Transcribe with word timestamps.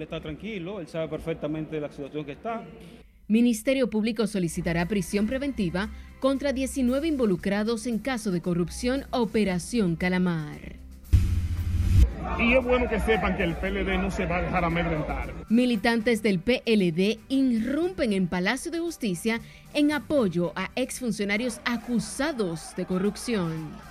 él 0.00 0.04
está 0.04 0.20
tranquilo, 0.20 0.80
él 0.80 0.88
sabe 0.88 1.08
perfectamente 1.08 1.78
la 1.78 1.90
situación 1.90 2.24
que 2.24 2.32
está. 2.32 2.64
Ministerio 3.28 3.90
Público 3.90 4.26
solicitará 4.26 4.86
prisión 4.86 5.26
preventiva 5.26 5.90
contra 6.20 6.54
19 6.54 7.06
involucrados 7.06 7.86
en 7.86 7.98
caso 7.98 8.30
de 8.30 8.40
corrupción 8.40 9.04
Operación 9.10 9.96
Calamar. 9.96 10.76
Y 12.38 12.54
es 12.54 12.64
bueno 12.64 12.88
que 12.88 12.98
sepan 13.00 13.36
que 13.36 13.44
el 13.44 13.54
PLD 13.56 13.98
no 13.98 14.10
se 14.10 14.24
va 14.24 14.38
a 14.38 14.42
dejar 14.42 14.64
amedrentar. 14.64 15.34
Militantes 15.50 16.22
del 16.22 16.38
PLD 16.38 17.18
irrumpen 17.28 18.14
en 18.14 18.26
Palacio 18.26 18.70
de 18.70 18.78
Justicia 18.78 19.40
en 19.74 19.92
apoyo 19.92 20.52
a 20.56 20.70
exfuncionarios 20.76 21.60
acusados 21.66 22.74
de 22.76 22.86
corrupción. 22.86 23.89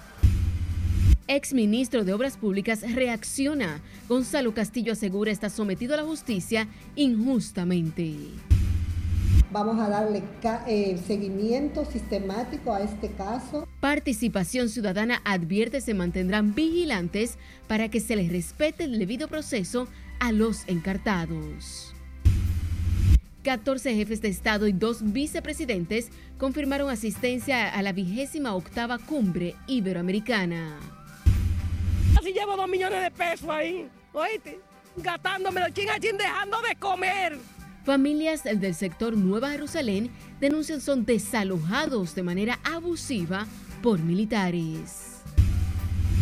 Exministro 1.29 2.03
de 2.03 2.11
Obras 2.11 2.37
Públicas 2.37 2.81
reacciona. 2.95 3.81
Gonzalo 4.07 4.51
Castillo 4.55 4.93
asegura 4.93 5.31
está 5.31 5.51
sometido 5.51 5.93
a 5.93 5.97
la 5.97 6.03
justicia 6.03 6.67
injustamente. 6.95 8.15
Vamos 9.51 9.79
a 9.79 9.89
darle 9.89 10.23
eh, 10.67 10.97
seguimiento 11.05 11.85
sistemático 11.85 12.73
a 12.73 12.81
este 12.81 13.11
caso. 13.11 13.67
Participación 13.79 14.69
Ciudadana 14.69 15.21
advierte 15.23 15.81
se 15.81 15.93
mantendrán 15.93 16.55
vigilantes 16.55 17.37
para 17.67 17.89
que 17.89 17.99
se 17.99 18.15
les 18.15 18.31
respete 18.31 18.85
el 18.85 18.97
debido 18.97 19.27
proceso 19.27 19.87
a 20.19 20.31
los 20.31 20.67
encartados. 20.67 21.93
14 23.43 23.93
jefes 23.93 24.21
de 24.21 24.29
Estado 24.29 24.67
y 24.67 24.71
dos 24.71 25.13
vicepresidentes 25.13 26.09
confirmaron 26.39 26.89
asistencia 26.89 27.69
a 27.69 27.83
la 27.83 27.93
vigésima 27.93 28.55
octava 28.55 28.97
cumbre 28.97 29.53
iberoamericana. 29.67 30.98
Así 32.19 32.33
llevo 32.33 32.57
dos 32.57 32.67
millones 32.67 33.01
de 33.01 33.11
pesos 33.11 33.47
ahí, 33.49 33.87
oíste, 34.11 34.59
gastándomelo 34.97 35.69
chin 35.69 35.89
a 35.89 35.97
chin, 36.01 36.17
dejando 36.17 36.57
de 36.61 36.75
comer. 36.75 37.37
Familias 37.85 38.43
del 38.43 38.75
sector 38.75 39.15
Nueva 39.15 39.51
Jerusalén 39.51 40.11
denuncian 40.41 40.81
son 40.81 41.05
desalojados 41.05 42.15
de 42.15 42.23
manera 42.23 42.59
abusiva 42.65 43.47
por 43.81 44.01
militares. 44.01 45.21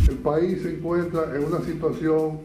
El 0.08 0.18
país 0.18 0.62
se 0.62 0.76
encuentra 0.76 1.34
en 1.34 1.44
una 1.44 1.64
situación 1.64 2.42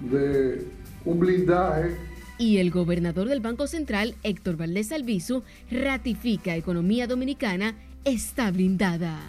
de 0.00 0.66
un 1.04 1.20
blindaje. 1.20 1.98
Y 2.38 2.56
el 2.56 2.70
gobernador 2.70 3.28
del 3.28 3.40
Banco 3.40 3.66
Central, 3.66 4.14
Héctor 4.22 4.56
Valdés 4.56 4.92
Albizu, 4.92 5.42
ratifica 5.70 6.56
economía 6.56 7.06
dominicana 7.06 7.74
está 8.06 8.50
blindada. 8.50 9.20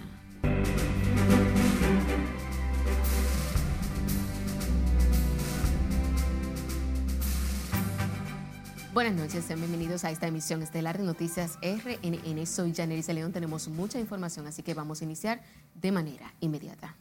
Buenas 8.97 9.13
noches, 9.13 9.45
sean 9.45 9.59
bienvenidos 9.59 10.05
a 10.05 10.09
esta 10.09 10.25
emisión 10.25 10.63
estelar 10.63 10.97
de 10.97 11.03
Noticias 11.03 11.59
RNN. 11.61 12.47
Soy 12.47 12.73
Janeris 12.73 13.07
León, 13.09 13.31
tenemos 13.31 13.67
mucha 13.67 13.99
información, 13.99 14.47
así 14.47 14.63
que 14.63 14.73
vamos 14.73 15.01
a 15.01 15.03
iniciar 15.03 15.43
de 15.75 15.91
manera 15.91 16.33
inmediata. 16.39 16.95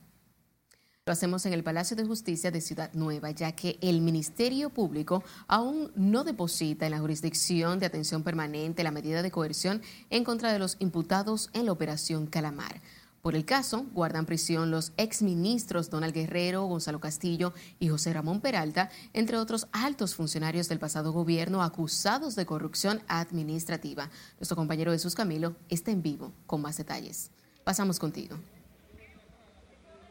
Lo 1.07 1.15
hacemos 1.15 1.47
en 1.47 1.55
el 1.55 1.65
Palacio 1.65 1.97
de 1.97 2.05
Justicia 2.05 2.51
de 2.51 2.61
Ciudad 2.61 2.93
Nueva, 2.93 3.31
ya 3.31 3.53
que 3.53 3.79
el 3.81 4.03
Ministerio 4.03 4.69
Público 4.69 5.25
aún 5.49 5.91
no 5.97 6.23
deposita 6.23 6.85
en 6.85 6.93
la 6.93 6.99
jurisdicción 6.99 7.79
de 7.79 7.87
atención 7.87 8.23
permanente 8.23 8.85
la 8.85 8.91
medida 8.91 9.23
de 9.23 9.31
coerción 9.31 9.81
en 10.11 10.23
contra 10.23 10.53
de 10.53 10.59
los 10.59 10.77
imputados 10.81 11.49
en 11.55 11.65
la 11.65 11.73
Operación 11.73 12.27
Calamar. 12.27 12.83
Por 13.27 13.35
el 13.35 13.45
caso, 13.45 13.87
guardan 13.93 14.25
prisión 14.25 14.71
los 14.71 14.93
exministros 14.97 15.91
Donald 15.91 16.15
Guerrero, 16.15 16.63
Gonzalo 16.67 17.01
Castillo 17.01 17.53
y 17.81 17.89
José 17.89 18.13
Ramón 18.13 18.41
Peralta, 18.41 18.89
entre 19.15 19.37
otros 19.37 19.67
altos 19.73 20.15
funcionarios 20.15 20.69
del 20.69 20.79
pasado 20.79 21.11
gobierno 21.11 21.65
acusados 21.65 22.37
de 22.37 22.47
corrupción 22.47 23.03
administrativa. 23.09 24.11
Nuestro 24.39 24.57
compañero 24.57 24.93
Jesús 24.93 25.17
Camilo 25.17 25.57
está 25.69 25.91
en 25.91 26.03
vivo 26.03 26.31
con 26.47 26.63
más 26.63 26.77
detalles. 26.77 27.33
Pasamos 27.65 27.99
contigo. 27.99 28.37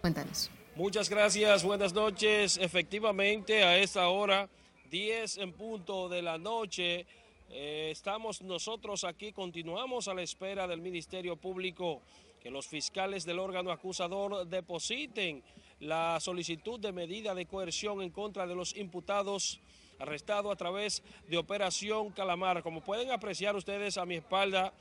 Cuéntanos. 0.01 0.51
Muchas 0.75 1.09
gracias, 1.09 1.63
buenas 1.63 1.93
noches. 1.93 2.57
Efectivamente, 2.57 3.63
a 3.63 3.77
esta 3.77 4.09
hora, 4.09 4.49
10 4.91 5.37
en 5.37 5.53
punto 5.53 6.09
de 6.09 6.21
la 6.21 6.37
noche, 6.37 7.05
eh, 7.49 7.91
estamos 7.91 8.41
nosotros 8.41 9.05
aquí, 9.05 9.31
continuamos 9.31 10.09
a 10.09 10.13
la 10.13 10.21
espera 10.21 10.67
del 10.67 10.81
Ministerio 10.81 11.37
Público 11.37 12.01
que 12.45 12.51
los 12.51 12.67
fiscales 12.67 13.25
del 13.25 13.39
órgano 13.39 13.71
acusador 13.71 14.45
depositen 14.45 15.41
la 15.79 16.19
solicitud 16.19 16.79
de 16.79 16.91
medida 16.91 17.33
de 17.33 17.47
coerción 17.47 18.03
en 18.03 18.11
contra 18.11 18.45
de 18.45 18.53
los 18.53 18.77
imputados 18.77 19.59
arrestados 19.97 20.53
a 20.53 20.55
través 20.55 21.01
de 21.27 21.39
Operación 21.39 22.11
Calamar. 22.11 22.61
Como 22.61 22.81
pueden 22.81 23.09
apreciar 23.09 23.55
ustedes 23.55 23.97
a 23.97 24.05
mi 24.05 24.17
espalda, 24.17 24.73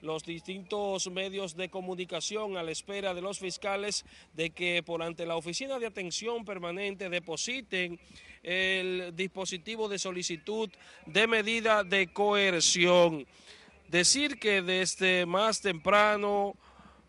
los 0.00 0.24
distintos 0.24 1.08
medios 1.12 1.54
de 1.54 1.68
comunicación 1.68 2.56
a 2.56 2.64
la 2.64 2.72
espera 2.72 3.14
de 3.14 3.22
los 3.22 3.38
fiscales 3.38 4.04
de 4.34 4.50
que 4.50 4.82
por 4.82 5.00
ante 5.00 5.24
la 5.24 5.36
Oficina 5.36 5.78
de 5.78 5.86
Atención 5.86 6.44
Permanente 6.44 7.08
depositen 7.08 8.00
el 8.42 9.14
dispositivo 9.14 9.88
de 9.88 10.00
solicitud 10.00 10.68
de 11.06 11.28
medida 11.28 11.84
de 11.84 12.12
coerción. 12.12 13.28
Decir 13.86 14.40
que 14.40 14.60
desde 14.60 15.24
más 15.24 15.60
temprano 15.60 16.56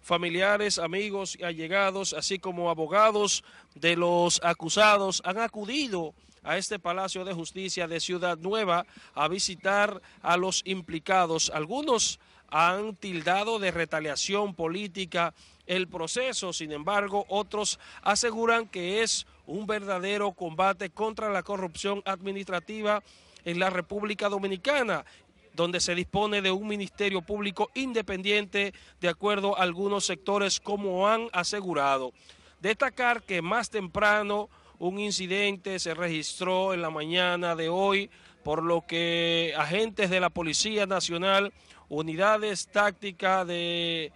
familiares, 0.03 0.77
amigos 0.77 1.37
y 1.39 1.43
allegados, 1.43 2.13
así 2.13 2.37
como 2.37 2.69
abogados 2.69 3.43
de 3.73 3.95
los 3.95 4.39
acusados 4.43 5.21
han 5.25 5.39
acudido 5.39 6.13
a 6.43 6.57
este 6.57 6.77
Palacio 6.77 7.23
de 7.23 7.33
Justicia 7.33 7.87
de 7.87 8.01
Ciudad 8.01 8.37
Nueva 8.37 8.85
a 9.15 9.27
visitar 9.29 10.01
a 10.21 10.35
los 10.37 10.61
implicados. 10.65 11.49
Algunos 11.55 12.19
han 12.49 12.95
tildado 12.95 13.59
de 13.59 13.71
retaliación 13.71 14.53
política 14.53 15.33
el 15.65 15.87
proceso, 15.87 16.51
sin 16.51 16.73
embargo, 16.73 17.25
otros 17.29 17.79
aseguran 18.01 18.67
que 18.67 19.01
es 19.01 19.25
un 19.47 19.65
verdadero 19.65 20.33
combate 20.33 20.89
contra 20.89 21.31
la 21.31 21.43
corrupción 21.43 22.01
administrativa 22.05 23.01
en 23.45 23.59
la 23.59 23.69
República 23.69 24.29
Dominicana 24.29 25.05
donde 25.53 25.79
se 25.79 25.95
dispone 25.95 26.41
de 26.41 26.51
un 26.51 26.67
ministerio 26.67 27.21
público 27.21 27.69
independiente 27.75 28.73
de 28.99 29.09
acuerdo 29.09 29.57
a 29.57 29.63
algunos 29.63 30.05
sectores 30.05 30.59
como 30.59 31.07
han 31.07 31.29
asegurado. 31.31 32.11
Destacar 32.59 33.23
que 33.23 33.41
más 33.41 33.69
temprano 33.69 34.49
un 34.79 34.99
incidente 34.99 35.79
se 35.79 35.93
registró 35.93 36.73
en 36.73 36.81
la 36.81 36.89
mañana 36.89 37.55
de 37.55 37.69
hoy, 37.69 38.09
por 38.43 38.63
lo 38.63 38.81
que 38.81 39.53
agentes 39.57 40.09
de 40.09 40.19
la 40.19 40.29
Policía 40.29 40.85
Nacional, 40.85 41.53
unidades 41.89 42.67
tácticas 42.67 43.47
de 43.47 44.11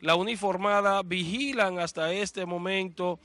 la 0.00 0.14
uniformada 0.16 1.02
vigilan 1.02 1.78
hasta 1.78 2.12
este 2.12 2.44
momento 2.44 3.18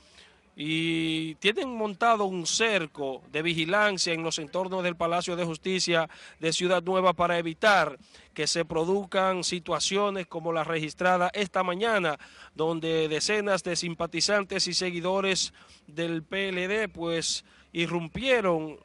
y 0.60 1.36
tienen 1.36 1.76
montado 1.76 2.24
un 2.24 2.44
cerco 2.44 3.22
de 3.30 3.42
vigilancia 3.42 4.12
en 4.12 4.24
los 4.24 4.40
entornos 4.40 4.82
del 4.82 4.96
Palacio 4.96 5.36
de 5.36 5.44
Justicia 5.44 6.10
de 6.40 6.52
Ciudad 6.52 6.82
Nueva 6.82 7.12
para 7.12 7.38
evitar 7.38 7.96
que 8.34 8.48
se 8.48 8.64
produzcan 8.64 9.44
situaciones 9.44 10.26
como 10.26 10.52
la 10.52 10.64
registrada 10.64 11.30
esta 11.32 11.62
mañana, 11.62 12.18
donde 12.56 13.06
decenas 13.06 13.62
de 13.62 13.76
simpatizantes 13.76 14.66
y 14.66 14.74
seguidores 14.74 15.52
del 15.86 16.24
PLD 16.24 16.88
pues 16.92 17.44
irrumpieron 17.72 18.80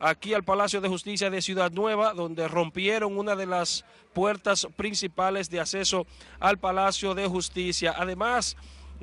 aquí 0.00 0.34
al 0.34 0.42
Palacio 0.42 0.80
de 0.80 0.88
Justicia 0.88 1.30
de 1.30 1.40
Ciudad 1.40 1.70
Nueva, 1.70 2.14
donde 2.14 2.48
rompieron 2.48 3.16
una 3.16 3.36
de 3.36 3.46
las 3.46 3.84
puertas 4.12 4.66
principales 4.74 5.50
de 5.50 5.60
acceso 5.60 6.04
al 6.40 6.58
Palacio 6.58 7.14
de 7.14 7.28
Justicia. 7.28 7.94
Además, 7.96 8.56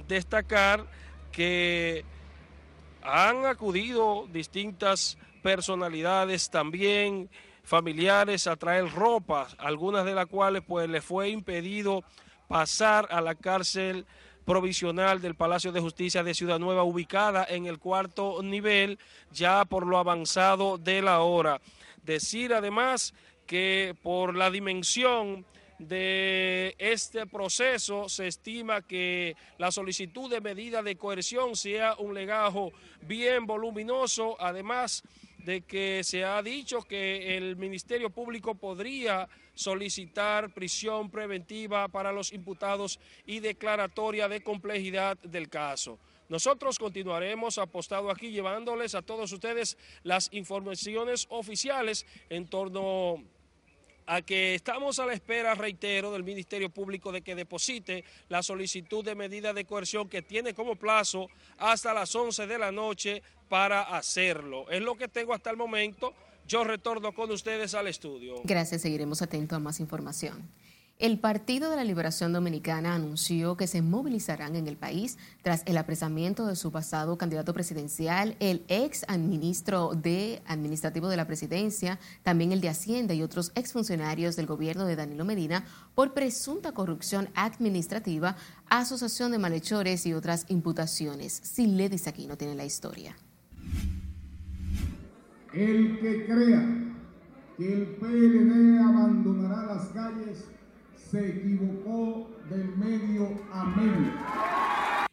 destacar 0.05 0.85
que 1.33 2.05
han 3.01 3.45
acudido 3.45 4.27
distintas 4.31 5.17
personalidades 5.41 6.49
también 6.49 7.29
familiares 7.63 8.47
a 8.47 8.55
traer 8.55 8.89
ropa, 8.93 9.47
algunas 9.57 10.05
de 10.05 10.15
las 10.15 10.27
cuales 10.27 10.63
pues 10.65 10.89
les 10.89 11.03
fue 11.03 11.29
impedido 11.29 12.03
pasar 12.47 13.07
a 13.09 13.19
la 13.19 13.35
cárcel 13.35 14.05
provisional 14.45 15.21
del 15.21 15.35
Palacio 15.35 15.71
de 15.71 15.81
Justicia 15.81 16.23
de 16.23 16.33
Ciudad 16.33 16.59
Nueva, 16.59 16.83
ubicada 16.83 17.45
en 17.49 17.65
el 17.65 17.79
cuarto 17.79 18.41
nivel, 18.43 18.99
ya 19.31 19.65
por 19.65 19.87
lo 19.87 19.97
avanzado 19.97 20.77
de 20.77 21.01
la 21.01 21.21
hora. 21.21 21.61
Decir 22.03 22.53
además 22.53 23.13
que 23.47 23.95
por 24.03 24.35
la 24.35 24.51
dimensión 24.51 25.45
de 25.87 26.75
este 26.77 27.25
proceso 27.25 28.09
se 28.09 28.27
estima 28.27 28.81
que 28.81 29.35
la 29.57 29.71
solicitud 29.71 30.29
de 30.29 30.41
medida 30.41 30.81
de 30.81 30.95
coerción 30.95 31.55
sea 31.55 31.95
un 31.97 32.13
legajo 32.13 32.71
bien 33.01 33.45
voluminoso, 33.45 34.35
además 34.39 35.03
de 35.39 35.61
que 35.61 36.03
se 36.03 36.23
ha 36.23 36.41
dicho 36.41 36.81
que 36.83 37.35
el 37.35 37.57
Ministerio 37.57 38.09
Público 38.09 38.55
podría 38.55 39.27
solicitar 39.53 40.53
prisión 40.53 41.09
preventiva 41.11 41.87
para 41.89 42.11
los 42.11 42.31
imputados 42.31 42.99
y 43.25 43.39
declaratoria 43.39 44.27
de 44.27 44.41
complejidad 44.41 45.17
del 45.19 45.49
caso. 45.49 45.99
Nosotros 46.29 46.79
continuaremos 46.79 47.57
apostado 47.57 48.09
aquí 48.09 48.31
llevándoles 48.31 48.95
a 48.95 49.01
todos 49.01 49.31
ustedes 49.31 49.77
las 50.03 50.29
informaciones 50.31 51.27
oficiales 51.29 52.05
en 52.29 52.47
torno 52.47 53.21
a 54.05 54.21
que 54.21 54.55
estamos 54.55 54.99
a 54.99 55.05
la 55.05 55.13
espera, 55.13 55.55
reitero, 55.55 56.11
del 56.11 56.23
Ministerio 56.23 56.69
Público 56.69 57.11
de 57.11 57.21
que 57.21 57.35
deposite 57.35 58.03
la 58.29 58.43
solicitud 58.43 59.03
de 59.03 59.15
medida 59.15 59.53
de 59.53 59.65
coerción 59.65 60.09
que 60.09 60.21
tiene 60.21 60.53
como 60.53 60.75
plazo 60.75 61.29
hasta 61.57 61.93
las 61.93 62.13
11 62.15 62.47
de 62.47 62.57
la 62.57 62.71
noche 62.71 63.21
para 63.49 63.81
hacerlo. 63.81 64.69
Es 64.69 64.81
lo 64.81 64.95
que 64.95 65.07
tengo 65.07 65.33
hasta 65.33 65.49
el 65.49 65.57
momento. 65.57 66.13
Yo 66.47 66.63
retorno 66.63 67.13
con 67.13 67.31
ustedes 67.31 67.73
al 67.73 67.87
estudio. 67.87 68.41
Gracias, 68.43 68.81
seguiremos 68.81 69.21
atentos 69.21 69.55
a 69.55 69.59
más 69.59 69.79
información. 69.79 70.49
El 70.99 71.19
Partido 71.19 71.71
de 71.71 71.75
la 71.75 71.83
Liberación 71.83 72.33
Dominicana 72.33 72.93
anunció 72.93 73.57
que 73.57 73.65
se 73.65 73.81
movilizarán 73.81 74.55
en 74.55 74.67
el 74.67 74.77
país 74.77 75.17
tras 75.41 75.63
el 75.65 75.77
apresamiento 75.77 76.45
de 76.45 76.55
su 76.55 76.71
pasado 76.71 77.17
candidato 77.17 77.51
presidencial, 77.51 78.37
el 78.39 78.63
ex 78.67 79.01
de 80.01 80.41
Administrativo 80.45 81.09
de 81.09 81.17
la 81.17 81.25
Presidencia, 81.25 81.99
también 82.21 82.51
el 82.51 82.61
de 82.61 82.69
Hacienda 82.69 83.15
y 83.15 83.23
otros 83.23 83.51
exfuncionarios 83.55 84.35
del 84.35 84.45
gobierno 84.45 84.85
de 84.85 84.95
Danilo 84.95 85.25
Medina 85.25 85.65
por 85.95 86.13
presunta 86.13 86.73
corrupción 86.73 87.27
administrativa, 87.33 88.37
asociación 88.69 89.31
de 89.31 89.39
malhechores 89.39 90.05
y 90.05 90.13
otras 90.13 90.45
imputaciones. 90.47 91.33
Si 91.43 91.65
le 91.65 91.89
dice 91.89 92.11
aquí, 92.11 92.27
no 92.27 92.37
tiene 92.37 92.53
la 92.53 92.65
historia. 92.65 93.17
El 95.53 95.99
que 95.99 96.25
crea 96.27 96.93
que 97.57 97.73
el 97.73 97.87
PLD 97.95 98.79
abandonará 98.79 99.65
las 99.73 99.87
calles 99.87 100.53
se 101.13 101.29
equivocó 101.29 102.27
de 102.49 102.63
medio 102.75 103.27
a 103.51 103.65
medio. 103.65 104.11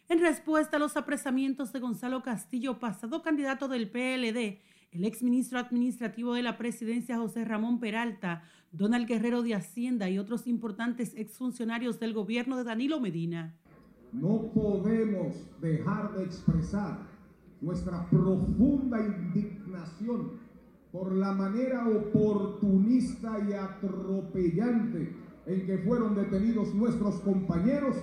En 0.08 0.18
respuesta 0.18 0.78
a 0.78 0.80
los 0.80 0.96
apresamientos 0.96 1.74
de 1.74 1.78
Gonzalo 1.78 2.22
Castillo, 2.22 2.80
pasado 2.80 3.20
candidato 3.20 3.68
del 3.68 3.90
PLD, 3.90 4.62
el 4.92 5.04
exministro 5.04 5.58
administrativo 5.58 6.32
de 6.32 6.42
la 6.42 6.56
presidencia 6.56 7.18
José 7.18 7.44
Ramón 7.44 7.80
Peralta, 7.80 8.42
Donald 8.72 9.06
Guerrero 9.06 9.42
de 9.42 9.54
Hacienda 9.54 10.08
y 10.08 10.18
otros 10.18 10.46
importantes 10.46 11.12
exfuncionarios 11.16 12.00
del 12.00 12.14
gobierno 12.14 12.56
de 12.56 12.64
Danilo 12.64 12.98
Medina. 12.98 13.54
No 14.10 14.50
podemos 14.54 15.36
dejar 15.60 16.14
de 16.14 16.24
expresar 16.24 16.98
nuestra 17.60 18.08
profunda 18.08 18.98
indignación 19.00 20.40
por 20.92 21.12
la 21.12 21.32
manera 21.32 21.86
oportunista 21.86 23.38
y 23.46 23.52
atropellante 23.52 25.29
en 25.50 25.66
que 25.66 25.78
fueron 25.78 26.14
detenidos 26.14 26.72
nuestros 26.74 27.16
compañeros 27.20 27.96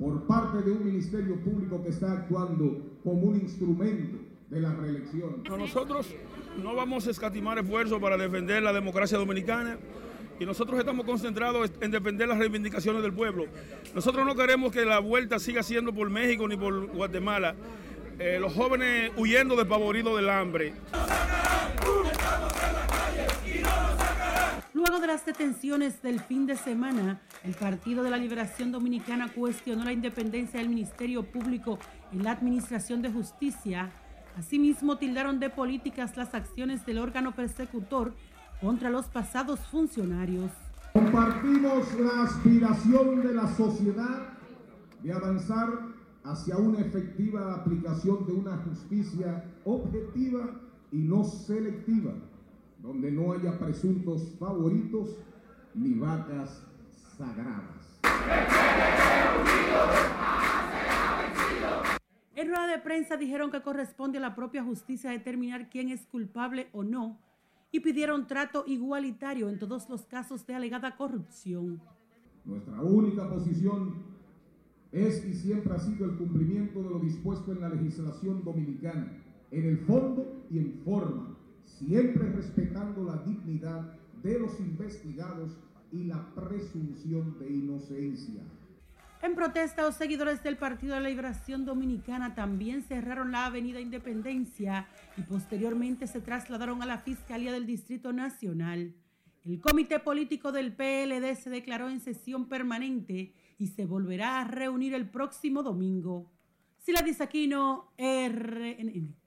por 0.00 0.26
parte 0.26 0.62
de 0.62 0.72
un 0.72 0.84
ministerio 0.84 1.36
público 1.36 1.82
que 1.82 1.90
está 1.90 2.12
actuando 2.12 2.98
como 3.04 3.22
un 3.22 3.36
instrumento 3.36 4.18
de 4.50 4.60
la 4.60 4.74
reelección. 4.74 5.44
Nosotros 5.48 6.12
no 6.60 6.74
vamos 6.74 7.06
a 7.06 7.10
escatimar 7.10 7.58
esfuerzos 7.58 8.00
para 8.00 8.16
defender 8.16 8.62
la 8.62 8.72
democracia 8.72 9.16
dominicana 9.16 9.78
y 10.40 10.46
nosotros 10.46 10.78
estamos 10.78 11.06
concentrados 11.06 11.70
en 11.80 11.90
defender 11.90 12.28
las 12.28 12.38
reivindicaciones 12.38 13.02
del 13.02 13.12
pueblo. 13.12 13.46
Nosotros 13.94 14.26
no 14.26 14.34
queremos 14.34 14.72
que 14.72 14.84
la 14.84 14.98
vuelta 14.98 15.38
siga 15.38 15.62
siendo 15.62 15.92
por 15.92 16.10
México 16.10 16.48
ni 16.48 16.56
por 16.56 16.88
Guatemala. 16.88 17.54
Eh, 18.18 18.38
los 18.40 18.52
jóvenes 18.52 19.12
huyendo 19.16 19.54
despavoridos 19.54 20.16
del 20.16 20.30
hambre. 20.30 20.74
Luego 24.78 25.00
de 25.00 25.08
las 25.08 25.26
detenciones 25.26 26.00
del 26.02 26.20
fin 26.20 26.46
de 26.46 26.54
semana, 26.54 27.20
el 27.42 27.54
Partido 27.54 28.04
de 28.04 28.10
la 28.10 28.16
Liberación 28.16 28.70
Dominicana 28.70 29.26
cuestionó 29.26 29.82
la 29.82 29.92
independencia 29.92 30.60
del 30.60 30.68
Ministerio 30.68 31.24
Público 31.24 31.80
en 32.12 32.22
la 32.22 32.30
Administración 32.30 33.02
de 33.02 33.10
Justicia. 33.10 33.90
Asimismo, 34.36 34.96
tildaron 34.96 35.40
de 35.40 35.50
políticas 35.50 36.16
las 36.16 36.32
acciones 36.32 36.86
del 36.86 36.98
órgano 36.98 37.34
persecutor 37.34 38.14
contra 38.60 38.88
los 38.88 39.06
pasados 39.06 39.58
funcionarios. 39.66 40.52
Compartimos 40.92 41.92
la 41.94 42.22
aspiración 42.22 43.26
de 43.26 43.34
la 43.34 43.52
sociedad 43.56 44.28
de 45.02 45.12
avanzar 45.12 45.70
hacia 46.22 46.56
una 46.56 46.78
efectiva 46.82 47.52
aplicación 47.52 48.24
de 48.26 48.32
una 48.32 48.56
justicia 48.58 49.42
objetiva 49.64 50.50
y 50.92 50.98
no 50.98 51.24
selectiva 51.24 52.12
donde 52.88 53.12
no 53.12 53.32
haya 53.32 53.58
presuntos 53.58 54.34
favoritos 54.38 55.10
ni 55.74 55.92
vacas 55.92 56.66
sagradas. 57.18 58.00
En 62.34 62.48
rueda 62.48 62.66
de 62.66 62.78
prensa 62.78 63.18
dijeron 63.18 63.50
que 63.50 63.60
corresponde 63.60 64.16
a 64.16 64.22
la 64.22 64.34
propia 64.34 64.64
justicia 64.64 65.10
determinar 65.10 65.68
quién 65.68 65.90
es 65.90 66.06
culpable 66.06 66.68
o 66.72 66.82
no 66.82 67.18
y 67.70 67.80
pidieron 67.80 68.26
trato 68.26 68.64
igualitario 68.66 69.50
en 69.50 69.58
todos 69.58 69.86
los 69.90 70.06
casos 70.06 70.46
de 70.46 70.54
alegada 70.54 70.96
corrupción. 70.96 71.82
Nuestra 72.46 72.80
única 72.80 73.28
posición 73.28 73.96
es 74.92 75.26
y 75.26 75.34
siempre 75.34 75.74
ha 75.74 75.78
sido 75.78 76.06
el 76.06 76.16
cumplimiento 76.16 76.82
de 76.82 76.88
lo 76.88 77.00
dispuesto 77.00 77.52
en 77.52 77.60
la 77.60 77.68
legislación 77.68 78.42
dominicana, 78.42 79.12
en 79.50 79.66
el 79.66 79.76
fondo 79.80 80.46
y 80.50 80.58
en 80.58 80.80
forma, 80.82 81.37
siempre 81.78 82.30
respetando 82.30 83.04
la 83.04 83.16
dignidad 83.18 83.92
de 84.22 84.38
los 84.38 84.58
investigados 84.60 85.56
y 85.92 86.04
la 86.04 86.34
presunción 86.34 87.38
de 87.38 87.50
inocencia. 87.50 88.42
En 89.20 89.34
protesta, 89.34 89.82
los 89.82 89.96
seguidores 89.96 90.44
del 90.44 90.56
Partido 90.56 90.94
de 90.94 91.00
la 91.00 91.08
Liberación 91.08 91.64
Dominicana 91.64 92.36
también 92.36 92.82
cerraron 92.82 93.32
la 93.32 93.46
Avenida 93.46 93.80
Independencia 93.80 94.86
y 95.16 95.22
posteriormente 95.22 96.06
se 96.06 96.20
trasladaron 96.20 96.82
a 96.82 96.86
la 96.86 96.98
Fiscalía 96.98 97.52
del 97.52 97.66
Distrito 97.66 98.12
Nacional. 98.12 98.94
El 99.44 99.60
comité 99.60 99.98
político 99.98 100.52
del 100.52 100.72
PLD 100.72 101.34
se 101.34 101.50
declaró 101.50 101.88
en 101.88 102.00
sesión 102.00 102.48
permanente 102.48 103.34
y 103.58 103.66
se 103.68 103.86
volverá 103.86 104.40
a 104.40 104.44
reunir 104.44 104.94
el 104.94 105.10
próximo 105.10 105.64
domingo. 105.64 106.30
Sila 106.78 107.02
Disaquino, 107.02 107.92
RNN. 107.98 109.17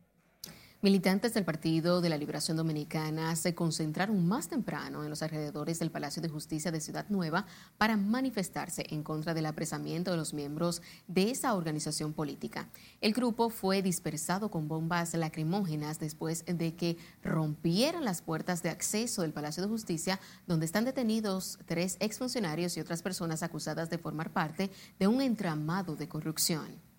Militantes 0.83 1.35
del 1.35 1.45
Partido 1.45 2.01
de 2.01 2.09
la 2.09 2.17
Liberación 2.17 2.57
Dominicana 2.57 3.35
se 3.35 3.53
concentraron 3.53 4.27
más 4.27 4.47
temprano 4.47 5.03
en 5.03 5.11
los 5.11 5.21
alrededores 5.21 5.77
del 5.77 5.91
Palacio 5.91 6.23
de 6.23 6.29
Justicia 6.29 6.71
de 6.71 6.81
Ciudad 6.81 7.05
Nueva 7.09 7.45
para 7.77 7.97
manifestarse 7.97 8.87
en 8.89 9.03
contra 9.03 9.35
del 9.35 9.45
apresamiento 9.45 10.09
de 10.09 10.17
los 10.17 10.33
miembros 10.33 10.81
de 11.07 11.29
esa 11.29 11.53
organización 11.53 12.13
política. 12.13 12.67
El 12.99 13.13
grupo 13.13 13.51
fue 13.51 13.83
dispersado 13.83 14.49
con 14.49 14.67
bombas 14.67 15.13
lacrimógenas 15.13 15.99
después 15.99 16.43
de 16.47 16.75
que 16.75 16.97
rompieran 17.21 18.03
las 18.03 18.23
puertas 18.23 18.63
de 18.63 18.71
acceso 18.71 19.21
del 19.21 19.33
Palacio 19.33 19.61
de 19.61 19.69
Justicia, 19.69 20.19
donde 20.47 20.65
están 20.65 20.85
detenidos 20.85 21.59
tres 21.67 21.95
exfuncionarios 21.99 22.75
y 22.75 22.79
otras 22.79 23.03
personas 23.03 23.43
acusadas 23.43 23.91
de 23.91 23.99
formar 23.99 24.33
parte 24.33 24.71
de 24.97 25.05
un 25.05 25.21
entramado 25.21 25.95
de 25.95 26.07
corrupción. 26.07 26.90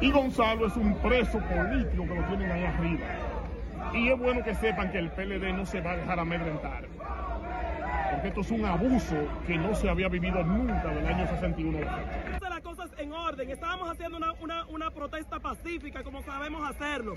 Y 0.00 0.10
Gonzalo 0.10 0.66
es 0.66 0.76
un 0.76 0.94
preso 0.96 1.38
político 1.38 2.06
que 2.06 2.14
lo 2.14 2.24
tienen 2.24 2.50
ahí 2.50 2.64
arriba. 2.64 3.06
Y 3.94 4.08
es 4.08 4.18
bueno 4.18 4.42
que 4.42 4.54
sepan 4.54 4.90
que 4.90 4.98
el 4.98 5.10
PLD 5.10 5.52
no 5.52 5.66
se 5.66 5.80
va 5.80 5.92
a 5.92 5.96
dejar 5.96 6.18
amedrentar. 6.18 6.84
Porque 8.10 8.28
esto 8.28 8.40
es 8.40 8.50
un 8.50 8.64
abuso 8.64 9.16
que 9.46 9.56
no 9.56 9.74
se 9.74 9.88
había 9.88 10.08
vivido 10.08 10.42
nunca 10.44 10.88
del 10.88 11.06
año 11.06 11.26
61. 11.28 11.78
Las 12.40 12.60
cosas 12.60 12.90
en 12.98 13.12
orden. 13.12 13.50
Estábamos 13.50 13.90
haciendo 13.90 14.18
una, 14.18 14.64
una, 14.68 14.90
protesta 14.90 15.40
pacífica 15.40 16.02
como 16.02 16.22
sabemos 16.22 16.68
hacerlo 16.68 17.14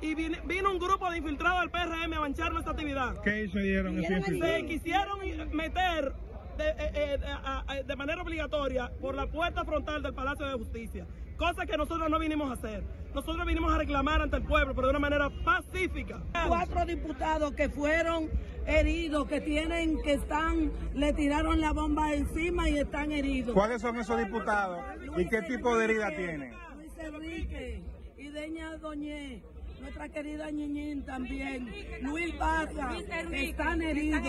y 0.00 0.14
vino, 0.14 0.70
un 0.70 0.78
grupo 0.78 1.10
de 1.10 1.18
infiltrados 1.18 1.60
del 1.60 1.70
PRM 1.70 2.12
a 2.12 2.20
manchar 2.20 2.52
nuestra 2.52 2.72
actividad. 2.72 3.20
¿Qué 3.22 3.44
hicieron? 3.44 4.02
Se 4.02 4.66
quisieron 4.66 5.18
meter 5.52 6.12
de, 6.56 6.68
eh, 6.68 7.18
eh, 7.20 7.84
de, 7.84 7.96
manera 7.96 8.22
obligatoria 8.22 8.90
por 9.00 9.14
la 9.14 9.26
puerta 9.26 9.64
frontal 9.64 10.02
del 10.02 10.14
Palacio 10.14 10.46
de 10.46 10.52
Justicia 10.52 11.06
cosa 11.36 11.66
que 11.66 11.76
nosotros 11.76 12.08
no 12.10 12.18
vinimos 12.18 12.50
a 12.50 12.54
hacer. 12.54 12.84
Nosotros 13.14 13.46
vinimos 13.46 13.72
a 13.72 13.78
reclamar 13.78 14.22
ante 14.22 14.36
el 14.36 14.42
pueblo, 14.42 14.74
pero 14.74 14.88
de 14.88 14.90
una 14.90 14.98
manera 14.98 15.30
pacífica. 15.44 16.20
Cuatro 16.46 16.84
diputados 16.84 17.52
que 17.52 17.68
fueron 17.68 18.28
heridos, 18.66 19.26
que 19.26 19.40
tienen, 19.40 20.00
que 20.02 20.14
están, 20.14 20.72
le 20.94 21.12
tiraron 21.12 21.60
la 21.60 21.72
bomba 21.72 22.14
encima 22.14 22.68
y 22.68 22.78
están 22.78 23.12
heridos. 23.12 23.54
¿Cuáles 23.54 23.80
son 23.80 23.96
esos 23.96 24.18
diputados 24.18 24.80
y 25.16 25.26
qué 25.28 25.42
tipo 25.42 25.76
de 25.76 25.84
herida 25.84 26.08
tienen? 26.10 26.54
Luis 26.76 26.92
Enrique 26.98 27.82
y 28.18 28.28
Deña 28.28 28.76
Doñé 28.76 29.42
nuestra 29.80 30.08
querida 30.08 30.50
Ñiñín 30.50 31.04
también, 31.04 31.72
Luis 32.02 32.36
Baza, 32.38 32.96
están 33.32 33.82
heridos. 33.82 34.20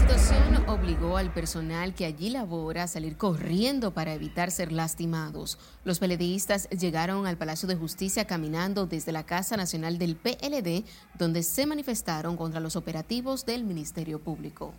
La 0.00 0.08
situación 0.18 0.66
obligó 0.66 1.18
al 1.18 1.30
personal 1.30 1.94
que 1.94 2.06
allí 2.06 2.30
labora 2.30 2.84
a 2.84 2.88
salir 2.88 3.18
corriendo 3.18 3.92
para 3.92 4.14
evitar 4.14 4.50
ser 4.50 4.72
lastimados. 4.72 5.58
Los 5.84 5.98
peledeístas 5.98 6.70
llegaron 6.70 7.26
al 7.26 7.36
Palacio 7.36 7.68
de 7.68 7.76
Justicia 7.76 8.26
caminando 8.26 8.86
desde 8.86 9.12
la 9.12 9.26
Casa 9.26 9.58
Nacional 9.58 9.98
del 9.98 10.16
PLD, 10.16 10.84
donde 11.18 11.42
se 11.42 11.66
manifestaron 11.66 12.38
contra 12.38 12.60
los 12.60 12.76
operativos 12.76 13.44
del 13.44 13.64
Ministerio 13.64 14.20
Público. 14.20 14.72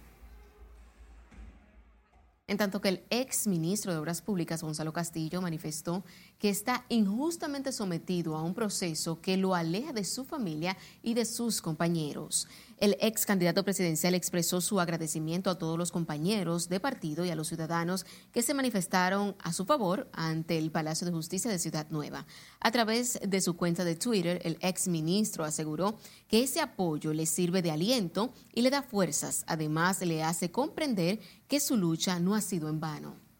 En 2.47 2.57
tanto 2.57 2.81
que 2.81 2.89
el 2.89 3.03
ex 3.09 3.47
ministro 3.47 3.93
de 3.93 3.99
Obras 3.99 4.21
Públicas, 4.21 4.61
Gonzalo 4.61 4.91
Castillo, 4.91 5.41
manifestó 5.41 6.03
que 6.37 6.49
está 6.49 6.83
injustamente 6.89 7.71
sometido 7.71 8.35
a 8.35 8.41
un 8.41 8.53
proceso 8.53 9.21
que 9.21 9.37
lo 9.37 9.55
aleja 9.55 9.93
de 9.93 10.03
su 10.03 10.25
familia 10.25 10.75
y 11.01 11.13
de 11.13 11.23
sus 11.23 11.61
compañeros. 11.61 12.49
El 12.81 12.97
ex 12.99 13.27
candidato 13.27 13.63
presidencial 13.63 14.15
expresó 14.15 14.59
su 14.59 14.79
agradecimiento 14.79 15.51
a 15.51 15.59
todos 15.59 15.77
los 15.77 15.91
compañeros 15.91 16.67
de 16.67 16.79
partido 16.79 17.23
y 17.23 17.29
a 17.29 17.35
los 17.35 17.47
ciudadanos 17.47 18.07
que 18.31 18.41
se 18.41 18.55
manifestaron 18.55 19.35
a 19.37 19.53
su 19.53 19.65
favor 19.65 20.09
ante 20.13 20.57
el 20.57 20.71
Palacio 20.71 21.05
de 21.05 21.13
Justicia 21.13 21.51
de 21.51 21.59
Ciudad 21.59 21.85
Nueva. 21.91 22.25
A 22.59 22.71
través 22.71 23.19
de 23.23 23.39
su 23.39 23.55
cuenta 23.55 23.83
de 23.83 23.93
Twitter, 23.93 24.41
el 24.43 24.57
ex 24.61 24.87
ministro 24.87 25.43
aseguró 25.43 25.99
que 26.27 26.41
ese 26.41 26.59
apoyo 26.59 27.13
le 27.13 27.27
sirve 27.27 27.61
de 27.61 27.69
aliento 27.69 28.33
y 28.51 28.63
le 28.63 28.71
da 28.71 28.81
fuerzas. 28.81 29.43
Además, 29.45 30.01
le 30.01 30.23
hace 30.23 30.49
comprender 30.49 31.19
que 31.47 31.59
su 31.59 31.77
lucha 31.77 32.17
no 32.17 32.33
ha 32.33 32.41
sido 32.41 32.67
en 32.67 32.79
vano. 32.79 33.30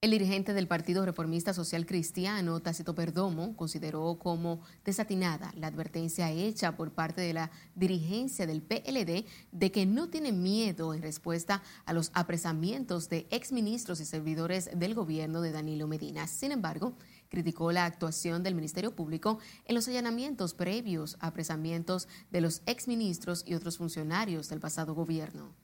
El 0.00 0.12
dirigente 0.12 0.54
del 0.54 0.68
Partido 0.68 1.04
Reformista 1.04 1.52
Social 1.52 1.84
Cristiano, 1.84 2.60
Tácito 2.60 2.94
Perdomo, 2.94 3.56
consideró 3.56 4.16
como 4.16 4.60
desatinada 4.84 5.52
la 5.56 5.66
advertencia 5.66 6.30
hecha 6.30 6.76
por 6.76 6.92
parte 6.92 7.20
de 7.20 7.32
la 7.32 7.50
dirigencia 7.74 8.46
del 8.46 8.62
PLD 8.62 9.24
de 9.50 9.72
que 9.72 9.86
no 9.86 10.08
tiene 10.08 10.30
miedo 10.30 10.94
en 10.94 11.02
respuesta 11.02 11.64
a 11.84 11.92
los 11.92 12.12
apresamientos 12.14 13.08
de 13.08 13.26
exministros 13.32 13.98
y 14.00 14.04
servidores 14.04 14.70
del 14.72 14.94
gobierno 14.94 15.40
de 15.40 15.50
Danilo 15.50 15.88
Medina. 15.88 16.28
Sin 16.28 16.52
embargo, 16.52 16.96
criticó 17.28 17.72
la 17.72 17.84
actuación 17.84 18.44
del 18.44 18.54
Ministerio 18.54 18.94
Público 18.94 19.40
en 19.64 19.74
los 19.74 19.88
allanamientos 19.88 20.54
previos 20.54 21.16
a 21.18 21.26
apresamientos 21.26 22.06
de 22.30 22.40
los 22.40 22.62
exministros 22.66 23.42
y 23.44 23.54
otros 23.54 23.78
funcionarios 23.78 24.48
del 24.48 24.60
pasado 24.60 24.94
gobierno. 24.94 25.56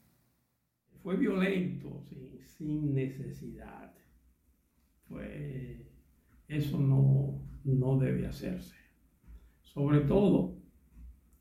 Fue 1.01 1.15
violento, 1.15 2.03
sin 2.57 2.93
necesidad 2.93 3.84
pues 5.09 5.81
eso 6.47 6.79
no, 6.79 7.39
no 7.63 7.97
debe 7.97 8.27
hacerse. 8.27 8.75
Sobre 9.61 10.01
todo 10.01 10.55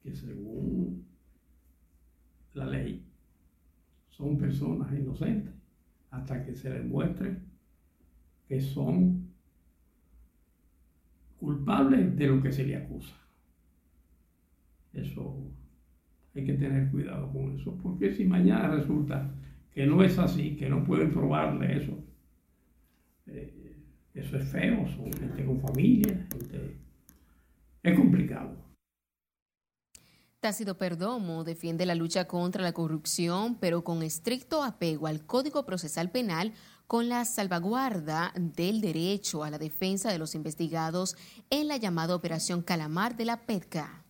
que 0.03 0.15
según 0.15 1.07
la 2.55 2.67
ley 2.67 3.07
son 4.11 4.39
personas 4.39 4.93
inocentes 4.93 5.55
hasta 6.11 6.45
que 6.45 6.55
se 6.55 6.71
demuestre 6.71 7.39
que 8.47 8.61
son 8.61 9.29
culpables 11.39 12.17
de 12.17 12.27
lo 12.27 12.41
que 12.41 12.53
se 12.53 12.65
le 12.65 12.77
acusa. 12.77 13.17
Eso 14.93 15.37
hay 16.35 16.45
que 16.45 16.55
tener 16.55 16.91
cuidado 16.91 17.33
con 17.33 17.59
eso, 17.59 17.77
porque 17.83 18.13
si 18.13 18.25
mañana 18.25 18.69
resulta 18.69 19.35
que 19.73 19.87
no 19.87 20.03
es 20.03 20.19
así, 20.19 20.57
que 20.57 20.69
no 20.69 20.85
pueden 20.85 21.11
probarle 21.11 21.77
eso, 21.77 21.99
eh, 23.27 23.77
eso 24.15 24.37
es 24.37 24.49
feo, 24.49 24.87
son 24.97 25.13
gente 25.13 25.45
con 25.45 25.61
familia, 25.61 26.29
es 27.83 27.97
complicado. 27.97 28.65
Tácito 30.41 30.77
Perdomo 30.77 31.43
defiende 31.43 31.87
la 31.87 31.95
lucha 31.95 32.27
contra 32.27 32.63
la 32.63 32.73
corrupción, 32.73 33.57
pero 33.57 33.83
con 33.83 34.03
estricto 34.03 34.63
apego 34.63 35.07
al 35.07 35.25
Código 35.25 35.65
Procesal 35.65 36.11
Penal, 36.11 36.53
con 36.87 37.09
la 37.09 37.25
salvaguarda 37.25 38.33
del 38.37 38.83
derecho 38.83 39.43
a 39.43 39.51
la 39.51 39.57
defensa 39.59 40.13
de 40.13 40.19
los 40.19 40.35
investigados 40.35 41.17
en 41.49 41.67
la 41.67 41.79
llamada 41.79 42.15
Operación 42.15 42.63
Calamar 42.63 43.17
de 43.17 43.25
la 43.25 43.47
PETCA. 43.47 44.04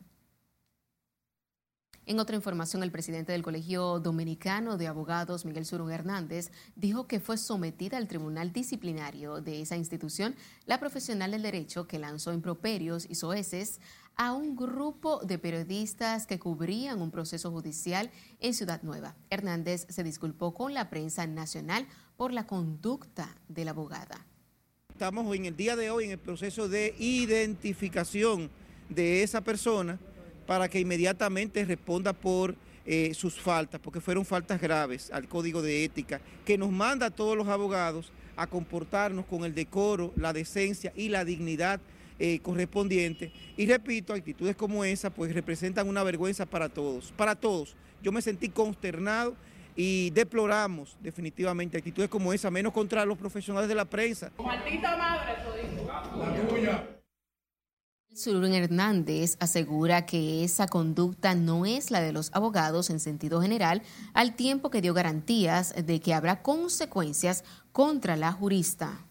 En 2.06 2.18
otra 2.20 2.36
información, 2.36 2.82
el 2.82 2.90
presidente 2.90 3.32
del 3.32 3.42
Colegio 3.42 3.98
Dominicano 3.98 4.76
de 4.76 4.88
Abogados, 4.88 5.46
Miguel 5.46 5.64
Surun 5.64 5.90
Hernández, 5.90 6.50
dijo 6.76 7.06
que 7.06 7.18
fue 7.18 7.38
sometida 7.38 7.96
al 7.96 8.08
tribunal 8.08 8.52
disciplinario 8.52 9.40
de 9.40 9.62
esa 9.62 9.78
institución 9.78 10.34
la 10.66 10.78
profesional 10.78 11.30
del 11.30 11.40
derecho 11.40 11.86
que 11.86 11.98
lanzó 11.98 12.34
improperios 12.34 13.06
y 13.08 13.14
soeces 13.14 13.80
a 14.16 14.34
un 14.34 14.54
grupo 14.54 15.20
de 15.24 15.38
periodistas 15.38 16.26
que 16.26 16.38
cubrían 16.38 17.00
un 17.00 17.10
proceso 17.10 17.50
judicial 17.50 18.10
en 18.38 18.52
Ciudad 18.52 18.82
Nueva. 18.82 19.16
Hernández 19.30 19.86
se 19.88 20.04
disculpó 20.04 20.52
con 20.52 20.74
la 20.74 20.90
prensa 20.90 21.26
nacional 21.26 21.86
por 22.18 22.34
la 22.34 22.46
conducta 22.46 23.34
de 23.48 23.64
la 23.64 23.70
abogada. 23.70 24.26
Estamos 24.90 25.34
en 25.34 25.46
el 25.46 25.56
día 25.56 25.74
de 25.74 25.90
hoy 25.90 26.04
en 26.04 26.10
el 26.10 26.18
proceso 26.18 26.68
de 26.68 26.94
identificación 26.98 28.50
de 28.90 29.22
esa 29.22 29.40
persona 29.40 29.98
para 30.46 30.68
que 30.68 30.80
inmediatamente 30.80 31.64
responda 31.64 32.12
por 32.12 32.54
eh, 32.86 33.14
sus 33.14 33.40
faltas, 33.40 33.80
porque 33.80 34.00
fueron 34.00 34.24
faltas 34.24 34.60
graves 34.60 35.10
al 35.10 35.26
código 35.26 35.62
de 35.62 35.84
ética, 35.84 36.20
que 36.44 36.58
nos 36.58 36.70
manda 36.70 37.06
a 37.06 37.10
todos 37.10 37.36
los 37.36 37.48
abogados 37.48 38.12
a 38.36 38.46
comportarnos 38.46 39.24
con 39.26 39.44
el 39.44 39.54
decoro, 39.54 40.12
la 40.16 40.32
decencia 40.32 40.92
y 40.94 41.08
la 41.08 41.24
dignidad 41.24 41.80
eh, 42.18 42.40
correspondiente. 42.40 43.32
Y 43.56 43.66
repito, 43.66 44.12
actitudes 44.12 44.54
como 44.54 44.84
esa 44.84 45.10
pues 45.10 45.32
representan 45.32 45.88
una 45.88 46.02
vergüenza 46.02 46.46
para 46.46 46.68
todos, 46.68 47.12
para 47.16 47.34
todos. 47.34 47.74
Yo 48.02 48.12
me 48.12 48.20
sentí 48.20 48.50
consternado 48.50 49.34
y 49.76 50.10
deploramos 50.10 50.96
definitivamente 51.00 51.78
actitudes 51.78 52.08
como 52.08 52.32
esa, 52.32 52.50
menos 52.50 52.72
contra 52.72 53.04
los 53.04 53.18
profesionales 53.18 53.68
de 53.68 53.74
la 53.74 53.84
prensa. 53.84 54.30
Maldita 54.38 54.96
madre, 54.96 55.34
La 56.18 56.48
tuya. 56.48 56.93
Surun 58.14 58.52
Hernández 58.52 59.36
asegura 59.40 60.06
que 60.06 60.44
esa 60.44 60.68
conducta 60.68 61.34
no 61.34 61.66
es 61.66 61.90
la 61.90 62.00
de 62.00 62.12
los 62.12 62.30
abogados 62.32 62.88
en 62.90 63.00
sentido 63.00 63.42
general, 63.42 63.82
al 64.12 64.36
tiempo 64.36 64.70
que 64.70 64.80
dio 64.80 64.94
garantías 64.94 65.74
de 65.84 66.00
que 66.00 66.14
habrá 66.14 66.40
consecuencias 66.40 67.42
contra 67.72 68.16
la 68.16 68.30
jurista. 68.30 69.04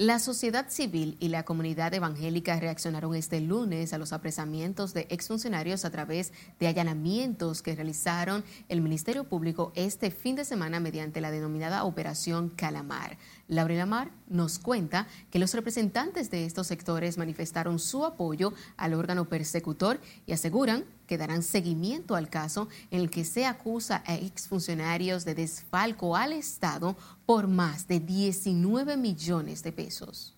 La 0.00 0.18
sociedad 0.18 0.70
civil 0.70 1.18
y 1.20 1.28
la 1.28 1.42
comunidad 1.42 1.92
evangélica 1.92 2.58
reaccionaron 2.58 3.14
este 3.14 3.38
lunes 3.38 3.92
a 3.92 3.98
los 3.98 4.14
apresamientos 4.14 4.94
de 4.94 5.06
exfuncionarios 5.10 5.84
a 5.84 5.90
través 5.90 6.32
de 6.58 6.68
allanamientos 6.68 7.60
que 7.60 7.74
realizaron 7.74 8.42
el 8.70 8.80
Ministerio 8.80 9.24
Público 9.24 9.72
este 9.74 10.10
fin 10.10 10.36
de 10.36 10.46
semana 10.46 10.80
mediante 10.80 11.20
la 11.20 11.30
denominada 11.30 11.84
Operación 11.84 12.48
Calamar. 12.48 13.18
Laura 13.46 13.74
Lamar 13.74 14.10
nos 14.26 14.58
cuenta 14.58 15.06
que 15.30 15.38
los 15.38 15.52
representantes 15.52 16.30
de 16.30 16.46
estos 16.46 16.68
sectores 16.68 17.18
manifestaron 17.18 17.78
su 17.78 18.06
apoyo 18.06 18.54
al 18.78 18.94
órgano 18.94 19.28
persecutor 19.28 20.00
y 20.26 20.32
aseguran 20.32 20.86
que 21.10 21.18
darán 21.18 21.42
seguimiento 21.42 22.14
al 22.14 22.30
caso 22.30 22.68
en 22.92 23.00
el 23.00 23.10
que 23.10 23.24
se 23.24 23.44
acusa 23.44 24.04
a 24.06 24.14
exfuncionarios 24.14 25.24
de 25.24 25.34
desfalco 25.34 26.14
al 26.14 26.32
Estado 26.32 26.94
por 27.26 27.48
más 27.48 27.88
de 27.88 27.98
19 27.98 28.96
millones 28.96 29.64
de 29.64 29.72
pesos. 29.72 30.36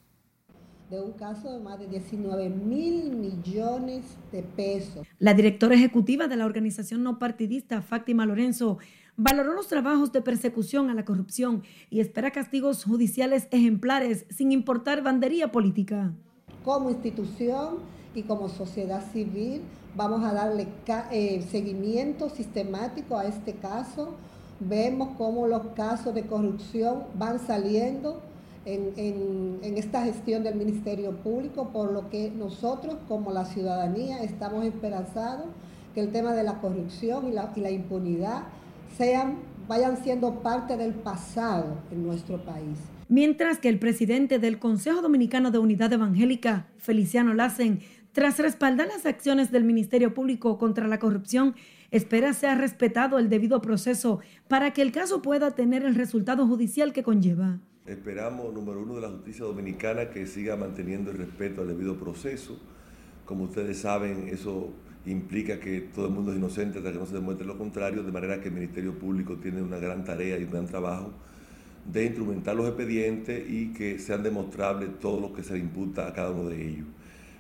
De 0.89 0.99
un 0.99 1.13
caso 1.13 1.53
de 1.53 1.63
más 1.63 1.79
de 1.79 1.89
19 1.89 2.49
mil 2.49 3.11
millones 3.11 4.17
de 4.33 4.43
pesos. 4.43 5.07
La 5.19 5.35
directora 5.35 5.75
ejecutiva 5.75 6.27
de 6.27 6.37
la 6.37 6.47
organización 6.47 7.03
no 7.03 7.19
partidista, 7.19 7.83
Fátima 7.83 8.25
Lorenzo, 8.25 8.79
valoró 9.19 9.53
los 9.53 9.69
trabajos 9.69 10.11
de 10.11 10.23
persecución 10.23 10.89
a 10.89 10.95
la 10.95 11.05
corrupción 11.05 11.65
y 11.91 12.01
espera 12.01 12.31
castigos 12.31 12.85
judiciales 12.85 13.47
ejemplares 13.51 14.25
sin 14.31 14.53
importar 14.53 15.03
bandería 15.03 15.53
política. 15.53 16.15
Como 16.65 16.89
institución 16.89 18.02
y 18.15 18.23
como 18.23 18.49
sociedad 18.49 19.03
civil 19.13 19.63
Vamos 19.95 20.25
a 20.25 20.33
darle 20.33 20.69
eh, 21.11 21.45
seguimiento 21.51 22.31
sistemático 22.31 23.19
a 23.19 23.27
este 23.27 23.53
caso. 23.53 24.15
Vemos 24.59 25.11
cómo 25.19 25.47
los 25.47 25.67
casos 25.75 26.15
de 26.15 26.23
corrupción 26.23 27.03
van 27.19 27.39
saliendo 27.39 28.23
en, 28.65 29.59
esta 29.77 30.05
gestión 30.05 30.45
del 30.45 30.55
Ministerio 30.55 31.11
Público, 31.17 31.69
por 31.71 31.93
lo 31.93 32.09
que 32.09 32.31
nosotros 32.31 32.97
como 33.07 33.33
la 33.33 33.45
ciudadanía 33.45 34.23
estamos 34.23 34.65
esperanzados 34.65 35.47
que 35.95 36.01
el 36.01 36.11
tema 36.11 36.33
de 36.33 36.45
la 36.45 36.61
corrupción 36.61 37.29
y 37.29 37.33
la, 37.33 37.53
y 37.55 37.61
la 37.61 37.71
impunidad 37.71 38.45
sean, 38.97 39.39
vayan 39.69 40.03
siendo 40.03 40.37
parte 40.41 40.79
del 40.79 40.95
pasado 40.95 41.67
en 41.91 42.07
nuestro 42.07 42.43
país. 42.43 42.79
Mientras 43.09 43.59
que 43.59 43.69
el 43.69 43.79
presidente 43.79 44.39
del 44.39 44.59
Consejo 44.59 45.03
Dominicano 45.03 45.51
de 45.51 45.59
Unidad 45.59 45.93
Evangélica, 45.93 46.69
Feliciano 46.79 47.35
Lassen, 47.35 47.81
tras 48.13 48.39
respaldar 48.39 48.89
las 48.89 49.07
acciones 49.07 49.51
del 49.51 49.65
Ministerio 49.65 50.13
Público 50.13 50.59
contra 50.59 50.87
la 50.87 50.99
corrupción, 50.99 51.55
espera 51.91 52.35
sea 52.35 52.55
respetado 52.55 53.19
el 53.19 53.31
debido 53.31 53.63
proceso 53.63 54.21
para 54.49 54.73
que 54.73 54.83
el 54.83 54.93
caso 54.93 55.23
pueda 55.23 55.53
tener 55.53 55.85
el 55.85 55.95
resultado 55.95 56.47
judicial 56.47 56.93
que 56.93 57.03
conlleva. 57.03 57.59
Esperamos, 57.87 58.53
número 58.53 58.83
uno, 58.83 58.97
de 58.97 59.01
la 59.01 59.09
justicia 59.09 59.45
dominicana 59.45 60.11
que 60.11 60.27
siga 60.27 60.57
manteniendo 60.57 61.11
el 61.11 61.19
respeto 61.19 61.63
al 61.63 61.69
debido 61.69 61.97
proceso. 61.97 62.61
Como 63.25 63.45
ustedes 63.45 63.79
saben, 63.79 64.29
eso 64.29 64.71
implica 65.07 65.59
que 65.59 65.81
todo 65.81 66.07
el 66.07 66.13
mundo 66.13 66.33
es 66.33 66.39
inocente 66.39 66.79
hasta 66.79 66.93
que 66.93 66.99
no 66.99 67.07
se 67.07 67.15
demuestre 67.15 67.47
lo 67.47 67.59
contrario, 67.59 68.03
de 68.03 68.13
manera 68.13 68.41
que 68.41 68.49
el 68.49 68.55
Ministerio 68.55 68.97
Público 68.99 69.37
tiene 69.37 69.63
una 69.63 69.79
gran 69.79 70.05
tarea 70.05 70.39
y 70.39 70.45
un 70.45 70.51
gran 70.51 70.67
trabajo 70.67 71.13
de 71.91 72.05
instrumentar 72.05 72.55
los 72.55 72.69
expedientes 72.69 73.51
y 73.51 73.73
que 73.73 73.99
sean 73.99 74.23
demostrables 74.23 74.99
todo 75.01 75.19
lo 75.21 75.33
que 75.33 75.43
se 75.43 75.55
le 75.55 75.61
imputa 75.61 76.07
a 76.07 76.13
cada 76.13 76.31
uno 76.31 76.49
de 76.49 76.69
ellos. 76.69 76.87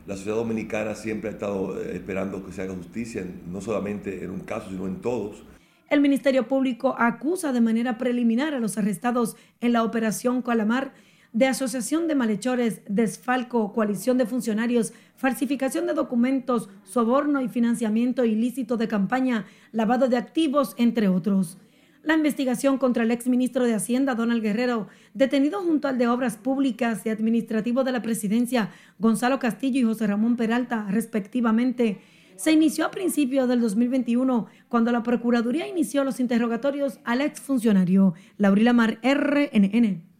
La 0.06 0.16
sociedad 0.16 0.36
dominicana 0.36 0.94
siempre 0.94 1.30
ha 1.30 1.32
estado 1.32 1.80
eh, 1.80 1.94
esperando 1.94 2.44
que 2.44 2.52
se 2.52 2.62
haga 2.62 2.74
justicia, 2.74 3.24
no 3.50 3.60
solamente 3.60 4.24
en 4.24 4.30
un 4.30 4.40
caso, 4.40 4.68
sino 4.70 4.86
en 4.86 5.00
todos. 5.00 5.44
El 5.88 6.00
Ministerio 6.00 6.48
Público 6.48 6.96
acusa 6.98 7.52
de 7.52 7.60
manera 7.60 7.98
preliminar 7.98 8.54
a 8.54 8.58
los 8.58 8.78
arrestados 8.78 9.36
en 9.60 9.72
la 9.72 9.84
operación 9.84 10.42
Calamar 10.42 10.92
de 11.32 11.46
asociación 11.46 12.08
de 12.08 12.14
malhechores, 12.14 12.82
desfalco, 12.88 13.72
coalición 13.72 14.18
de 14.18 14.26
funcionarios, 14.26 14.92
falsificación 15.16 15.86
de 15.86 15.94
documentos, 15.94 16.68
soborno 16.84 17.40
y 17.40 17.48
financiamiento 17.48 18.24
ilícito 18.24 18.76
de 18.76 18.88
campaña, 18.88 19.46
lavado 19.72 20.08
de 20.08 20.18
activos, 20.18 20.74
entre 20.76 21.08
otros. 21.08 21.58
La 22.02 22.14
investigación 22.14 22.78
contra 22.78 23.04
el 23.04 23.12
exministro 23.12 23.64
de 23.64 23.74
Hacienda, 23.74 24.16
Donald 24.16 24.42
Guerrero, 24.42 24.88
detenido 25.14 25.60
junto 25.60 25.86
al 25.86 25.98
de 25.98 26.08
Obras 26.08 26.36
Públicas 26.36 27.02
y 27.04 27.10
Administrativo 27.10 27.84
de 27.84 27.92
la 27.92 28.02
Presidencia, 28.02 28.70
Gonzalo 28.98 29.38
Castillo 29.38 29.78
y 29.78 29.84
José 29.84 30.08
Ramón 30.08 30.36
Peralta, 30.36 30.88
respectivamente, 30.90 32.00
se 32.34 32.50
inició 32.50 32.86
a 32.86 32.90
principios 32.90 33.48
del 33.48 33.60
2021 33.60 34.46
cuando 34.68 34.90
la 34.90 35.04
Procuraduría 35.04 35.68
inició 35.68 36.02
los 36.02 36.18
interrogatorios 36.18 36.98
al 37.04 37.20
exfuncionario 37.20 38.14
Laurila 38.36 38.72
Mar 38.72 38.98
RNN. 39.04 40.11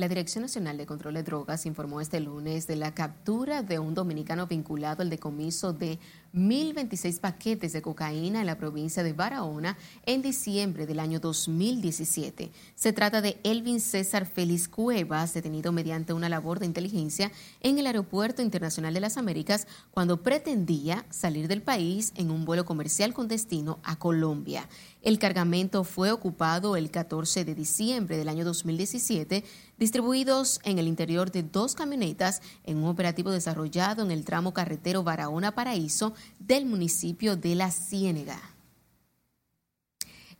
La 0.00 0.08
Dirección 0.08 0.40
Nacional 0.40 0.78
de 0.78 0.86
Control 0.86 1.12
de 1.12 1.22
Drogas 1.22 1.66
informó 1.66 2.00
este 2.00 2.20
lunes 2.20 2.66
de 2.66 2.74
la 2.74 2.94
captura 2.94 3.62
de 3.62 3.78
un 3.78 3.92
dominicano 3.92 4.46
vinculado 4.46 5.02
al 5.02 5.10
decomiso 5.10 5.74
de 5.74 5.98
1.026 6.34 7.20
paquetes 7.20 7.74
de 7.74 7.82
cocaína 7.82 8.40
en 8.40 8.46
la 8.46 8.56
provincia 8.56 9.02
de 9.02 9.12
Barahona 9.12 9.76
en 10.06 10.22
diciembre 10.22 10.86
del 10.86 11.00
año 11.00 11.20
2017. 11.20 12.50
Se 12.74 12.92
trata 12.94 13.20
de 13.20 13.40
Elvin 13.44 13.78
César 13.78 14.24
Félix 14.24 14.68
Cuevas, 14.68 15.34
detenido 15.34 15.70
mediante 15.70 16.14
una 16.14 16.30
labor 16.30 16.60
de 16.60 16.66
inteligencia 16.66 17.30
en 17.60 17.78
el 17.78 17.86
Aeropuerto 17.86 18.40
Internacional 18.40 18.94
de 18.94 19.00
las 19.00 19.18
Américas 19.18 19.66
cuando 19.90 20.22
pretendía 20.22 21.04
salir 21.10 21.46
del 21.46 21.60
país 21.60 22.14
en 22.16 22.30
un 22.30 22.46
vuelo 22.46 22.64
comercial 22.64 23.12
con 23.12 23.28
destino 23.28 23.80
a 23.82 23.96
Colombia. 23.98 24.66
El 25.02 25.18
cargamento 25.18 25.82
fue 25.84 26.12
ocupado 26.12 26.76
el 26.76 26.90
14 26.90 27.46
de 27.46 27.54
diciembre 27.54 28.18
del 28.18 28.28
año 28.28 28.44
2017, 28.44 29.44
distribuidos 29.78 30.60
en 30.62 30.78
el 30.78 30.86
interior 30.86 31.30
de 31.30 31.42
dos 31.42 31.74
camionetas 31.74 32.42
en 32.64 32.76
un 32.78 32.88
operativo 32.88 33.30
desarrollado 33.30 34.02
en 34.02 34.10
el 34.10 34.26
tramo 34.26 34.52
carretero 34.52 35.02
Barahona-Paraíso 35.02 36.12
del 36.38 36.66
municipio 36.66 37.36
de 37.36 37.54
La 37.54 37.70
Ciénega. 37.70 38.59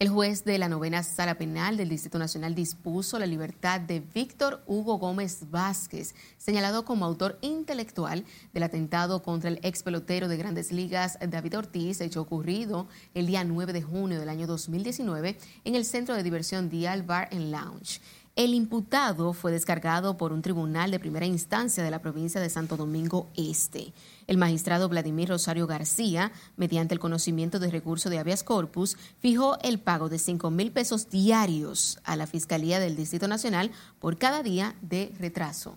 El 0.00 0.08
juez 0.08 0.44
de 0.44 0.56
la 0.56 0.70
novena 0.70 1.02
sala 1.02 1.34
penal 1.34 1.76
del 1.76 1.90
Distrito 1.90 2.18
Nacional 2.18 2.54
dispuso 2.54 3.18
la 3.18 3.26
libertad 3.26 3.82
de 3.82 4.00
Víctor 4.00 4.62
Hugo 4.66 4.96
Gómez 4.96 5.50
Vázquez, 5.50 6.14
señalado 6.38 6.86
como 6.86 7.04
autor 7.04 7.38
intelectual 7.42 8.24
del 8.54 8.62
atentado 8.62 9.22
contra 9.22 9.50
el 9.50 9.60
ex 9.62 9.82
pelotero 9.82 10.28
de 10.28 10.38
grandes 10.38 10.72
ligas 10.72 11.18
David 11.20 11.58
Ortiz, 11.58 12.00
hecho 12.00 12.22
ocurrido 12.22 12.88
el 13.12 13.26
día 13.26 13.44
9 13.44 13.74
de 13.74 13.82
junio 13.82 14.18
del 14.18 14.30
año 14.30 14.46
2019 14.46 15.36
en 15.64 15.74
el 15.74 15.84
centro 15.84 16.14
de 16.14 16.22
diversión 16.22 16.70
Dial 16.70 17.02
Bar 17.02 17.28
and 17.30 17.50
Lounge. 17.50 18.00
El 18.40 18.54
imputado 18.54 19.34
fue 19.34 19.52
descargado 19.52 20.16
por 20.16 20.32
un 20.32 20.40
tribunal 20.40 20.90
de 20.90 20.98
primera 20.98 21.26
instancia 21.26 21.84
de 21.84 21.90
la 21.90 21.98
provincia 21.98 22.40
de 22.40 22.48
Santo 22.48 22.78
Domingo 22.78 23.28
Este. 23.36 23.92
El 24.26 24.38
magistrado 24.38 24.88
Vladimir 24.88 25.28
Rosario 25.28 25.66
García, 25.66 26.32
mediante 26.56 26.94
el 26.94 27.00
conocimiento 27.00 27.58
de 27.58 27.70
recurso 27.70 28.08
de 28.08 28.18
habeas 28.18 28.42
corpus, 28.42 28.96
fijó 29.18 29.58
el 29.60 29.78
pago 29.78 30.08
de 30.08 30.18
5 30.18 30.50
mil 30.50 30.72
pesos 30.72 31.10
diarios 31.10 31.98
a 32.02 32.16
la 32.16 32.26
Fiscalía 32.26 32.80
del 32.80 32.96
Distrito 32.96 33.28
Nacional 33.28 33.72
por 33.98 34.16
cada 34.16 34.42
día 34.42 34.74
de 34.80 35.12
retraso. 35.18 35.76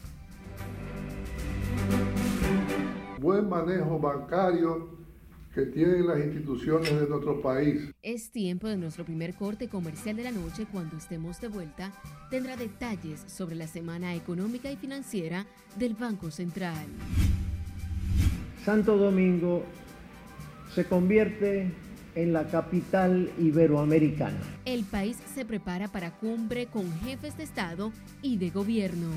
buen 3.21 3.47
manejo 3.47 3.99
bancario 3.99 4.89
que 5.53 5.67
tienen 5.67 6.07
las 6.07 6.17
instituciones 6.17 6.89
de 6.89 7.07
nuestro 7.07 7.39
país. 7.39 7.91
Es 8.01 8.31
tiempo 8.31 8.67
de 8.67 8.77
nuestro 8.77 9.05
primer 9.05 9.35
corte 9.35 9.67
comercial 9.67 10.15
de 10.15 10.23
la 10.23 10.31
noche. 10.31 10.65
Cuando 10.71 10.97
estemos 10.97 11.39
de 11.39 11.47
vuelta, 11.49 11.91
tendrá 12.31 12.57
detalles 12.57 13.23
sobre 13.27 13.55
la 13.55 13.67
semana 13.67 14.15
económica 14.15 14.71
y 14.71 14.75
financiera 14.75 15.45
del 15.77 15.93
Banco 15.93 16.31
Central. 16.31 16.85
Santo 18.65 18.97
Domingo 18.97 19.63
se 20.73 20.85
convierte 20.85 21.71
en 22.15 22.33
la 22.33 22.47
capital 22.47 23.29
iberoamericana. 23.37 24.39
El 24.65 24.83
país 24.83 25.17
se 25.35 25.45
prepara 25.45 25.89
para 25.89 26.17
cumbre 26.17 26.67
con 26.67 26.91
jefes 27.01 27.37
de 27.37 27.43
Estado 27.43 27.91
y 28.23 28.37
de 28.37 28.49
gobierno 28.49 29.09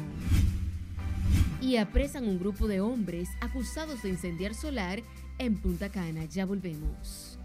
y 1.64 1.79
apresan 1.79 2.29
un 2.29 2.38
grupo 2.38 2.68
de 2.68 2.83
hombres 2.83 3.31
acusados 3.40 4.03
de 4.03 4.11
incendiar 4.11 4.55
solar 4.55 5.03
en 5.38 5.57
Punta 5.57 5.88
Cana. 5.88 6.27
Ya 6.27 6.44
volvemos. 6.44 7.38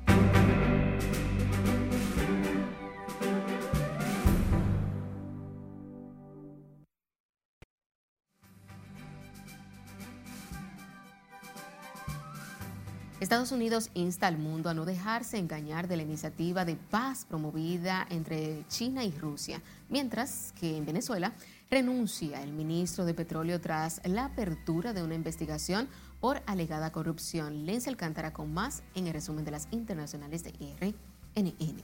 Estados 13.21 13.51
Unidos 13.51 13.89
insta 13.93 14.27
al 14.27 14.37
mundo 14.37 14.69
a 14.69 14.73
no 14.73 14.85
dejarse 14.85 15.37
engañar 15.37 15.87
de 15.87 15.97
la 15.97 16.03
iniciativa 16.03 16.65
de 16.65 16.75
paz 16.75 17.25
promovida 17.25 18.07
entre 18.09 18.65
China 18.69 19.03
y 19.03 19.11
Rusia, 19.11 19.61
mientras 19.89 20.53
que 20.59 20.77
en 20.77 20.85
Venezuela 20.85 21.33
renuncia 21.69 22.41
el 22.41 22.51
ministro 22.51 23.05
de 23.05 23.13
Petróleo 23.13 23.61
tras 23.61 24.01
la 24.03 24.25
apertura 24.25 24.91
de 24.93 25.03
una 25.03 25.13
investigación 25.13 25.87
por 26.19 26.41
alegada 26.47 26.91
corrupción. 26.91 27.65
Lenz 27.65 27.87
Alcántara 27.87 28.33
con 28.33 28.51
más 28.51 28.81
en 28.95 29.05
el 29.05 29.13
resumen 29.13 29.45
de 29.45 29.51
las 29.51 29.67
internacionales 29.71 30.43
de 30.43 30.51
RNN. 30.79 31.83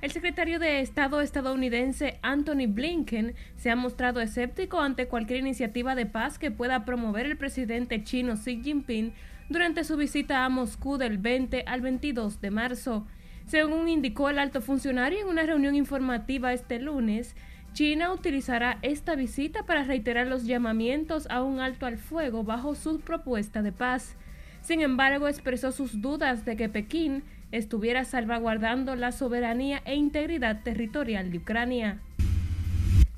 El 0.00 0.12
secretario 0.12 0.60
de 0.60 0.80
Estado 0.80 1.20
estadounidense 1.22 2.20
Anthony 2.22 2.68
Blinken 2.68 3.34
se 3.56 3.70
ha 3.70 3.76
mostrado 3.76 4.20
escéptico 4.20 4.78
ante 4.78 5.08
cualquier 5.08 5.40
iniciativa 5.40 5.94
de 5.94 6.06
paz 6.06 6.38
que 6.38 6.50
pueda 6.50 6.84
promover 6.84 7.26
el 7.26 7.36
presidente 7.36 8.04
chino 8.04 8.34
Xi 8.36 8.62
Jinping 8.62 9.12
durante 9.48 9.84
su 9.84 9.96
visita 9.96 10.44
a 10.44 10.50
Moscú 10.50 10.98
del 10.98 11.16
20 11.18 11.64
al 11.66 11.80
22 11.80 12.40
de 12.42 12.50
marzo. 12.50 13.06
Según 13.46 13.88
indicó 13.88 14.28
el 14.28 14.38
alto 14.38 14.60
funcionario 14.60 15.20
en 15.20 15.28
una 15.28 15.44
reunión 15.44 15.74
informativa 15.74 16.52
este 16.52 16.78
lunes, 16.78 17.34
China 17.78 18.12
utilizará 18.12 18.80
esta 18.82 19.14
visita 19.14 19.62
para 19.62 19.84
reiterar 19.84 20.26
los 20.26 20.46
llamamientos 20.46 21.28
a 21.30 21.44
un 21.44 21.60
alto 21.60 21.86
al 21.86 21.96
fuego 21.96 22.42
bajo 22.42 22.74
su 22.74 22.98
propuesta 22.98 23.62
de 23.62 23.70
paz. 23.70 24.16
Sin 24.62 24.80
embargo, 24.80 25.28
expresó 25.28 25.70
sus 25.70 26.02
dudas 26.02 26.44
de 26.44 26.56
que 26.56 26.68
Pekín 26.68 27.22
estuviera 27.52 28.04
salvaguardando 28.04 28.96
la 28.96 29.12
soberanía 29.12 29.80
e 29.84 29.94
integridad 29.94 30.64
territorial 30.64 31.30
de 31.30 31.38
Ucrania. 31.38 32.00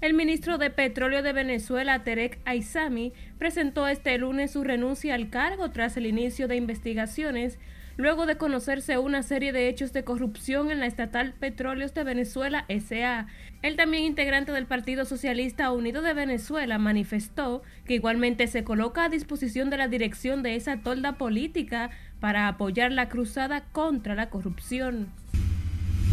El 0.03 0.13
ministro 0.13 0.59
de 0.59 0.69
Petróleo 0.69 1.23
de 1.23 1.33
Venezuela, 1.33 2.05
Terek 2.05 2.39
Aizami, 2.45 3.15
presentó 3.39 3.89
este 3.89 4.19
lunes 4.19 4.51
su 4.51 4.63
renuncia 4.63 5.15
al 5.15 5.31
cargo 5.31 5.71
tras 5.71 5.97
el 5.97 6.05
inicio 6.05 6.49
de 6.49 6.57
investigaciones 6.57 7.59
luego 7.97 8.27
de 8.27 8.37
conocerse 8.37 8.99
una 8.99 9.23
serie 9.23 9.53
de 9.53 9.69
hechos 9.69 9.93
de 9.93 10.05
corrupción 10.05 10.71
en 10.71 10.81
la 10.81 10.87
estatal 10.87 11.35
Petróleos 11.39 11.95
de 11.95 12.05
Venezuela 12.05 12.65
SA. 12.69 13.27
El 13.63 13.77
también 13.77 14.05
integrante 14.05 14.53
del 14.53 14.67
Partido 14.67 15.05
Socialista 15.05 15.71
Unido 15.73 16.03
de 16.03 16.15
Venezuela 16.15 16.79
manifestó 16.79 17.63
que 17.85 17.95
igualmente 17.95 18.47
se 18.47 18.65
coloca 18.65 19.05
a 19.05 19.09
disposición 19.09 19.71
de 19.71 19.77
la 19.77 19.89
dirección 19.89 20.43
de 20.43 20.57
esa 20.57 20.79
tolda 20.79 21.19
política 21.19 21.91
para 22.21 22.49
apoyar 22.49 22.93
la 22.93 23.09
cruzada 23.09 23.65
contra 23.73 24.15
la 24.15 24.31
corrupción. 24.31 25.09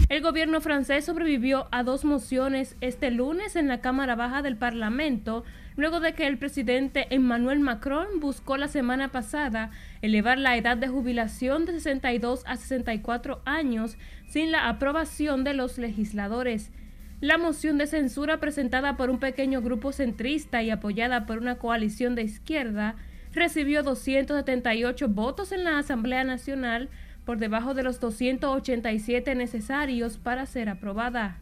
El 0.09 0.21
gobierno 0.21 0.61
francés 0.61 1.03
sobrevivió 1.03 1.67
a 1.71 1.83
dos 1.83 2.05
mociones 2.05 2.77
este 2.79 3.11
lunes 3.11 3.57
en 3.57 3.67
la 3.67 3.81
Cámara 3.81 4.15
Baja 4.15 4.41
del 4.41 4.55
Parlamento 4.55 5.43
luego 5.77 5.99
de 5.99 6.13
que 6.13 6.27
el 6.27 6.37
presidente 6.37 7.07
Emmanuel 7.11 7.59
Macron 7.59 8.19
buscó 8.19 8.57
la 8.57 8.67
semana 8.67 9.09
pasada 9.09 9.71
elevar 10.01 10.37
la 10.37 10.57
edad 10.57 10.75
de 10.75 10.87
jubilación 10.87 11.65
de 11.65 11.73
62 11.73 12.43
a 12.45 12.57
64 12.57 13.41
años 13.45 13.97
sin 14.27 14.51
la 14.51 14.67
aprobación 14.67 15.43
de 15.43 15.53
los 15.53 15.77
legisladores. 15.77 16.71
La 17.21 17.37
moción 17.37 17.77
de 17.77 17.87
censura 17.87 18.39
presentada 18.39 18.97
por 18.97 19.09
un 19.09 19.19
pequeño 19.19 19.61
grupo 19.61 19.91
centrista 19.91 20.61
y 20.61 20.71
apoyada 20.71 21.25
por 21.25 21.37
una 21.37 21.57
coalición 21.57 22.15
de 22.15 22.23
izquierda 22.23 22.95
recibió 23.33 23.83
278 23.83 25.07
votos 25.09 25.51
en 25.51 25.63
la 25.63 25.77
Asamblea 25.77 26.23
Nacional 26.23 26.89
por 27.23 27.37
debajo 27.37 27.73
de 27.73 27.83
los 27.83 27.99
287 27.99 29.35
necesarios 29.35 30.17
para 30.17 30.45
ser 30.45 30.69
aprobada. 30.69 31.39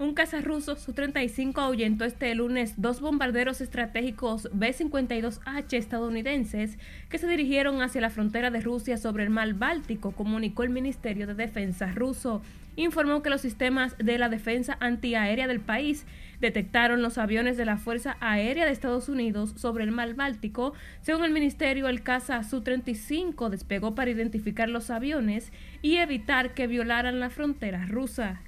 Un 0.00 0.14
caza 0.14 0.40
ruso 0.40 0.76
Su-35 0.76 1.58
ahuyentó 1.58 2.04
este 2.04 2.32
lunes 2.36 2.74
dos 2.76 3.00
bombarderos 3.00 3.60
estratégicos 3.60 4.48
B-52H 4.52 5.72
estadounidenses 5.76 6.78
que 7.08 7.18
se 7.18 7.26
dirigieron 7.26 7.82
hacia 7.82 8.00
la 8.00 8.10
frontera 8.10 8.52
de 8.52 8.60
Rusia 8.60 8.96
sobre 8.96 9.24
el 9.24 9.30
mar 9.30 9.54
Báltico, 9.54 10.12
comunicó 10.12 10.62
el 10.62 10.70
Ministerio 10.70 11.26
de 11.26 11.34
Defensa 11.34 11.90
ruso. 11.90 12.42
Informó 12.76 13.24
que 13.24 13.30
los 13.30 13.40
sistemas 13.40 13.98
de 13.98 14.18
la 14.18 14.28
defensa 14.28 14.76
antiaérea 14.78 15.48
del 15.48 15.58
país 15.58 16.06
detectaron 16.40 17.02
los 17.02 17.18
aviones 17.18 17.56
de 17.56 17.64
la 17.64 17.76
Fuerza 17.76 18.16
Aérea 18.20 18.66
de 18.66 18.70
Estados 18.70 19.08
Unidos 19.08 19.54
sobre 19.56 19.82
el 19.82 19.90
mar 19.90 20.14
Báltico. 20.14 20.74
Según 21.00 21.24
el 21.24 21.32
ministerio, 21.32 21.88
el 21.88 22.04
caza 22.04 22.44
Su-35 22.44 23.48
despegó 23.48 23.96
para 23.96 24.12
identificar 24.12 24.68
los 24.68 24.90
aviones 24.90 25.50
y 25.82 25.96
evitar 25.96 26.54
que 26.54 26.68
violaran 26.68 27.18
la 27.18 27.30
frontera 27.30 27.84
rusa. 27.86 28.42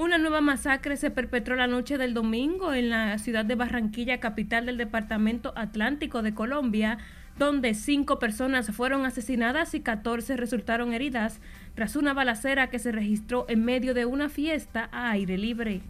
Una 0.00 0.16
nueva 0.16 0.40
masacre 0.40 0.96
se 0.96 1.10
perpetró 1.10 1.56
la 1.56 1.66
noche 1.66 1.98
del 1.98 2.14
domingo 2.14 2.72
en 2.72 2.88
la 2.88 3.18
ciudad 3.18 3.44
de 3.44 3.54
Barranquilla, 3.54 4.18
capital 4.18 4.64
del 4.64 4.78
departamento 4.78 5.52
Atlántico 5.56 6.22
de 6.22 6.32
Colombia, 6.32 6.96
donde 7.38 7.74
cinco 7.74 8.18
personas 8.18 8.70
fueron 8.74 9.04
asesinadas 9.04 9.74
y 9.74 9.80
14 9.80 10.38
resultaron 10.38 10.94
heridas 10.94 11.42
tras 11.74 11.96
una 11.96 12.14
balacera 12.14 12.70
que 12.70 12.78
se 12.78 12.92
registró 12.92 13.44
en 13.50 13.62
medio 13.62 13.92
de 13.92 14.06
una 14.06 14.30
fiesta 14.30 14.88
a 14.90 15.10
aire 15.10 15.36
libre. 15.36 15.82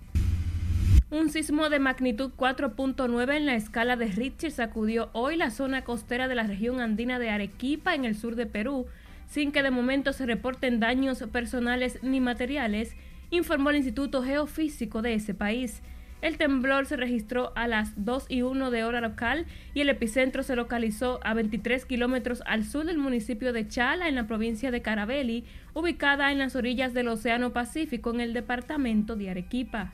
Un 1.12 1.30
sismo 1.30 1.70
de 1.70 1.78
magnitud 1.78 2.32
4.9 2.36 3.36
en 3.36 3.46
la 3.46 3.54
escala 3.54 3.94
de 3.94 4.06
Richter 4.06 4.50
sacudió 4.50 5.10
hoy 5.12 5.36
la 5.36 5.52
zona 5.52 5.84
costera 5.84 6.26
de 6.26 6.34
la 6.34 6.48
región 6.48 6.80
andina 6.80 7.20
de 7.20 7.30
Arequipa 7.30 7.94
en 7.94 8.04
el 8.04 8.16
sur 8.16 8.34
de 8.34 8.46
Perú, 8.46 8.88
sin 9.28 9.52
que 9.52 9.62
de 9.62 9.70
momento 9.70 10.12
se 10.12 10.26
reporten 10.26 10.80
daños 10.80 11.22
personales 11.30 12.00
ni 12.02 12.18
materiales 12.18 12.96
informó 13.30 13.70
el 13.70 13.76
Instituto 13.76 14.22
Geofísico 14.22 15.02
de 15.02 15.14
ese 15.14 15.34
país. 15.34 15.82
El 16.22 16.36
temblor 16.36 16.84
se 16.84 16.96
registró 16.96 17.52
a 17.56 17.66
las 17.66 18.04
2 18.04 18.26
y 18.28 18.42
1 18.42 18.70
de 18.70 18.84
hora 18.84 19.00
local 19.00 19.46
y 19.72 19.80
el 19.80 19.88
epicentro 19.88 20.42
se 20.42 20.54
localizó 20.54 21.18
a 21.22 21.32
23 21.32 21.86
kilómetros 21.86 22.42
al 22.44 22.64
sur 22.64 22.84
del 22.84 22.98
municipio 22.98 23.54
de 23.54 23.66
Chala, 23.66 24.06
en 24.06 24.16
la 24.16 24.26
provincia 24.26 24.70
de 24.70 24.82
Carabeli, 24.82 25.44
ubicada 25.72 26.30
en 26.30 26.38
las 26.38 26.56
orillas 26.56 26.92
del 26.92 27.08
Océano 27.08 27.54
Pacífico 27.54 28.10
en 28.10 28.20
el 28.20 28.34
departamento 28.34 29.16
de 29.16 29.30
Arequipa. 29.30 29.92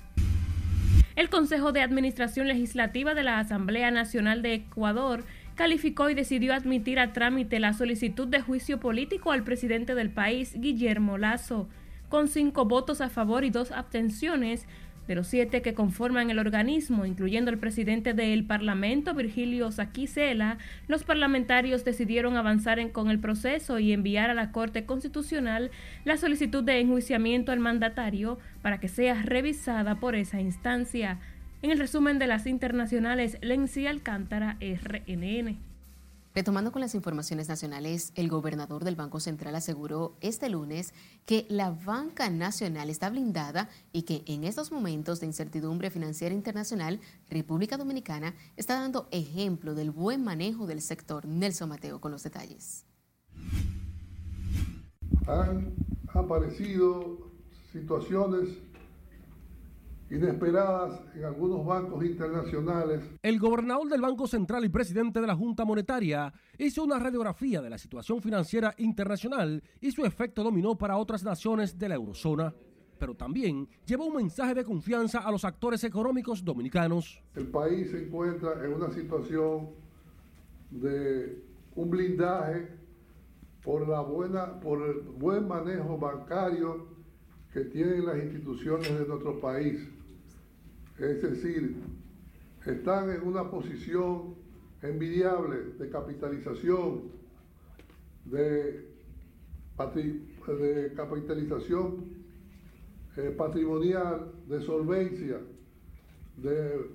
El 1.14 1.30
Consejo 1.30 1.72
de 1.72 1.80
Administración 1.80 2.48
Legislativa 2.48 3.14
de 3.14 3.22
la 3.22 3.38
Asamblea 3.38 3.90
Nacional 3.92 4.42
de 4.42 4.54
Ecuador 4.54 5.22
calificó 5.54 6.10
y 6.10 6.14
decidió 6.14 6.52
admitir 6.52 6.98
a 6.98 7.12
trámite 7.12 7.60
la 7.60 7.72
solicitud 7.72 8.26
de 8.26 8.40
juicio 8.40 8.80
político 8.80 9.30
al 9.30 9.44
presidente 9.44 9.94
del 9.94 10.10
país, 10.10 10.54
Guillermo 10.60 11.18
Lazo 11.18 11.68
con 12.08 12.28
cinco 12.28 12.64
votos 12.64 13.00
a 13.00 13.08
favor 13.08 13.44
y 13.44 13.50
dos 13.50 13.72
abstenciones. 13.72 14.66
De 15.06 15.14
los 15.14 15.28
siete 15.28 15.62
que 15.62 15.72
conforman 15.72 16.30
el 16.30 16.40
organismo, 16.40 17.06
incluyendo 17.06 17.52
el 17.52 17.58
presidente 17.58 18.12
del 18.12 18.44
Parlamento, 18.44 19.14
Virgilio 19.14 19.70
Saquicela, 19.70 20.58
los 20.88 21.04
parlamentarios 21.04 21.84
decidieron 21.84 22.36
avanzar 22.36 22.90
con 22.90 23.08
el 23.08 23.20
proceso 23.20 23.78
y 23.78 23.92
enviar 23.92 24.30
a 24.30 24.34
la 24.34 24.50
Corte 24.50 24.84
Constitucional 24.84 25.70
la 26.04 26.16
solicitud 26.16 26.64
de 26.64 26.80
enjuiciamiento 26.80 27.52
al 27.52 27.60
mandatario 27.60 28.38
para 28.62 28.80
que 28.80 28.88
sea 28.88 29.22
revisada 29.22 30.00
por 30.00 30.16
esa 30.16 30.40
instancia. 30.40 31.20
En 31.62 31.70
el 31.70 31.78
resumen 31.78 32.18
de 32.18 32.26
las 32.26 32.46
internacionales, 32.46 33.38
Lenzi 33.42 33.86
Alcántara, 33.86 34.56
RNN. 34.60 35.75
Retomando 36.36 36.70
con 36.70 36.82
las 36.82 36.94
informaciones 36.94 37.48
nacionales, 37.48 38.12
el 38.14 38.28
gobernador 38.28 38.84
del 38.84 38.94
Banco 38.94 39.20
Central 39.20 39.54
aseguró 39.54 40.18
este 40.20 40.50
lunes 40.50 40.92
que 41.24 41.46
la 41.48 41.70
banca 41.70 42.28
nacional 42.28 42.90
está 42.90 43.08
blindada 43.08 43.70
y 43.90 44.02
que 44.02 44.22
en 44.26 44.44
estos 44.44 44.70
momentos 44.70 45.18
de 45.18 45.28
incertidumbre 45.28 45.88
financiera 45.88 46.34
internacional, 46.34 47.00
República 47.30 47.78
Dominicana 47.78 48.34
está 48.58 48.78
dando 48.78 49.08
ejemplo 49.12 49.74
del 49.74 49.90
buen 49.90 50.22
manejo 50.24 50.66
del 50.66 50.82
sector. 50.82 51.24
Nelson 51.24 51.70
Mateo 51.70 52.02
con 52.02 52.12
los 52.12 52.22
detalles. 52.22 52.84
Han 55.26 55.74
aparecido 56.12 57.30
situaciones 57.72 58.50
inesperadas 60.10 61.00
en 61.14 61.24
algunos 61.24 61.64
bancos 61.64 62.04
internacionales. 62.04 63.02
El 63.22 63.38
gobernador 63.38 63.88
del 63.88 64.00
Banco 64.00 64.26
Central 64.26 64.64
y 64.64 64.68
presidente 64.68 65.20
de 65.20 65.26
la 65.26 65.34
Junta 65.34 65.64
Monetaria 65.64 66.32
hizo 66.58 66.84
una 66.84 66.98
radiografía 66.98 67.60
de 67.60 67.70
la 67.70 67.78
situación 67.78 68.22
financiera 68.22 68.74
internacional 68.78 69.62
y 69.80 69.90
su 69.90 70.04
efecto 70.04 70.44
dominó 70.44 70.76
para 70.76 70.96
otras 70.96 71.24
naciones 71.24 71.76
de 71.78 71.88
la 71.88 71.96
eurozona. 71.96 72.54
Pero 72.98 73.14
también 73.14 73.68
llevó 73.84 74.06
un 74.06 74.16
mensaje 74.16 74.54
de 74.54 74.64
confianza 74.64 75.18
a 75.18 75.30
los 75.30 75.44
actores 75.44 75.84
económicos 75.84 76.44
dominicanos. 76.44 77.22
El 77.34 77.48
país 77.48 77.90
se 77.90 78.04
encuentra 78.04 78.64
en 78.64 78.72
una 78.72 78.90
situación 78.90 79.70
de 80.70 81.42
un 81.74 81.90
blindaje 81.90 82.68
por, 83.62 83.86
la 83.86 84.00
buena, 84.00 84.60
por 84.60 84.80
el 84.82 85.00
buen 85.00 85.46
manejo 85.46 85.98
bancario 85.98 86.86
que 87.52 87.64
tienen 87.64 88.06
las 88.06 88.16
instituciones 88.16 88.98
de 88.98 89.06
nuestro 89.06 89.40
país 89.40 89.90
es 90.98 91.22
decir, 91.22 91.76
están 92.64 93.10
en 93.10 93.22
una 93.22 93.50
posición 93.50 94.34
envidiable 94.82 95.56
de 95.78 95.90
capitalización, 95.90 97.02
de, 98.24 98.84
capitalización 100.96 102.04
eh, 103.16 103.34
patrimonial, 103.36 104.32
de 104.48 104.60
solvencia, 104.62 105.40
de 106.36 106.90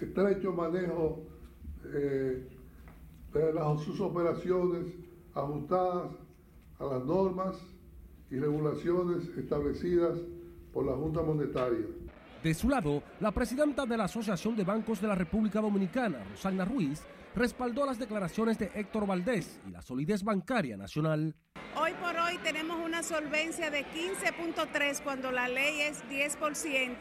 estrecho 0.00 0.52
manejo 0.52 1.22
eh, 1.92 2.46
de 3.32 3.78
sus 3.84 4.00
operaciones 4.00 4.86
ajustadas 5.34 6.12
a 6.78 6.84
las 6.84 7.04
normas 7.04 7.56
y 8.30 8.38
regulaciones 8.38 9.28
establecidas 9.36 10.18
por 10.72 10.86
la 10.86 10.92
Junta 10.92 11.22
Monetaria. 11.22 11.86
De 12.42 12.54
su 12.54 12.68
lado, 12.68 13.04
la 13.20 13.30
presidenta 13.30 13.86
de 13.86 13.96
la 13.96 14.04
Asociación 14.04 14.56
de 14.56 14.64
Bancos 14.64 15.00
de 15.00 15.06
la 15.06 15.14
República 15.14 15.60
Dominicana, 15.60 16.24
Rosana 16.28 16.64
Ruiz, 16.64 17.00
respaldó 17.36 17.86
las 17.86 18.00
declaraciones 18.00 18.58
de 18.58 18.68
Héctor 18.74 19.06
Valdés 19.06 19.60
y 19.64 19.70
la 19.70 19.80
solidez 19.80 20.24
bancaria 20.24 20.76
nacional. 20.76 21.36
Hoy 21.76 21.92
por 22.00 22.16
hoy 22.16 22.38
tenemos 22.38 22.80
una 22.84 23.04
solvencia 23.04 23.70
de 23.70 23.84
15.3 23.86 25.02
cuando 25.04 25.30
la 25.30 25.46
ley 25.46 25.82
es 25.82 26.02
10%. 26.10 26.96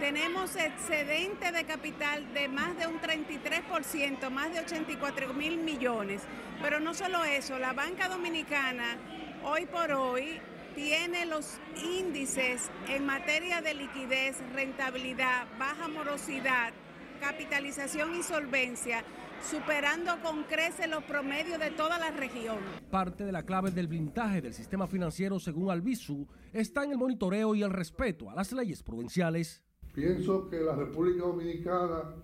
Tenemos 0.00 0.56
excedente 0.56 1.52
de 1.52 1.64
capital 1.64 2.34
de 2.34 2.48
más 2.48 2.76
de 2.76 2.88
un 2.88 2.98
33%, 3.00 4.30
más 4.30 4.52
de 4.52 4.60
84 4.60 5.32
mil 5.32 5.58
millones. 5.58 6.22
Pero 6.60 6.80
no 6.80 6.92
solo 6.92 7.22
eso, 7.22 7.56
la 7.60 7.72
banca 7.72 8.08
dominicana 8.08 8.96
hoy 9.44 9.66
por 9.66 9.92
hoy 9.92 10.40
tiene 10.74 11.26
los 11.26 11.58
índices 11.82 12.70
en 12.88 13.06
materia 13.06 13.60
de 13.60 13.74
liquidez, 13.74 14.36
rentabilidad, 14.52 15.46
baja 15.58 15.88
morosidad, 15.88 16.72
capitalización 17.20 18.14
y 18.16 18.22
solvencia, 18.22 19.04
superando 19.42 20.12
con 20.22 20.44
crece 20.44 20.86
los 20.88 21.04
promedios 21.04 21.58
de 21.58 21.70
toda 21.70 21.98
la 21.98 22.10
región. 22.10 22.58
Parte 22.90 23.24
de 23.24 23.32
la 23.32 23.44
clave 23.44 23.70
del 23.70 23.88
blindaje 23.88 24.40
del 24.40 24.54
sistema 24.54 24.86
financiero, 24.86 25.38
según 25.38 25.70
Albizu, 25.70 26.26
está 26.52 26.84
en 26.84 26.92
el 26.92 26.98
monitoreo 26.98 27.54
y 27.54 27.62
el 27.62 27.70
respeto 27.70 28.30
a 28.30 28.34
las 28.34 28.52
leyes 28.52 28.82
provinciales. 28.82 29.62
Pienso 29.94 30.48
que 30.48 30.60
la 30.60 30.74
República 30.74 31.24
Dominicana 31.24 32.14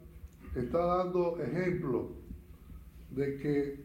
está 0.54 0.78
dando 0.78 1.38
ejemplo 1.38 2.12
de 3.11 3.38
que 3.38 3.84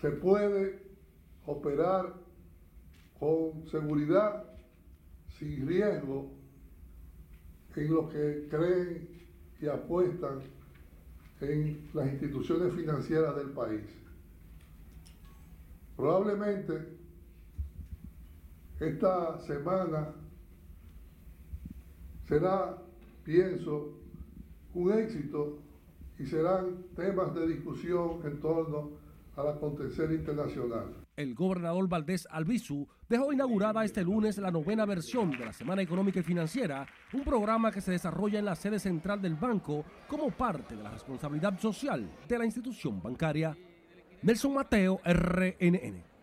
se 0.00 0.10
puede 0.10 0.82
operar 1.46 2.25
con 3.18 3.66
seguridad, 3.68 4.44
sin 5.38 5.66
riesgo, 5.66 6.30
en 7.74 7.92
los 7.92 8.10
que 8.10 8.48
creen 8.48 9.08
y 9.60 9.66
apuestan 9.66 10.40
en 11.40 11.88
las 11.92 12.10
instituciones 12.12 12.74
financieras 12.74 13.36
del 13.36 13.50
país. 13.50 13.82
Probablemente 15.94 16.96
esta 18.80 19.38
semana 19.40 20.14
será, 22.26 22.82
pienso, 23.24 23.98
un 24.74 24.92
éxito 24.92 25.58
y 26.18 26.26
serán 26.26 26.84
temas 26.94 27.34
de 27.34 27.46
discusión 27.46 28.20
en 28.24 28.40
torno 28.40 28.90
al 29.36 29.48
acontecer 29.48 30.12
internacional 30.12 31.06
el 31.16 31.34
gobernador 31.34 31.88
Valdés 31.88 32.28
Albizu 32.30 32.86
dejó 33.08 33.32
inaugurada 33.32 33.84
este 33.84 34.02
lunes 34.02 34.38
la 34.38 34.50
novena 34.50 34.84
versión 34.84 35.30
de 35.30 35.44
la 35.44 35.52
Semana 35.52 35.82
Económica 35.82 36.20
y 36.20 36.22
Financiera, 36.22 36.86
un 37.12 37.22
programa 37.22 37.70
que 37.70 37.80
se 37.80 37.92
desarrolla 37.92 38.38
en 38.38 38.44
la 38.44 38.56
sede 38.56 38.78
central 38.78 39.20
del 39.20 39.34
banco 39.34 39.84
como 40.08 40.30
parte 40.30 40.76
de 40.76 40.82
la 40.82 40.90
responsabilidad 40.90 41.58
social 41.58 42.10
de 42.26 42.38
la 42.38 42.44
institución 42.44 43.02
bancaria. 43.02 43.56
Nelson 44.22 44.54
Mateo, 44.54 45.00
RNN. 45.04 46.15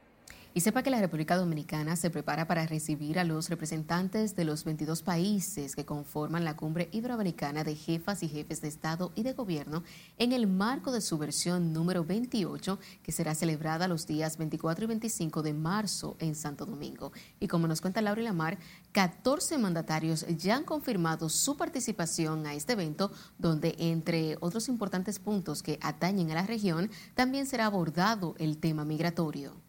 Y 0.55 0.61
sepa 0.61 0.83
que 0.83 0.91
la 0.91 1.01
República 1.01 1.35
Dominicana 1.35 1.95
se 1.95 2.11
prepara 2.11 2.45
para 2.45 2.67
recibir 2.67 3.17
a 3.17 3.23
los 3.23 3.49
representantes 3.49 4.35
de 4.35 4.45
los 4.45 4.65
22 4.65 5.01
países 5.01 5.75
que 5.75 5.83
conforman 5.83 6.45
la 6.45 6.55
cumbre 6.55 6.89
iberoamericana 6.91 7.63
de 7.63 7.75
jefas 7.75 8.21
y 8.21 8.29
jefes 8.29 8.61
de 8.61 8.67
Estado 8.67 9.11
y 9.15 9.23
de 9.23 9.33
Gobierno 9.33 9.81
en 10.19 10.31
el 10.31 10.45
marco 10.45 10.91
de 10.91 11.01
su 11.01 11.17
versión 11.17 11.73
número 11.73 12.05
28, 12.05 12.77
que 13.01 13.11
será 13.11 13.33
celebrada 13.33 13.87
los 13.87 14.05
días 14.05 14.37
24 14.37 14.83
y 14.83 14.87
25 14.89 15.41
de 15.41 15.53
marzo 15.53 16.17
en 16.19 16.35
Santo 16.35 16.67
Domingo. 16.67 17.13
Y 17.39 17.47
como 17.47 17.67
nos 17.67 17.81
cuenta 17.81 18.03
Laura 18.03 18.21
Lamar, 18.21 18.59
14 18.91 19.57
mandatarios 19.57 20.23
ya 20.37 20.57
han 20.57 20.65
confirmado 20.65 21.29
su 21.29 21.57
participación 21.57 22.45
a 22.45 22.53
este 22.53 22.73
evento, 22.73 23.11
donde 23.39 23.73
entre 23.79 24.37
otros 24.39 24.69
importantes 24.69 25.17
puntos 25.17 25.63
que 25.63 25.79
atañen 25.81 26.29
a 26.29 26.35
la 26.35 26.45
región, 26.45 26.91
también 27.15 27.47
será 27.47 27.65
abordado 27.65 28.35
el 28.37 28.59
tema 28.59 28.85
migratorio 28.85 29.62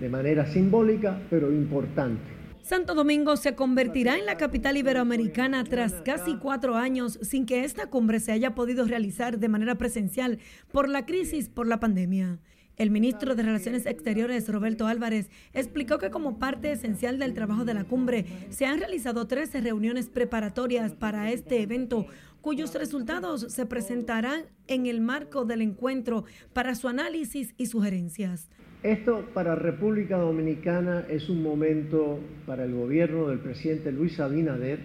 de 0.00 0.08
manera 0.08 0.46
simbólica, 0.46 1.20
pero 1.30 1.52
importante. 1.52 2.40
Santo 2.62 2.94
Domingo 2.94 3.36
se 3.36 3.54
convertirá 3.54 4.18
en 4.18 4.26
la 4.26 4.36
capital 4.36 4.76
iberoamericana 4.76 5.64
tras 5.64 5.94
casi 6.04 6.36
cuatro 6.36 6.76
años 6.76 7.18
sin 7.22 7.46
que 7.46 7.64
esta 7.64 7.86
cumbre 7.86 8.20
se 8.20 8.32
haya 8.32 8.54
podido 8.54 8.84
realizar 8.84 9.38
de 9.38 9.48
manera 9.48 9.76
presencial 9.76 10.38
por 10.70 10.88
la 10.88 11.06
crisis 11.06 11.48
por 11.48 11.66
la 11.66 11.80
pandemia. 11.80 12.38
El 12.76 12.90
ministro 12.90 13.34
de 13.34 13.42
Relaciones 13.42 13.84
Exteriores, 13.84 14.48
Roberto 14.48 14.86
Álvarez, 14.86 15.28
explicó 15.52 15.98
que 15.98 16.10
como 16.10 16.38
parte 16.38 16.72
esencial 16.72 17.18
del 17.18 17.34
trabajo 17.34 17.66
de 17.66 17.74
la 17.74 17.84
cumbre 17.84 18.24
se 18.48 18.64
han 18.64 18.78
realizado 18.78 19.26
13 19.26 19.60
reuniones 19.60 20.08
preparatorias 20.08 20.92
para 20.94 21.30
este 21.30 21.60
evento, 21.60 22.06
cuyos 22.40 22.74
resultados 22.74 23.52
se 23.52 23.66
presentarán 23.66 24.44
en 24.66 24.86
el 24.86 25.00
marco 25.00 25.44
del 25.44 25.60
encuentro 25.60 26.24
para 26.54 26.74
su 26.74 26.88
análisis 26.88 27.54
y 27.58 27.66
sugerencias. 27.66 28.48
Esto 28.82 29.26
para 29.34 29.54
República 29.54 30.16
Dominicana 30.16 31.04
es 31.10 31.28
un 31.28 31.42
momento, 31.42 32.18
para 32.46 32.64
el 32.64 32.72
gobierno 32.72 33.28
del 33.28 33.38
presidente 33.38 33.92
Luis 33.92 34.18
Abinader, 34.18 34.78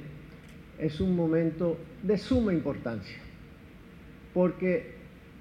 es 0.78 1.00
un 1.00 1.16
momento 1.16 1.78
de 2.04 2.18
suma 2.18 2.54
importancia, 2.54 3.16
porque 4.34 4.96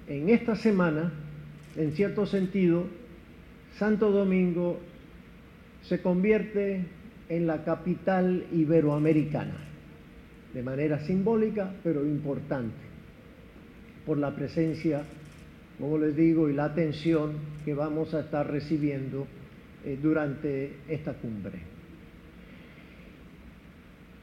en 0.07 0.29
esta 0.29 0.55
semana, 0.55 1.11
en 1.75 1.91
cierto 1.91 2.25
sentido, 2.25 2.85
Santo 3.77 4.09
Domingo 4.11 4.79
se 5.81 6.01
convierte 6.01 6.85
en 7.27 7.47
la 7.47 7.65
capital 7.65 8.45
iberoamericana, 8.53 9.57
de 10.53 10.63
manera 10.63 10.99
simbólica 10.99 11.73
pero 11.83 12.05
importante, 12.05 12.85
por 14.05 14.17
la 14.17 14.33
presencia 14.33 15.03
como 15.79 15.97
les 15.97 16.15
digo, 16.15 16.49
y 16.49 16.53
la 16.53 16.65
atención 16.65 17.37
que 17.63 17.73
vamos 17.73 18.13
a 18.13 18.21
estar 18.21 18.49
recibiendo 18.49 19.27
eh, 19.83 19.99
durante 20.01 20.79
esta 20.87 21.13
cumbre. 21.13 21.61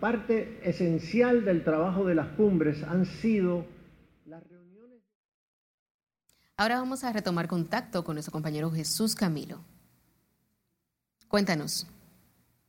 Parte 0.00 0.58
esencial 0.68 1.44
del 1.44 1.62
trabajo 1.62 2.04
de 2.04 2.14
las 2.14 2.28
cumbres 2.30 2.82
han 2.82 3.06
sido 3.06 3.64
las 4.26 4.42
reuniones. 4.48 5.00
Ahora 6.56 6.80
vamos 6.80 7.04
a 7.04 7.12
retomar 7.12 7.46
contacto 7.46 8.02
con 8.02 8.16
nuestro 8.16 8.32
compañero 8.32 8.70
Jesús 8.70 9.14
Camilo. 9.14 9.60
Cuéntanos. 11.28 11.86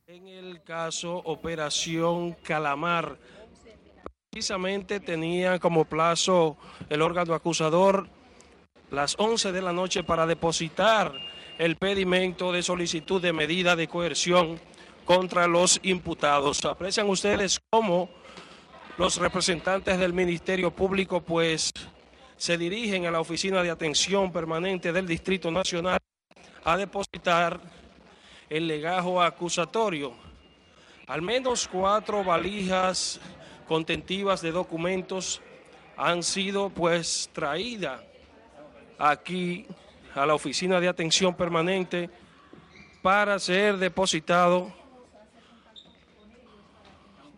En 0.06 0.28
el 0.28 0.62
caso 0.62 1.16
Operación 1.16 2.36
Calamar, 2.44 3.18
precisamente 4.30 5.00
tenía 5.00 5.58
como 5.58 5.86
plazo 5.86 6.56
el 6.88 7.02
órgano 7.02 7.34
acusador 7.34 8.08
las 8.94 9.16
11 9.18 9.52
de 9.52 9.62
la 9.62 9.72
noche 9.72 10.04
para 10.04 10.26
depositar 10.26 11.12
el 11.58 11.76
pedimento 11.76 12.52
de 12.52 12.62
solicitud 12.62 13.20
de 13.20 13.32
medida 13.32 13.76
de 13.76 13.88
coerción 13.88 14.60
contra 15.04 15.46
los 15.46 15.80
imputados. 15.82 16.64
Aprecian 16.64 17.08
ustedes 17.08 17.60
cómo 17.70 18.08
los 18.96 19.16
representantes 19.16 19.98
del 19.98 20.12
Ministerio 20.12 20.70
Público 20.70 21.20
pues 21.20 21.72
se 22.36 22.56
dirigen 22.56 23.06
a 23.06 23.10
la 23.10 23.20
Oficina 23.20 23.62
de 23.62 23.70
Atención 23.70 24.32
Permanente 24.32 24.92
del 24.92 25.06
Distrito 25.06 25.50
Nacional 25.50 25.98
a 26.64 26.76
depositar 26.76 27.60
el 28.48 28.66
legajo 28.66 29.22
acusatorio. 29.22 30.14
Al 31.06 31.22
menos 31.22 31.68
cuatro 31.68 32.24
valijas 32.24 33.20
contentivas 33.66 34.40
de 34.40 34.52
documentos 34.52 35.42
han 35.96 36.22
sido 36.22 36.70
pues 36.70 37.30
traídas 37.32 38.00
aquí 38.98 39.66
a 40.14 40.26
la 40.26 40.34
oficina 40.34 40.80
de 40.80 40.88
atención 40.88 41.34
permanente 41.34 42.10
para 43.02 43.38
ser 43.38 43.76
depositado 43.76 44.72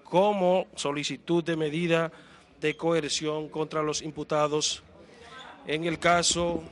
como 0.05 0.67
solicitud 0.77 1.43
de 1.43 1.57
medida 1.57 2.13
de 2.61 2.77
coerción 2.77 3.49
contra 3.49 3.83
los 3.83 4.03
imputados 4.03 4.83
en 5.67 5.85
el 5.85 5.99
caso 5.99 6.63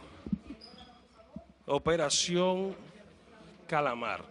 Operación 1.66 2.76
Calamar. 3.66 4.22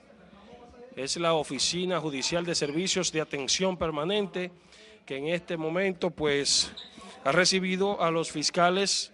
Es 0.95 1.17
la 1.17 1.33
Oficina 1.33 1.99
Judicial 1.99 2.45
de 2.45 2.53
Servicios 2.53 3.11
de 3.11 3.21
Atención 3.21 3.77
Permanente 3.77 4.51
que 5.05 5.17
en 5.17 5.27
este 5.27 5.57
momento 5.57 6.11
pues 6.11 6.71
ha 7.23 7.31
recibido 7.31 8.01
a 8.01 8.11
los 8.11 8.31
fiscales 8.31 9.12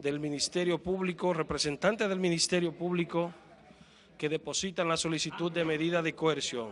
del 0.00 0.20
Ministerio 0.20 0.78
Público, 0.78 1.32
representantes 1.32 2.08
del 2.08 2.20
Ministerio 2.20 2.72
Público 2.72 3.32
que 4.18 4.28
depositan 4.28 4.88
la 4.88 4.96
solicitud 4.96 5.52
de 5.52 5.64
medida 5.64 6.02
de 6.02 6.14
coerción. 6.14 6.70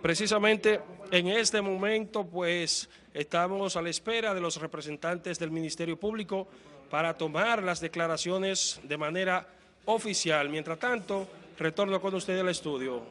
Precisamente 0.00 0.80
en 1.10 1.28
este 1.28 1.60
momento, 1.60 2.24
pues, 2.24 2.88
estamos 3.12 3.76
a 3.76 3.82
la 3.82 3.90
espera 3.90 4.34
de 4.34 4.40
los 4.40 4.60
representantes 4.60 5.38
del 5.38 5.50
Ministerio 5.50 5.98
Público 5.98 6.48
para 6.90 7.14
tomar 7.14 7.62
las 7.62 7.80
declaraciones 7.80 8.80
de 8.84 8.96
manera 8.96 9.46
oficial. 9.86 10.48
Mientras 10.48 10.78
tanto, 10.78 11.26
retorno 11.58 12.00
con 12.00 12.14
usted 12.14 12.38
al 12.38 12.48
estudio. 12.48 13.02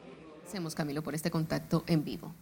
Hacemos, 0.46 0.74
Camilo, 0.74 1.02
por 1.02 1.14
este 1.14 1.30
contacto 1.30 1.84
en 1.86 2.04
vivo. 2.04 2.34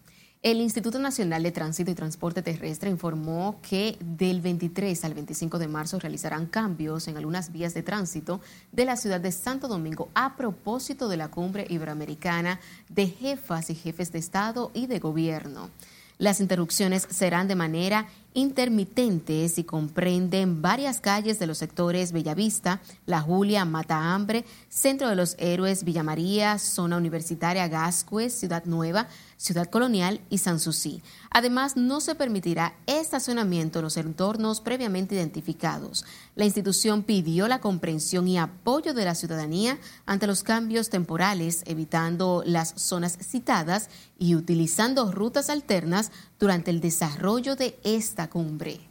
El 0.43 0.61
Instituto 0.61 0.99
Nacional 0.99 1.43
de 1.43 1.51
Tránsito 1.51 1.91
y 1.91 1.95
Transporte 1.95 2.43
Terrestre 2.43 2.91
informó 2.91 3.59
que 3.63 3.97
del 4.01 4.41
23 4.41 5.05
al 5.05 5.15
25 5.15 5.59
de 5.59 5.67
marzo 5.67 5.99
realizarán 5.99 6.47
cambios 6.47 7.09
en 7.09 7.17
algunas 7.17 7.51
vías 7.51 7.75
de 7.75 7.83
tránsito 7.83 8.41
de 8.71 8.85
la 8.85 8.97
ciudad 8.97 9.21
de 9.21 9.33
Santo 9.33 9.67
Domingo 9.67 10.09
a 10.15 10.37
propósito 10.37 11.09
de 11.09 11.17
la 11.17 11.29
cumbre 11.29 11.67
iberoamericana 11.69 12.61
de 12.89 13.09
jefas 13.09 13.71
y 13.71 13.75
jefes 13.75 14.13
de 14.13 14.19
Estado 14.19 14.71
y 14.73 14.87
de 14.87 15.01
Gobierno. 15.01 15.71
Las 16.19 16.41
interrupciones 16.41 17.07
serán 17.11 17.47
de 17.47 17.57
manera 17.57 18.07
intermitente 18.33 19.47
y 19.55 19.65
comprenden 19.65 20.63
varias 20.63 21.01
calles 21.01 21.39
de 21.39 21.47
los 21.47 21.59
sectores 21.59 22.13
Bellavista, 22.13 22.81
La 23.05 23.21
Julia, 23.21 23.67
Mata 23.67 24.15
Hambre, 24.15 24.47
Centro 24.71 25.09
de 25.09 25.17
los 25.17 25.37
Héroes, 25.39 25.85
Villa 25.85 26.03
María, 26.03 26.59
Zona 26.59 26.97
Universitaria 26.97 27.69
Gascue, 27.69 28.31
Ciudad 28.31 28.65
Nueva, 28.65 29.09
Ciudad 29.37 29.69
Colonial 29.69 30.21
y 30.31 30.39
Sanssouci. 30.39 31.03
Además, 31.31 31.77
no 31.77 32.01
se 32.01 32.15
permitirá 32.15 32.75
estacionamiento 32.87 33.79
en 33.79 33.85
los 33.85 33.97
entornos 33.97 34.61
previamente 34.61 35.15
identificados. 35.15 36.05
La 36.35 36.45
institución 36.45 37.03
pidió 37.03 37.49
la 37.49 37.61
comprensión 37.61 38.29
y 38.29 38.39
apoyo 38.39 38.95
de 38.95 39.05
la 39.05 39.15
ciudadanía 39.15 39.79
ante 40.07 40.27
los 40.27 40.43
cambios 40.43 40.89
temporales, 40.89 41.63
evitando 41.67 42.43
las 42.47 42.75
zonas 42.77 43.19
citadas 43.21 43.91
y 44.19 44.35
utilizando 44.35 45.13
rutas 45.13 45.51
alternas 45.51 46.11
durante 46.39 46.71
el 46.71 46.81
desarrollo 46.81 47.57
de 47.57 47.79
esta 47.85 48.31
cumbre. 48.31 48.86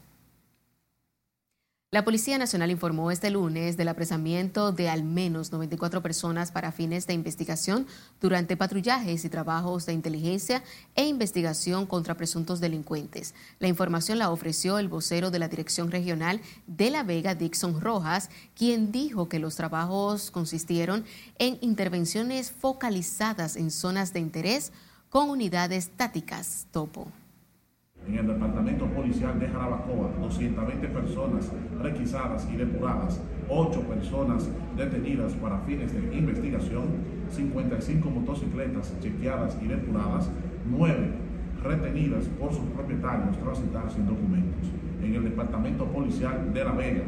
La 1.96 2.04
Policía 2.04 2.38
Nacional 2.38 2.72
informó 2.72 3.10
este 3.10 3.30
lunes 3.30 3.78
del 3.78 3.88
apresamiento 3.88 4.74
de 4.74 4.90
al 4.90 5.06
menos 5.06 5.54
94 5.54 6.02
personas 6.02 6.52
para 6.52 6.74
fines 6.74 7.08
de 7.08 7.14
investigación 7.14 7.88
durante 8.20 8.58
patrullajes 8.58 9.24
y 9.24 9.30
trabajos 9.30 9.86
de 9.86 9.94
inteligencia 9.94 10.62
e 10.96 11.06
investigación 11.06 11.86
contra 11.86 12.18
presuntos 12.18 12.60
delincuentes. 12.60 13.34
La 13.60 13.70
información 13.70 14.20
la 14.20 14.30
ofreció 14.30 14.78
el 14.78 14.90
vocero 14.90 15.32
de 15.32 15.40
la 15.40 15.48
Dirección 15.48 15.90
Regional 15.90 16.42
de 16.68 16.90
La 16.90 17.04
Vega, 17.04 17.34
Dixon 17.34 17.80
Rojas, 17.80 18.30
quien 18.58 18.92
dijo 18.92 19.30
que 19.30 19.40
los 19.40 19.56
trabajos 19.56 20.32
consistieron 20.32 21.06
en 21.40 21.58
intervenciones 21.62 22.52
focalizadas 22.52 23.56
en 23.56 23.72
zonas 23.72 24.12
de 24.12 24.20
interés 24.20 24.74
con 25.10 25.30
unidades 25.30 25.92
tácticas 25.96 26.68
topo 26.74 27.08
en 28.08 28.16
el 28.16 28.28
Departamento 28.28 28.86
Policial 28.88 29.40
de 29.40 29.48
Jarabacoa, 29.48 30.12
220 30.22 30.88
personas 30.90 31.52
requisadas 31.82 32.48
y 32.52 32.56
depuradas, 32.56 33.22
8 33.50 33.82
personas 33.82 34.50
detenidas 34.78 35.34
para 35.34 35.60
fines 35.60 35.94
de 35.94 36.16
investigación, 36.16 36.84
55 37.32 38.10
motocicletas 38.10 38.94
chequeadas 39.02 39.58
y 39.62 39.68
depuradas, 39.68 40.30
9 40.70 41.26
retenidas 41.64 42.26
por 42.40 42.54
sus 42.54 42.66
propietarios 42.70 43.38
transitar 43.40 43.92
sin 43.92 44.06
documentos. 44.06 44.70
En 45.02 45.16
el 45.16 45.24
Departamento 45.24 45.86
Policial 45.86 46.54
de 46.54 46.64
La 46.64 46.72
Vega, 46.72 47.04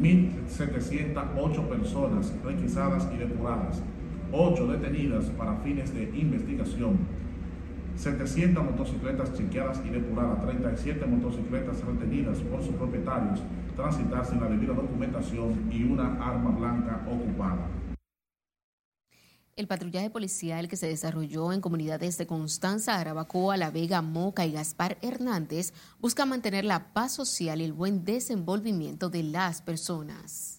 1.708 0.00 1.68
personas 1.68 2.34
requisadas 2.44 3.08
y 3.12 3.18
depuradas, 3.18 3.82
8 4.32 4.66
detenidas 4.68 5.24
para 5.30 5.56
fines 5.56 5.92
de 5.92 6.10
investigación, 6.14 6.98
700 7.98 8.64
motocicletas 8.64 9.34
chequeadas 9.34 9.80
y 9.84 9.90
depuradas, 9.90 10.40
37 10.42 11.04
motocicletas 11.04 11.80
retenidas 11.84 12.38
por 12.38 12.62
sus 12.62 12.74
propietarios, 12.76 13.40
transitar 13.74 14.24
sin 14.24 14.40
la 14.40 14.48
debida 14.48 14.72
documentación 14.72 15.68
y 15.72 15.82
una 15.82 16.14
arma 16.24 16.50
blanca 16.50 17.04
ocupada. 17.10 17.68
El 19.56 19.66
patrullaje 19.66 20.08
policial 20.10 20.68
que 20.68 20.76
se 20.76 20.86
desarrolló 20.86 21.52
en 21.52 21.60
comunidades 21.60 22.16
de 22.16 22.28
Constanza, 22.28 23.00
Arabacoa, 23.00 23.56
La 23.56 23.72
Vega, 23.72 24.00
Moca 24.02 24.46
y 24.46 24.52
Gaspar 24.52 24.98
Hernández 25.02 25.72
busca 25.98 26.24
mantener 26.24 26.64
la 26.64 26.92
paz 26.92 27.12
social 27.12 27.60
y 27.60 27.64
el 27.64 27.72
buen 27.72 28.04
desenvolvimiento 28.04 29.10
de 29.10 29.24
las 29.24 29.60
personas. 29.60 30.57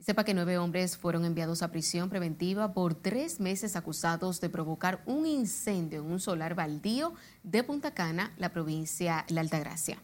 Sepa 0.00 0.24
que 0.24 0.32
nueve 0.32 0.56
hombres 0.56 0.96
fueron 0.96 1.26
enviados 1.26 1.62
a 1.62 1.70
prisión 1.70 2.08
preventiva 2.08 2.72
por 2.72 2.94
tres 2.94 3.38
meses 3.38 3.76
acusados 3.76 4.40
de 4.40 4.48
provocar 4.48 5.02
un 5.04 5.26
incendio 5.26 6.00
en 6.00 6.10
un 6.10 6.20
solar 6.20 6.54
baldío 6.54 7.12
de 7.42 7.62
Punta 7.62 7.92
Cana, 7.92 8.32
la 8.38 8.48
provincia 8.50 9.26
La 9.28 9.42
Altagracia. 9.42 9.98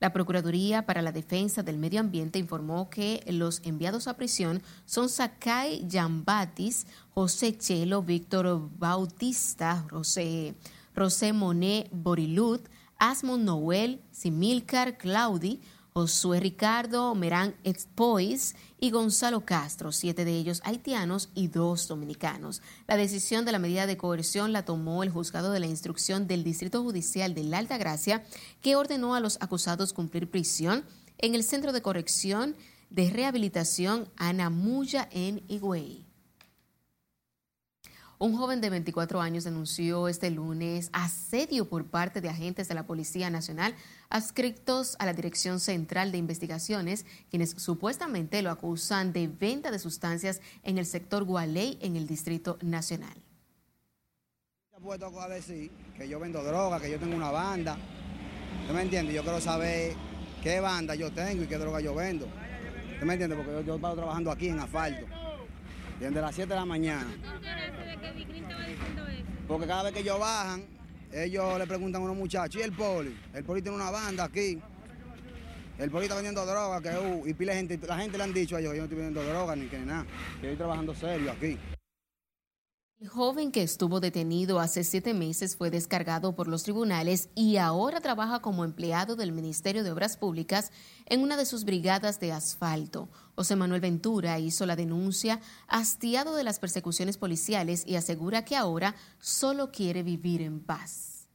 La 0.00 0.10
Procuraduría 0.10 0.86
para 0.86 1.02
la 1.02 1.12
Defensa 1.12 1.62
del 1.62 1.76
Medio 1.76 2.00
Ambiente 2.00 2.38
informó 2.38 2.88
que 2.88 3.22
los 3.26 3.60
enviados 3.62 4.08
a 4.08 4.16
prisión 4.16 4.62
son 4.86 5.10
Sakai 5.10 5.86
Yambatis, 5.86 6.86
José 7.10 7.56
Chelo, 7.58 8.02
Víctor 8.02 8.70
Bautista, 8.78 9.84
José, 9.90 10.54
José 10.96 11.34
Monet 11.34 11.90
Borilut, 11.92 12.66
Asmon 12.98 13.44
Noel, 13.44 14.00
Similcar 14.12 14.96
Claudi, 14.96 15.60
Josué 15.94 16.40
Ricardo 16.40 17.14
Merán 17.14 17.54
Expois 17.64 18.56
y 18.80 18.90
Gonzalo 18.90 19.44
Castro, 19.44 19.92
siete 19.92 20.24
de 20.24 20.32
ellos 20.32 20.62
haitianos 20.64 21.28
y 21.34 21.48
dos 21.48 21.86
dominicanos. 21.86 22.62
La 22.88 22.96
decisión 22.96 23.44
de 23.44 23.52
la 23.52 23.58
medida 23.58 23.86
de 23.86 23.98
coerción 23.98 24.52
la 24.54 24.64
tomó 24.64 25.02
el 25.02 25.10
juzgado 25.10 25.52
de 25.52 25.60
la 25.60 25.66
instrucción 25.66 26.26
del 26.26 26.44
Distrito 26.44 26.82
Judicial 26.82 27.34
de 27.34 27.44
la 27.44 27.58
Alta 27.58 27.76
Gracia, 27.76 28.24
que 28.62 28.74
ordenó 28.74 29.14
a 29.14 29.20
los 29.20 29.36
acusados 29.42 29.92
cumplir 29.92 30.30
prisión 30.30 30.84
en 31.18 31.34
el 31.34 31.44
Centro 31.44 31.72
de 31.72 31.82
Corrección 31.82 32.56
de 32.88 33.10
Rehabilitación 33.10 34.08
Anamuya 34.16 35.08
en 35.12 35.42
Higüey. 35.48 36.11
Un 38.22 38.36
joven 38.36 38.60
de 38.60 38.70
24 38.70 39.20
años 39.20 39.42
denunció 39.42 40.06
este 40.06 40.30
lunes 40.30 40.90
asedio 40.92 41.68
por 41.68 41.86
parte 41.86 42.20
de 42.20 42.28
agentes 42.28 42.68
de 42.68 42.76
la 42.76 42.86
Policía 42.86 43.30
Nacional 43.30 43.74
adscritos 44.10 44.94
a 45.00 45.06
la 45.06 45.12
Dirección 45.12 45.58
Central 45.58 46.12
de 46.12 46.18
Investigaciones, 46.18 47.04
quienes 47.30 47.50
supuestamente 47.50 48.40
lo 48.42 48.52
acusan 48.52 49.12
de 49.12 49.26
venta 49.26 49.72
de 49.72 49.80
sustancias 49.80 50.40
en 50.62 50.78
el 50.78 50.86
sector 50.86 51.24
Gualey 51.24 51.78
en 51.82 51.96
el 51.96 52.06
Distrito 52.06 52.58
Nacional. 52.62 53.16
puedo 54.80 55.20
a 55.20 55.28
decir 55.28 55.72
que 55.98 56.08
yo 56.08 56.20
vendo 56.20 56.44
droga, 56.44 56.78
que 56.78 56.92
yo 56.92 57.00
tengo 57.00 57.16
una 57.16 57.32
banda. 57.32 57.76
¿Tú 58.68 58.72
me 58.72 58.82
entiendes? 58.82 59.16
Yo 59.16 59.24
quiero 59.24 59.40
saber 59.40 59.96
qué 60.44 60.60
banda 60.60 60.94
yo 60.94 61.10
tengo 61.10 61.42
y 61.42 61.48
qué 61.48 61.58
droga 61.58 61.80
yo 61.80 61.92
vendo. 61.92 62.28
¿Tú 63.00 63.04
me 63.04 63.14
entiendes? 63.14 63.36
Porque 63.36 63.66
yo, 63.66 63.76
yo 63.76 63.94
trabajando 63.96 64.30
aquí 64.30 64.46
en 64.46 64.60
asfalto. 64.60 65.21
Desde 66.02 66.20
las 66.20 66.34
7 66.34 66.48
de 66.48 66.56
la 66.56 66.64
mañana. 66.64 67.06
Porque 69.46 69.66
cada 69.68 69.84
vez 69.84 69.92
que 69.92 70.00
ellos 70.00 70.18
bajan, 70.18 70.64
ellos 71.12 71.58
le 71.60 71.66
preguntan 71.68 72.02
a 72.02 72.04
unos 72.06 72.16
muchachos, 72.16 72.60
¿y 72.60 72.64
el 72.64 72.72
poli? 72.72 73.16
El 73.32 73.44
poli 73.44 73.62
tiene 73.62 73.76
una 73.76 73.92
banda 73.92 74.24
aquí. 74.24 74.58
El 75.78 75.90
poli 75.92 76.06
está 76.06 76.16
vendiendo 76.16 76.44
droga, 76.44 76.80
que 76.80 76.98
uh, 76.98 77.24
y 77.24 77.34
pila 77.34 77.54
gente, 77.54 77.78
la 77.86 77.96
gente 77.98 78.18
le 78.18 78.24
han 78.24 78.34
dicho 78.34 78.56
a 78.56 78.60
ellos, 78.60 78.72
yo 78.72 78.78
no 78.78 78.84
estoy 78.84 78.98
vendiendo 78.98 79.22
droga 79.32 79.54
ni 79.54 79.66
que 79.68 79.78
nada, 79.78 80.04
que 80.40 80.48
estoy 80.48 80.56
trabajando 80.56 80.92
serio 80.92 81.30
aquí. 81.30 81.56
El 83.02 83.08
joven 83.08 83.50
que 83.50 83.64
estuvo 83.64 83.98
detenido 83.98 84.60
hace 84.60 84.84
siete 84.84 85.12
meses 85.12 85.56
fue 85.56 85.72
descargado 85.72 86.36
por 86.36 86.46
los 86.46 86.62
tribunales 86.62 87.30
y 87.34 87.56
ahora 87.56 88.00
trabaja 88.00 88.38
como 88.38 88.64
empleado 88.64 89.16
del 89.16 89.32
Ministerio 89.32 89.82
de 89.82 89.90
Obras 89.90 90.16
Públicas 90.16 90.70
en 91.06 91.20
una 91.20 91.36
de 91.36 91.44
sus 91.44 91.64
brigadas 91.64 92.20
de 92.20 92.30
asfalto. 92.30 93.08
José 93.34 93.56
Manuel 93.56 93.80
Ventura 93.80 94.38
hizo 94.38 94.66
la 94.66 94.76
denuncia 94.76 95.40
hastiado 95.66 96.36
de 96.36 96.44
las 96.44 96.60
persecuciones 96.60 97.18
policiales 97.18 97.82
y 97.84 97.96
asegura 97.96 98.44
que 98.44 98.54
ahora 98.54 98.94
solo 99.18 99.72
quiere 99.72 100.04
vivir 100.04 100.40
en 100.40 100.60
paz. 100.60 101.26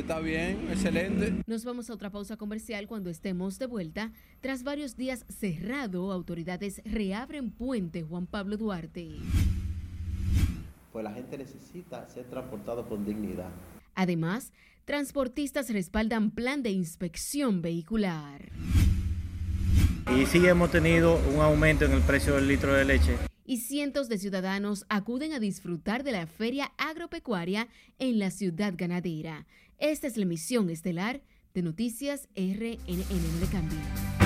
Está 0.00 0.18
bien, 0.18 0.66
excelente. 0.70 1.34
Nos 1.46 1.62
vamos 1.62 1.90
a 1.90 1.92
otra 1.92 2.08
pausa 2.08 2.38
comercial 2.38 2.86
cuando 2.86 3.10
estemos 3.10 3.58
de 3.58 3.66
vuelta. 3.66 4.12
Tras 4.40 4.62
varios 4.62 4.96
días 4.96 5.26
cerrado, 5.28 6.10
autoridades 6.10 6.80
reabren 6.86 7.50
puente 7.50 8.02
Juan 8.02 8.26
Pablo 8.26 8.56
Duarte. 8.56 9.10
Pues 10.90 11.04
la 11.04 11.12
gente 11.12 11.36
necesita 11.36 12.08
ser 12.08 12.24
transportado 12.24 12.88
con 12.88 13.04
dignidad. 13.04 13.50
Además, 13.94 14.54
transportistas 14.86 15.68
respaldan 15.68 16.30
plan 16.30 16.62
de 16.62 16.70
inspección 16.70 17.60
vehicular. 17.60 18.48
Y 20.18 20.24
sí 20.24 20.46
hemos 20.46 20.70
tenido 20.70 21.20
un 21.34 21.42
aumento 21.42 21.84
en 21.84 21.92
el 21.92 22.00
precio 22.00 22.36
del 22.36 22.48
litro 22.48 22.72
de 22.72 22.86
leche 22.86 23.18
y 23.50 23.56
cientos 23.56 24.08
de 24.08 24.16
ciudadanos 24.16 24.86
acuden 24.88 25.32
a 25.32 25.40
disfrutar 25.40 26.04
de 26.04 26.12
la 26.12 26.28
feria 26.28 26.70
agropecuaria 26.78 27.66
en 27.98 28.20
la 28.20 28.30
ciudad 28.30 28.74
ganadera. 28.76 29.44
Esta 29.80 30.06
es 30.06 30.18
la 30.18 30.24
emisión 30.24 30.68
estelar 30.68 31.22
de 31.54 31.62
Noticias 31.62 32.28
RNN 32.36 33.40
de 33.40 33.46
Cambio. 33.50 34.19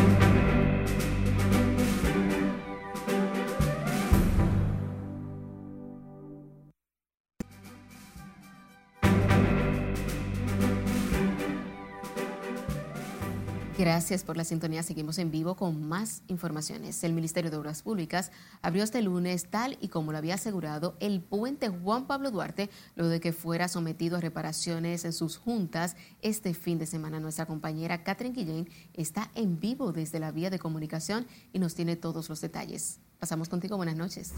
Gracias 13.77 14.23
por 14.23 14.37
la 14.37 14.45
sintonía. 14.45 14.85
Seguimos 14.85 15.19
en 15.19 15.33
vivo 15.33 15.57
con 15.57 15.89
más 15.89 16.23
informaciones. 16.29 17.03
El 17.03 17.13
Ministerio 17.13 17.51
de 17.51 17.57
Obras 17.57 17.83
Públicas 17.83 18.31
abrió 18.63 18.85
este 18.85 19.03
lunes, 19.03 19.51
tal 19.51 19.79
y 19.81 19.89
como 19.89 20.13
lo 20.13 20.19
había 20.19 20.35
asegurado, 20.35 20.97
el 21.01 21.21
puente 21.21 21.69
Juan 21.71 22.07
Pablo 22.07 22.31
Duarte, 22.31 22.71
luego 22.95 23.11
de 23.11 23.19
que 23.19 23.33
fuera 23.33 23.67
sometido 23.67 24.17
a 24.17 24.21
reparaciones 24.21 25.05
en 25.05 25.13
sus 25.13 25.39
juntas 25.39 25.97
este 26.23 26.55
fin 26.55 26.79
de 26.79 26.87
semana. 26.87 27.19
Nuestra 27.19 27.47
compañera 27.47 28.05
Catherine 28.05 28.37
Guillén 28.37 28.69
está 28.93 29.33
en 29.35 29.59
vivo 29.59 29.91
desde 29.91 30.21
la 30.21 30.31
vía 30.31 30.51
de 30.51 30.61
comunicación 30.61 31.27
y 31.53 31.59
nos 31.59 31.75
tiene 31.75 31.97
todos 31.97 32.29
los 32.29 32.41
detalles. 32.41 33.01
Pasamos 33.19 33.49
contigo. 33.49 33.77
Buenas 33.77 33.97
noches. 33.97 34.35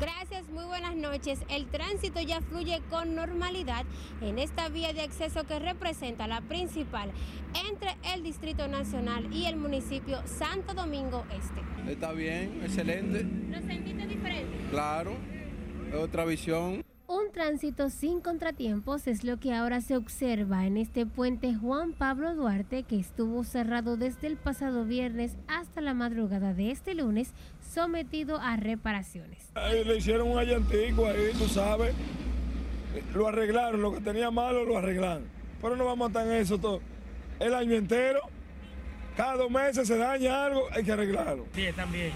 Gracias, 0.00 0.48
muy 0.48 0.64
buenas 0.64 0.96
noches. 0.96 1.40
El 1.48 1.66
tránsito 1.66 2.20
ya 2.20 2.40
fluye 2.40 2.80
con 2.90 3.14
normalidad 3.14 3.84
en 4.20 4.38
esta 4.38 4.68
vía 4.68 4.92
de 4.92 5.02
acceso 5.02 5.44
que 5.44 5.58
representa 5.58 6.26
la 6.26 6.40
principal 6.40 7.10
entre 7.70 7.96
el 8.14 8.22
Distrito 8.22 8.68
Nacional 8.68 9.32
y 9.32 9.46
el 9.46 9.56
municipio 9.56 10.22
Santo 10.26 10.74
Domingo 10.74 11.24
Este. 11.30 11.92
Está 11.92 12.12
bien, 12.12 12.60
excelente. 12.64 13.24
¿Lo 13.50 13.60
sentiste 13.66 14.06
diferente? 14.06 14.56
Claro, 14.70 15.16
otra 16.00 16.24
visión. 16.24 16.82
Tránsito 17.32 17.88
sin 17.88 18.20
contratiempos 18.20 19.06
es 19.06 19.24
lo 19.24 19.38
que 19.40 19.54
ahora 19.54 19.80
se 19.80 19.96
observa 19.96 20.66
en 20.66 20.76
este 20.76 21.06
puente 21.06 21.54
Juan 21.54 21.94
Pablo 21.94 22.34
Duarte 22.34 22.82
que 22.82 23.00
estuvo 23.00 23.42
cerrado 23.42 23.96
desde 23.96 24.26
el 24.26 24.36
pasado 24.36 24.84
viernes 24.84 25.34
hasta 25.48 25.80
la 25.80 25.94
madrugada 25.94 26.52
de 26.52 26.70
este 26.70 26.94
lunes 26.94 27.32
sometido 27.72 28.38
a 28.38 28.58
reparaciones. 28.58 29.50
le 29.54 29.96
hicieron 29.96 30.30
un 30.30 30.38
allantico 30.38 31.06
ahí, 31.06 31.30
tú 31.38 31.48
sabes. 31.48 31.94
Lo 33.14 33.26
arreglaron, 33.28 33.80
lo 33.80 33.94
que 33.94 34.00
tenía 34.00 34.30
malo 34.30 34.66
lo 34.66 34.76
arreglaron. 34.76 35.24
Pero 35.62 35.74
no 35.76 35.86
vamos 35.86 36.04
a 36.04 36.08
estar 36.08 36.26
en 36.26 36.34
eso 36.34 36.58
todo. 36.58 36.80
El 37.40 37.54
año 37.54 37.76
entero, 37.76 38.20
cada 39.16 39.36
dos 39.36 39.50
meses 39.50 39.88
se 39.88 39.96
daña 39.96 40.44
algo, 40.44 40.64
hay 40.70 40.84
que 40.84 40.92
arreglarlo. 40.92 41.46
Sí, 41.54 41.62
están 41.62 41.90
bien. 41.90 42.12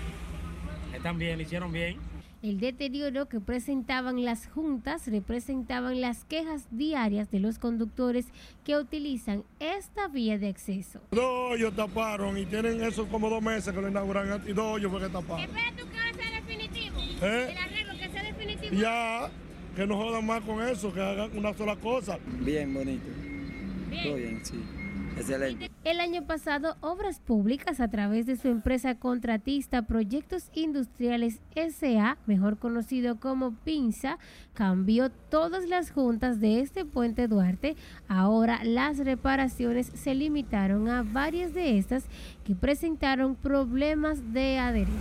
Están 0.93 1.19
bien, 1.19 1.39
lo 1.39 1.43
hicieron 1.43 1.73
bien. 1.73 2.16
El 2.47 2.61
deterioro 2.61 3.29
que 3.29 3.41
presentaban 3.41 4.25
las 4.25 4.47
juntas 4.47 5.09
representaban 5.09 6.01
las 6.01 6.25
quejas 6.27 6.69
diarias 6.71 7.29
de 7.33 7.41
los 7.41 7.59
conductores 7.59 8.27
que 8.65 8.77
utilizan 8.77 9.43
esta 9.59 10.07
vía 10.07 10.39
de 10.39 10.51
acceso. 10.51 11.01
Dos 11.11 11.25
hoyos 11.25 11.75
taparon 11.75 12.39
y 12.39 12.47
tienen 12.47 12.85
eso 12.85 13.09
como 13.09 13.29
dos 13.29 13.43
meses 13.43 13.75
que 13.75 13.81
lo 13.81 13.89
inauguran 13.89 14.45
y 14.47 14.53
dos 14.53 14.77
hoyos 14.77 14.93
fue 14.93 15.01
que 15.01 15.09
taparon. 15.09 15.41
Espera 15.41 15.73
tú 15.77 15.91
que 15.91 15.99
ahora 15.99 16.15
sea 16.15 16.41
definitivo. 16.41 17.01
¿Eh? 17.21 17.49
El 17.51 17.59
arreglo 17.59 17.93
que 17.99 18.11
sea 18.11 18.23
definitivo. 18.23 18.77
Ya, 18.77 19.31
que 19.75 19.85
no 19.85 19.97
jodan 19.97 20.25
más 20.25 20.41
con 20.43 20.63
eso, 20.63 20.95
que 20.95 21.01
hagan 21.01 21.37
una 21.37 21.53
sola 21.53 21.75
cosa. 21.75 22.17
Bien, 22.43 22.73
bonito. 22.73 23.09
Bien. 23.91 24.05
Todo 24.05 24.15
bien, 24.15 24.45
sí. 24.45 24.63
Excelente. 25.17 25.69
El 25.87 26.01
año 26.01 26.27
pasado, 26.27 26.77
Obras 26.81 27.21
Públicas, 27.21 27.79
a 27.79 27.87
través 27.87 28.27
de 28.27 28.35
su 28.35 28.49
empresa 28.49 28.97
contratista 28.97 29.83
Proyectos 29.83 30.51
Industriales 30.53 31.39
SA, 31.55 32.19
mejor 32.27 32.59
conocido 32.59 33.21
como 33.21 33.53
PINSA, 33.53 34.19
cambió 34.53 35.11
todas 35.11 35.69
las 35.69 35.93
juntas 35.93 36.41
de 36.41 36.59
este 36.59 36.85
puente 36.85 37.29
Duarte. 37.29 37.77
Ahora 38.09 38.65
las 38.65 38.99
reparaciones 38.99 39.93
se 39.95 40.17
limitaron 40.17 40.89
a 40.89 41.05
varias 41.05 41.55
de 41.55 41.79
estas 41.79 42.07
que 42.43 42.57
presentaron 42.57 43.37
problemas 43.37 44.33
de 44.33 44.59
adherencia. 44.59 44.97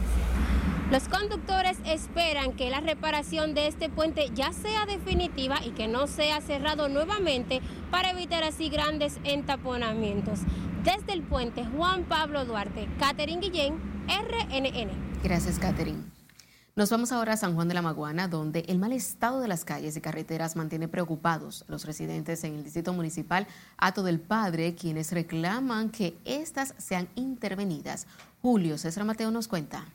Los 0.91 1.07
conductores 1.07 1.79
esperan 1.87 2.53
que 2.53 2.69
la 2.69 2.79
reparación 2.79 3.55
de 3.55 3.65
este 3.65 3.89
puente 3.89 4.29
ya 4.35 4.53
sea 4.53 4.85
definitiva 4.85 5.57
y 5.65 5.71
que 5.71 5.87
no 5.87 6.05
sea 6.05 6.41
cerrado 6.41 6.89
nuevamente 6.89 7.59
para 7.89 8.11
evitar 8.11 8.43
así 8.43 8.69
grandes 8.69 9.19
entaponamientos. 9.23 10.41
Desde 10.85 11.13
el 11.13 11.23
puente 11.23 11.65
Juan 11.65 12.03
Pablo 12.03 12.45
Duarte, 12.45 12.87
Catherine 12.99 13.41
Guillén, 13.41 13.73
RNN. 14.07 14.91
Gracias, 15.23 15.57
Catherine. 15.57 16.03
Nos 16.75 16.91
vamos 16.91 17.11
ahora 17.11 17.33
a 17.33 17.37
San 17.37 17.55
Juan 17.55 17.67
de 17.67 17.73
la 17.73 17.81
Maguana, 17.81 18.27
donde 18.27 18.59
el 18.67 18.77
mal 18.77 18.93
estado 18.93 19.39
de 19.39 19.47
las 19.47 19.65
calles 19.65 19.97
y 19.97 20.01
carreteras 20.01 20.55
mantiene 20.55 20.87
preocupados 20.87 21.65
los 21.67 21.85
residentes 21.85 22.43
en 22.43 22.53
el 22.53 22.63
distrito 22.63 22.93
municipal 22.93 23.47
Ato 23.77 24.03
del 24.03 24.19
Padre, 24.19 24.75
quienes 24.75 25.11
reclaman 25.11 25.89
que 25.89 26.15
estas 26.23 26.75
sean 26.77 27.07
intervenidas. 27.15 28.05
Julio 28.43 28.77
César 28.77 29.05
Mateo 29.05 29.31
nos 29.31 29.47
cuenta. 29.47 29.85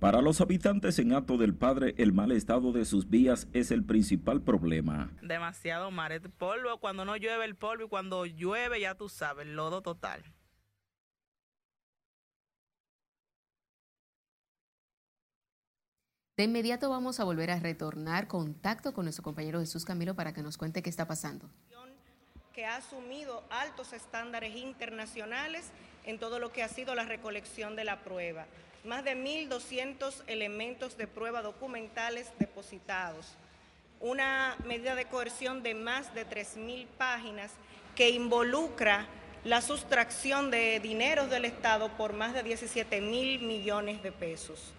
Para 0.00 0.22
los 0.22 0.40
habitantes 0.40 0.98
en 0.98 1.12
Ato 1.12 1.36
del 1.36 1.54
Padre, 1.54 1.94
el 1.98 2.14
mal 2.14 2.32
estado 2.32 2.72
de 2.72 2.86
sus 2.86 3.10
vías 3.10 3.48
es 3.52 3.70
el 3.70 3.84
principal 3.84 4.40
problema. 4.40 5.12
Demasiado 5.20 5.90
mar, 5.90 6.10
el 6.10 6.22
polvo, 6.30 6.78
cuando 6.78 7.04
no 7.04 7.16
llueve 7.18 7.44
el 7.44 7.54
polvo 7.54 7.84
y 7.84 7.88
cuando 7.88 8.24
llueve 8.24 8.80
ya 8.80 8.94
tú 8.94 9.10
sabes, 9.10 9.46
el 9.46 9.56
lodo 9.56 9.82
total. 9.82 10.24
De 16.38 16.44
inmediato 16.44 16.88
vamos 16.88 17.20
a 17.20 17.24
volver 17.24 17.50
a 17.50 17.60
retornar 17.60 18.26
contacto 18.26 18.94
con 18.94 19.04
nuestro 19.04 19.22
compañero 19.22 19.60
Jesús 19.60 19.84
Camilo 19.84 20.14
para 20.14 20.32
que 20.32 20.42
nos 20.42 20.56
cuente 20.56 20.82
qué 20.82 20.88
está 20.88 21.06
pasando. 21.06 21.50
Que 22.54 22.64
ha 22.64 22.76
asumido 22.76 23.44
altos 23.50 23.92
estándares 23.92 24.56
internacionales 24.56 25.70
en 26.06 26.18
todo 26.18 26.38
lo 26.38 26.52
que 26.52 26.62
ha 26.62 26.68
sido 26.68 26.94
la 26.94 27.04
recolección 27.04 27.76
de 27.76 27.84
la 27.84 28.02
prueba 28.02 28.46
más 28.84 29.04
de 29.04 29.16
1.200 29.16 30.22
elementos 30.26 30.96
de 30.96 31.06
prueba 31.06 31.42
documentales 31.42 32.30
depositados, 32.38 33.26
una 34.00 34.56
medida 34.64 34.94
de 34.94 35.04
coerción 35.04 35.62
de 35.62 35.74
más 35.74 36.14
de 36.14 36.26
3.000 36.26 36.86
páginas 36.96 37.52
que 37.94 38.10
involucra 38.10 39.06
la 39.44 39.60
sustracción 39.62 40.50
de 40.50 40.80
dineros 40.80 41.30
del 41.30 41.44
Estado 41.44 41.88
por 41.96 42.12
más 42.12 42.34
de 42.34 42.42
17 42.42 43.00
mil 43.00 43.40
millones 43.40 44.02
de 44.02 44.12
pesos. 44.12 44.72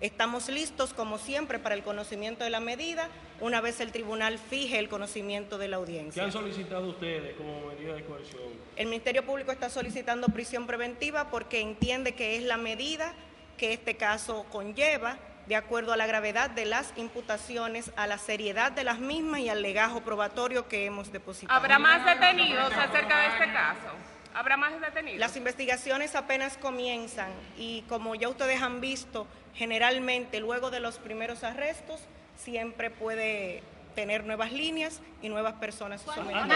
Estamos 0.00 0.48
listos, 0.50 0.92
como 0.92 1.16
siempre, 1.16 1.58
para 1.58 1.74
el 1.74 1.82
conocimiento 1.82 2.44
de 2.44 2.50
la 2.50 2.60
medida, 2.60 3.08
una 3.40 3.62
vez 3.62 3.80
el 3.80 3.92
tribunal 3.92 4.38
fije 4.38 4.78
el 4.78 4.90
conocimiento 4.90 5.56
de 5.56 5.68
la 5.68 5.76
audiencia. 5.76 6.22
¿Qué 6.22 6.26
han 6.26 6.32
solicitado 6.32 6.88
ustedes 6.88 7.34
como 7.36 7.66
medida 7.66 7.94
de 7.94 8.04
coerción? 8.04 8.42
El 8.76 8.88
Ministerio 8.88 9.24
Público 9.24 9.52
está 9.52 9.70
solicitando 9.70 10.28
prisión 10.28 10.66
preventiva 10.66 11.30
porque 11.30 11.60
entiende 11.60 12.14
que 12.14 12.36
es 12.36 12.42
la 12.42 12.58
medida 12.58 13.14
que 13.56 13.72
este 13.72 13.96
caso 13.96 14.44
conlleva, 14.50 15.16
de 15.46 15.56
acuerdo 15.56 15.92
a 15.92 15.96
la 15.96 16.06
gravedad 16.06 16.50
de 16.50 16.64
las 16.64 16.92
imputaciones, 16.96 17.92
a 17.96 18.06
la 18.06 18.18
seriedad 18.18 18.72
de 18.72 18.84
las 18.84 18.98
mismas 18.98 19.40
y 19.40 19.48
al 19.48 19.62
legajo 19.62 20.00
probatorio 20.00 20.68
que 20.68 20.86
hemos 20.86 21.12
depositado. 21.12 21.56
¿Habrá 21.58 21.78
más 21.78 22.04
detenidos 22.04 22.72
acerca 22.72 23.20
de 23.20 23.26
este 23.28 23.52
caso? 23.52 23.94
¿Habrá 24.34 24.56
más 24.56 24.80
detenidos? 24.80 25.18
Las 25.18 25.36
investigaciones 25.36 26.14
apenas 26.14 26.58
comienzan 26.58 27.30
y 27.56 27.82
como 27.88 28.14
ya 28.14 28.28
ustedes 28.28 28.60
han 28.60 28.80
visto, 28.80 29.26
generalmente 29.54 30.40
luego 30.40 30.70
de 30.70 30.80
los 30.80 30.98
primeros 30.98 31.44
arrestos 31.44 32.00
siempre 32.36 32.90
puede 32.90 33.62
tener 33.96 34.24
nuevas 34.24 34.52
líneas 34.52 35.00
y 35.22 35.28
nuevas 35.28 35.54
personas 35.54 36.02
sometidas. 36.02 36.46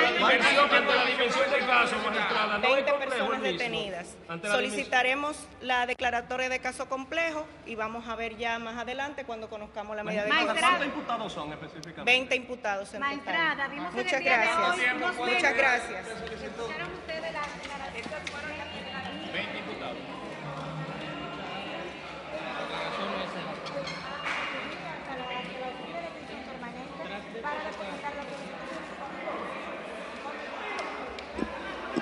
20 2.62 2.92
personas 2.92 3.42
detenidas. 3.42 4.14
Solicitaremos 4.42 5.48
la 5.60 5.86
declaratoria 5.86 6.48
de 6.48 6.60
caso 6.60 6.88
complejo 6.88 7.46
y 7.66 7.74
vamos 7.74 8.06
a 8.06 8.14
ver 8.14 8.36
ya 8.36 8.60
más 8.60 8.76
adelante 8.76 9.24
cuando 9.24 9.48
conozcamos 9.48 9.96
la 9.96 10.04
medida 10.04 10.24
de 10.24 10.30
¿Cuántos 10.30 10.86
imputados 10.86 11.32
son 11.32 11.52
específicamente? 11.52 12.04
20 12.04 12.36
imputados 12.36 12.94
en 12.94 13.00
total. 13.00 13.70
Muchas 13.92 14.22
gracias. 14.22 15.16
Muchas 15.16 15.56
gracias. 15.56 16.06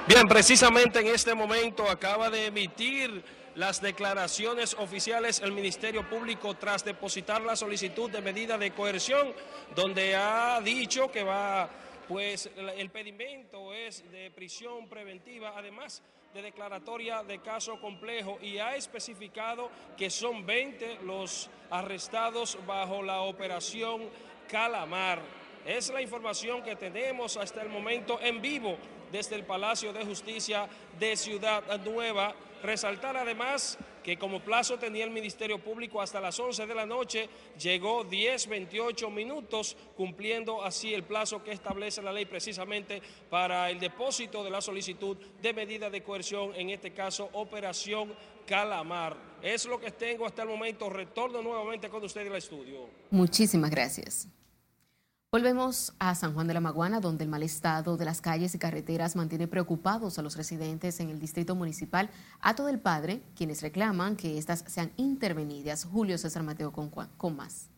Bien, 0.09 0.27
precisamente 0.27 1.01
en 1.01 1.09
este 1.09 1.35
momento 1.35 1.87
acaba 1.87 2.31
de 2.31 2.47
emitir 2.47 3.23
las 3.57 3.83
declaraciones 3.83 4.73
oficiales 4.73 5.39
el 5.41 5.53
Ministerio 5.53 6.09
Público 6.09 6.55
tras 6.55 6.83
depositar 6.83 7.43
la 7.43 7.55
solicitud 7.55 8.11
de 8.11 8.23
medida 8.23 8.57
de 8.57 8.71
coerción, 8.71 9.35
donde 9.77 10.17
ha 10.17 10.63
dicho 10.63 11.13
que 11.13 11.23
va, 11.23 11.69
pues 12.09 12.49
el 12.57 12.89
pedimento 12.89 13.75
es 13.75 14.03
de 14.11 14.31
prisión 14.31 14.89
preventiva, 14.89 15.53
además 15.55 16.01
de 16.33 16.41
declaratoria 16.41 17.23
de 17.23 17.41
caso 17.41 17.79
complejo 17.79 18.39
y 18.41 18.57
ha 18.57 18.77
especificado 18.77 19.69
que 19.95 20.09
son 20.09 20.47
20 20.47 21.01
los 21.05 21.51
arrestados 21.69 22.57
bajo 22.67 23.03
la 23.03 23.21
operación 23.21 24.09
Calamar. 24.51 25.21
Es 25.67 25.91
la 25.91 26.01
información 26.01 26.63
que 26.63 26.77
tenemos 26.77 27.37
hasta 27.37 27.61
el 27.61 27.69
momento 27.69 28.19
en 28.23 28.41
vivo 28.41 28.79
desde 29.13 29.37
el 29.37 29.45
Palacio 29.45 29.93
de 29.93 30.05
Justicia 30.05 30.69
de 30.99 31.17
Ciudad 31.17 31.63
Nueva. 31.85 32.35
Resaltar 32.63 33.17
además 33.17 33.79
que 34.03 34.17
como 34.19 34.41
plazo 34.41 34.79
tenía 34.79 35.05
el 35.05 35.11
Ministerio 35.11 35.59
Público 35.59 36.01
hasta 36.01 36.21
las 36.21 36.41
11 36.41 36.67
de 36.67 36.75
la 36.75 36.87
noche, 36.87 37.29
llegó 37.61 38.05
10, 38.05 38.49
28 38.49 39.11
minutos, 39.11 39.77
cumpliendo 39.97 40.65
así 40.65 40.95
el 40.95 41.03
plazo 41.03 41.45
que 41.45 41.53
establece 41.53 42.03
la 42.03 42.13
ley 42.13 42.25
precisamente 42.25 43.03
para 43.29 43.71
el 43.71 43.79
depósito 43.79 44.43
de 44.43 44.51
la 44.51 44.61
solicitud 44.61 45.17
de 45.41 45.53
medida 45.53 45.91
de 45.91 46.03
coerción, 46.03 46.53
en 46.55 46.71
este 46.71 46.93
caso 46.93 47.29
Operación 47.35 48.15
Calamar. 48.47 49.15
Es 49.43 49.67
lo 49.67 49.79
que 49.79 49.91
tengo 49.91 50.27
hasta 50.27 50.43
el 50.43 50.49
momento. 50.49 50.89
Retorno 50.89 51.43
nuevamente 51.43 51.89
con 51.89 52.03
usted 52.03 52.27
al 52.27 52.37
estudio. 52.37 52.89
Muchísimas 53.11 53.71
gracias. 53.71 54.27
Volvemos 55.31 55.93
a 55.99 56.15
San 56.15 56.33
Juan 56.33 56.47
de 56.47 56.55
la 56.55 56.61
Maguana, 56.61 57.01
donde 57.01 57.25
el 57.25 57.29
mal 57.29 57.43
estado 57.43 57.99
de 57.99 58.07
las 58.07 58.23
calles 58.23 58.55
y 58.55 58.59
carreteras 58.59 59.15
mantiene 59.15 59.47
preocupados 59.47 60.19
a 60.19 60.23
los 60.23 60.39
residentes 60.39 61.01
en 61.01 61.11
el 61.11 61.21
distrito 61.21 61.55
municipal 61.55 62.09
Ato 62.41 62.65
del 62.65 62.81
Padre, 62.81 63.21
quienes 63.37 63.61
reclaman 63.61 64.17
que 64.17 64.39
estas 64.39 64.65
sean 64.67 64.91
intervenidas. 64.97 65.85
Julio 65.85 66.17
César 66.17 66.45
Mateo 66.45 66.73
con, 66.73 66.89
con 66.89 67.37
más. 67.37 67.69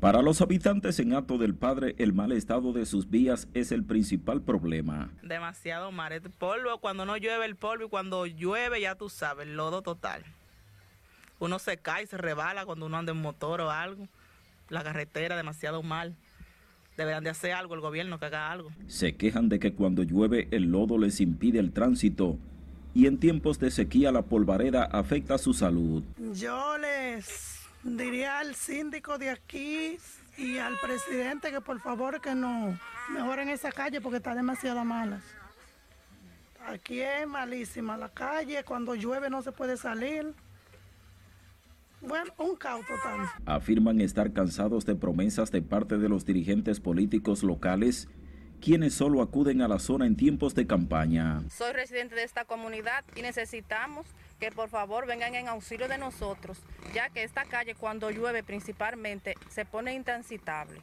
Para 0.00 0.20
los 0.20 0.40
habitantes 0.40 0.98
en 0.98 1.12
Ato 1.12 1.38
del 1.38 1.54
Padre, 1.54 1.94
el 1.98 2.12
mal 2.12 2.32
estado 2.32 2.72
de 2.72 2.84
sus 2.84 3.08
vías 3.08 3.46
es 3.54 3.70
el 3.70 3.84
principal 3.84 4.42
problema. 4.42 5.12
Demasiado 5.22 5.92
mar, 5.92 6.12
el 6.12 6.22
polvo, 6.22 6.78
cuando 6.80 7.06
no 7.06 7.16
llueve 7.16 7.44
el 7.44 7.54
polvo 7.54 7.84
y 7.84 7.88
cuando 7.88 8.26
llueve 8.26 8.80
ya 8.80 8.96
tú 8.96 9.08
sabes, 9.08 9.46
el 9.46 9.54
lodo 9.54 9.80
total. 9.80 10.24
Uno 11.38 11.60
se 11.60 11.76
cae, 11.76 12.04
se 12.08 12.16
rebala 12.16 12.66
cuando 12.66 12.86
uno 12.86 12.96
anda 12.96 13.12
en 13.12 13.22
motor 13.22 13.60
o 13.60 13.70
algo 13.70 14.08
la 14.68 14.82
carretera 14.82 15.36
demasiado 15.36 15.82
mal. 15.82 16.16
Deberán 16.96 17.24
de 17.24 17.30
hacer 17.30 17.52
algo 17.52 17.74
el 17.74 17.80
gobierno 17.80 18.18
que 18.18 18.26
haga 18.26 18.52
algo. 18.52 18.70
Se 18.86 19.16
quejan 19.16 19.48
de 19.48 19.58
que 19.58 19.74
cuando 19.74 20.02
llueve 20.04 20.48
el 20.52 20.70
lodo 20.70 20.96
les 20.96 21.20
impide 21.20 21.58
el 21.58 21.72
tránsito 21.72 22.38
y 22.94 23.06
en 23.06 23.18
tiempos 23.18 23.58
de 23.58 23.70
sequía 23.70 24.12
la 24.12 24.22
polvareda 24.22 24.84
afecta 24.84 25.36
su 25.38 25.52
salud. 25.52 26.04
Yo 26.34 26.78
les 26.78 27.58
diría 27.82 28.38
al 28.38 28.54
síndico 28.54 29.18
de 29.18 29.30
aquí 29.30 29.98
y 30.38 30.58
al 30.58 30.78
presidente 30.78 31.50
que 31.50 31.60
por 31.60 31.80
favor 31.80 32.20
que 32.20 32.34
no 32.34 32.78
mejoren 33.10 33.48
esa 33.48 33.72
calle 33.72 34.00
porque 34.00 34.18
está 34.18 34.34
demasiado 34.34 34.84
mala. 34.84 35.20
Aquí 36.66 37.00
es 37.00 37.26
malísima 37.26 37.96
la 37.96 38.08
calle, 38.08 38.64
cuando 38.64 38.94
llueve 38.94 39.28
no 39.28 39.42
se 39.42 39.52
puede 39.52 39.76
salir. 39.76 40.32
Bueno, 42.06 42.32
un 42.38 42.56
caos 42.56 42.84
total. 42.86 43.28
Afirman 43.46 44.00
estar 44.00 44.32
cansados 44.32 44.84
de 44.84 44.94
promesas 44.94 45.50
de 45.50 45.62
parte 45.62 45.96
de 45.96 46.08
los 46.08 46.26
dirigentes 46.26 46.80
políticos 46.80 47.42
locales, 47.42 48.08
quienes 48.60 48.94
solo 48.94 49.22
acuden 49.22 49.62
a 49.62 49.68
la 49.68 49.78
zona 49.78 50.06
en 50.06 50.16
tiempos 50.16 50.54
de 50.54 50.66
campaña. 50.66 51.42
Soy 51.50 51.72
residente 51.72 52.14
de 52.14 52.24
esta 52.24 52.44
comunidad 52.44 53.04
y 53.16 53.22
necesitamos 53.22 54.06
que 54.38 54.50
por 54.50 54.68
favor 54.68 55.06
vengan 55.06 55.34
en 55.34 55.48
auxilio 55.48 55.88
de 55.88 55.98
nosotros, 55.98 56.58
ya 56.94 57.08
que 57.08 57.22
esta 57.22 57.44
calle 57.44 57.74
cuando 57.74 58.10
llueve 58.10 58.42
principalmente 58.42 59.34
se 59.48 59.64
pone 59.64 59.94
intransitable. 59.94 60.80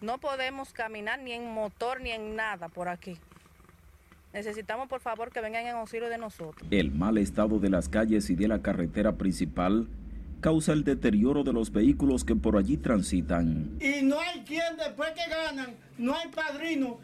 No 0.00 0.18
podemos 0.18 0.72
caminar 0.72 1.20
ni 1.20 1.32
en 1.32 1.52
motor 1.52 2.00
ni 2.00 2.10
en 2.10 2.34
nada 2.34 2.68
por 2.68 2.88
aquí. 2.88 3.18
Necesitamos 4.32 4.88
por 4.88 5.00
favor 5.00 5.30
que 5.30 5.42
vengan 5.42 5.66
en 5.66 5.76
auxilio 5.76 6.08
de 6.08 6.16
nosotros. 6.16 6.66
El 6.70 6.92
mal 6.92 7.18
estado 7.18 7.58
de 7.58 7.68
las 7.68 7.90
calles 7.90 8.30
y 8.30 8.34
de 8.34 8.48
la 8.48 8.62
carretera 8.62 9.12
principal 9.16 9.88
causa 10.42 10.72
el 10.72 10.84
deterioro 10.84 11.44
de 11.44 11.54
los 11.54 11.72
vehículos 11.72 12.24
que 12.24 12.36
por 12.36 12.58
allí 12.58 12.76
transitan. 12.76 13.78
Y 13.80 14.02
no 14.02 14.20
hay 14.20 14.40
quien 14.40 14.76
después 14.76 15.10
que 15.12 15.30
ganan, 15.30 15.74
no 15.96 16.14
hay 16.14 16.28
padrino 16.28 16.98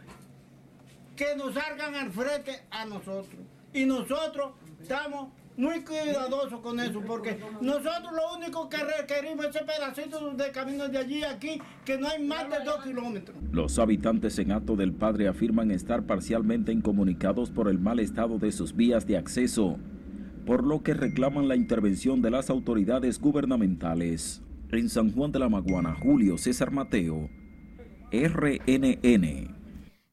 que 1.17 1.35
nos 1.37 1.55
salgan 1.55 1.95
al 1.95 2.11
frente 2.11 2.65
a 2.71 2.85
nosotros. 2.85 3.41
Y 3.73 3.87
nosotros 3.87 4.51
estamos 4.83 5.29
muy 5.57 5.81
cuidadosos 5.81 6.61
con 6.61 6.79
eso, 6.79 7.01
porque 7.01 7.39
nosotros 7.61 8.13
lo 8.13 8.37
único 8.37 8.69
que 8.69 8.77
requerimos 8.77 9.47
es 9.47 9.57
ese 9.57 9.65
pedacito 9.65 10.31
de 10.35 10.53
camino 10.53 10.89
de 10.89 10.99
allí 10.99 11.23
a 11.25 11.31
aquí, 11.33 11.61
que 11.85 11.97
no 11.97 12.09
hay 12.09 12.25
más 12.25 12.49
de 12.51 12.65
dos 12.65 12.83
kilómetros. 12.85 13.37
Los 13.53 13.79
habitantes 13.79 14.39
en 14.39 14.53
Acto 14.53 14.77
del 14.77 14.93
Padre 14.93 15.29
afirman 15.29 15.71
estar 15.71 16.05
parcialmente 16.05 16.73
incomunicados 16.73 17.51
por 17.51 17.69
el 17.69 17.79
mal 17.79 17.99
estado 17.99 18.39
de 18.39 18.53
sus 18.53 18.75
vías 18.75 19.07
de 19.07 19.17
acceso, 19.17 19.79
por 20.49 20.67
lo 20.67 20.83
que 20.83 20.95
reclaman 20.95 21.47
la 21.47 21.57
intervención 21.57 22.23
de 22.23 22.31
las 22.31 22.49
autoridades 22.49 23.21
gubernamentales. 23.21 24.41
En 24.71 24.89
San 24.89 25.13
Juan 25.13 25.31
de 25.31 25.41
la 25.41 25.51
Maguana, 25.51 25.95
Julio 25.95 26.39
César 26.39 26.71
Mateo, 26.71 27.29
RNN. 28.11 29.68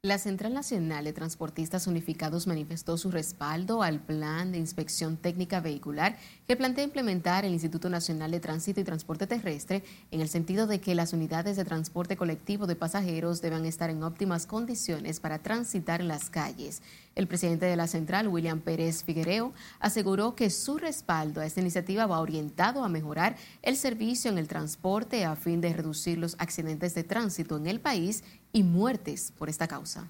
La 0.05 0.19
Central 0.19 0.53
Nacional 0.53 1.03
de 1.03 1.13
Transportistas 1.13 1.87
Unificados 1.87 2.45
manifestó 2.45 2.95
su 2.95 3.09
respaldo 3.09 3.81
al 3.81 3.99
plan 3.99 4.51
de 4.51 4.59
inspección 4.59 5.17
técnica 5.17 5.61
vehicular 5.61 6.15
que 6.47 6.55
plantea 6.55 6.83
implementar 6.83 7.43
el 7.43 7.53
Instituto 7.53 7.89
Nacional 7.89 8.29
de 8.29 8.39
Tránsito 8.39 8.79
y 8.79 8.83
Transporte 8.83 9.25
Terrestre 9.25 9.83
en 10.11 10.21
el 10.21 10.29
sentido 10.29 10.67
de 10.67 10.79
que 10.79 10.93
las 10.93 11.13
unidades 11.13 11.57
de 11.57 11.65
transporte 11.65 12.17
colectivo 12.17 12.67
de 12.67 12.75
pasajeros 12.75 13.41
deben 13.41 13.65
estar 13.65 13.89
en 13.89 14.03
óptimas 14.03 14.45
condiciones 14.45 15.19
para 15.19 15.39
transitar 15.39 16.03
las 16.03 16.29
calles. 16.29 16.83
El 17.15 17.25
presidente 17.27 17.65
de 17.65 17.75
la 17.75 17.87
central, 17.87 18.27
William 18.27 18.59
Pérez 18.59 19.03
Figuereo, 19.03 19.53
aseguró 19.79 20.35
que 20.35 20.51
su 20.51 20.77
respaldo 20.77 21.41
a 21.41 21.47
esta 21.47 21.61
iniciativa 21.61 22.05
va 22.05 22.19
orientado 22.19 22.83
a 22.83 22.89
mejorar 22.89 23.37
el 23.63 23.75
servicio 23.75 24.29
en 24.29 24.37
el 24.37 24.47
transporte 24.47 25.25
a 25.25 25.35
fin 25.35 25.61
de 25.61 25.73
reducir 25.73 26.19
los 26.19 26.35
accidentes 26.37 26.93
de 26.93 27.03
tránsito 27.03 27.57
en 27.57 27.65
el 27.65 27.79
país 27.79 28.23
y 28.55 28.63
muertes 28.63 29.33
por 29.37 29.49
esta 29.49 29.67
causa. 29.67 30.07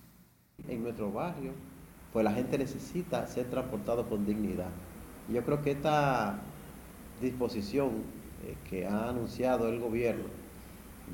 En 0.68 0.84
nuestro 0.84 1.12
barrio, 1.12 1.52
pues 2.14 2.24
la 2.24 2.32
gente 2.32 2.60
necesita 2.60 3.26
ser 3.26 3.50
transportado 3.50 4.08
con 4.08 4.24
dignidad. 4.24 4.70
Yo 5.34 5.44
creo 5.44 5.64
que 5.64 5.72
esta 5.72 6.40
disposición 7.20 7.90
eh, 8.46 8.56
que 8.70 8.86
ha 8.86 9.10
anunciado 9.10 9.68
el 9.68 9.80
gobierno 9.80 10.26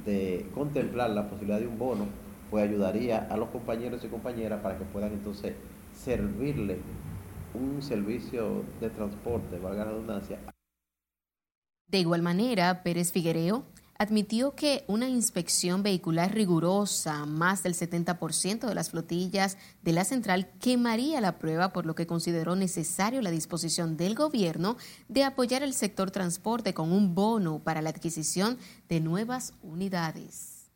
de 0.05 0.45
contemplar 0.53 1.11
la 1.11 1.29
posibilidad 1.29 1.61
de 1.61 1.67
un 1.67 1.79
bono, 1.79 2.05
pues 2.49 2.67
ayudaría 2.67 3.19
a 3.31 3.37
los 3.37 3.47
compañeros 3.47 4.03
y 4.03 4.09
compañeras 4.09 4.59
para 4.61 4.77
que 4.77 4.83
puedan 4.83 5.13
entonces 5.13 5.53
servirle 5.97 6.79
un 7.53 7.81
servicio 7.81 8.65
de 8.81 8.89
transporte, 8.89 9.57
valga 9.57 9.85
la 9.85 9.91
redundancia. 9.91 10.37
De 11.87 11.97
igual 11.97 12.23
manera, 12.23 12.83
Pérez 12.83 13.13
Figuereo 13.13 13.63
admitió 14.01 14.55
que 14.55 14.83
una 14.87 15.07
inspección 15.07 15.83
vehicular 15.83 16.33
rigurosa, 16.33 17.27
más 17.27 17.61
del 17.61 17.75
70% 17.75 18.67
de 18.67 18.73
las 18.73 18.89
flotillas 18.89 19.59
de 19.83 19.91
la 19.91 20.05
central, 20.05 20.49
quemaría 20.59 21.21
la 21.21 21.37
prueba, 21.37 21.71
por 21.71 21.85
lo 21.85 21.93
que 21.93 22.07
consideró 22.07 22.55
necesario 22.55 23.21
la 23.21 23.29
disposición 23.29 23.97
del 23.97 24.15
gobierno 24.15 24.75
de 25.07 25.23
apoyar 25.23 25.61
el 25.61 25.75
sector 25.75 26.09
transporte 26.09 26.73
con 26.73 26.91
un 26.91 27.13
bono 27.13 27.59
para 27.59 27.83
la 27.83 27.91
adquisición 27.91 28.57
de 28.89 29.01
nuevas 29.01 29.53
unidades. 29.61 30.71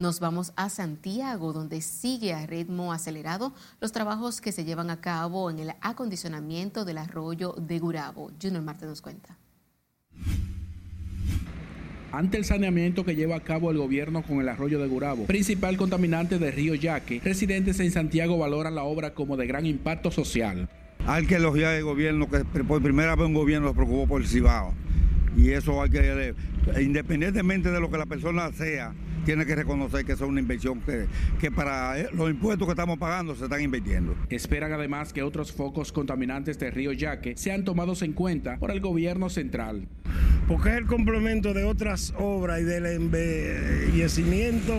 Nos 0.00 0.18
vamos 0.18 0.52
a 0.56 0.70
Santiago, 0.70 1.52
donde 1.52 1.82
sigue 1.82 2.34
a 2.34 2.44
ritmo 2.46 2.92
acelerado 2.92 3.54
los 3.78 3.92
trabajos 3.92 4.40
que 4.40 4.50
se 4.50 4.64
llevan 4.64 4.90
a 4.90 5.00
cabo 5.00 5.50
en 5.50 5.60
el 5.60 5.74
acondicionamiento 5.80 6.84
del 6.84 6.98
arroyo 6.98 7.54
de 7.56 7.78
Gurabo. 7.78 8.32
Junior 8.42 8.64
Marte 8.64 8.86
nos 8.86 9.00
cuenta. 9.00 9.38
Ante 12.12 12.36
el 12.36 12.44
saneamiento 12.44 13.04
que 13.04 13.16
lleva 13.16 13.36
a 13.36 13.40
cabo 13.40 13.70
el 13.70 13.78
gobierno 13.78 14.22
con 14.22 14.40
el 14.40 14.48
arroyo 14.48 14.78
de 14.78 14.86
Gurabo, 14.86 15.24
principal 15.24 15.76
contaminante 15.76 16.38
de 16.38 16.50
Río 16.50 16.74
Yaque, 16.74 17.20
residentes 17.24 17.80
en 17.80 17.90
Santiago 17.90 18.38
valoran 18.38 18.74
la 18.74 18.84
obra 18.84 19.14
como 19.14 19.36
de 19.36 19.46
gran 19.46 19.64
impacto 19.66 20.10
social. 20.10 20.68
Hay 21.06 21.26
que 21.26 21.36
elogiar 21.36 21.74
el 21.74 21.84
gobierno, 21.84 22.28
que 22.28 22.44
por 22.44 22.82
primera 22.82 23.16
vez 23.16 23.26
un 23.26 23.34
gobierno 23.34 23.68
se 23.68 23.74
preocupó 23.74 24.06
por 24.06 24.20
el 24.20 24.28
Cibao. 24.28 24.72
Y 25.36 25.50
eso 25.50 25.82
hay 25.82 25.90
que, 25.90 26.34
independientemente 26.80 27.70
de 27.70 27.80
lo 27.80 27.90
que 27.90 27.96
la 27.96 28.06
persona 28.06 28.52
sea, 28.52 28.92
tiene 29.24 29.46
que 29.46 29.54
reconocer 29.54 30.04
que 30.04 30.12
es 30.12 30.20
una 30.20 30.40
inversión 30.40 30.80
que, 30.80 31.06
que 31.40 31.50
para 31.50 32.10
los 32.12 32.30
impuestos 32.30 32.66
que 32.66 32.72
estamos 32.72 32.98
pagando 32.98 33.34
se 33.34 33.44
están 33.44 33.60
invirtiendo. 33.60 34.14
Esperan 34.30 34.72
además 34.72 35.12
que 35.12 35.22
otros 35.22 35.52
focos 35.52 35.92
contaminantes 35.92 36.58
de 36.58 36.70
Río 36.70 36.92
Yaque 36.92 37.36
sean 37.36 37.64
tomados 37.64 38.02
en 38.02 38.12
cuenta 38.12 38.58
por 38.58 38.70
el 38.70 38.80
gobierno 38.80 39.28
central. 39.28 39.86
Porque 40.48 40.70
es 40.70 40.76
el 40.76 40.86
complemento 40.86 41.54
de 41.54 41.64
otras 41.64 42.12
obras 42.18 42.60
y 42.60 42.64
del 42.64 42.86
embellecimiento 42.86 44.74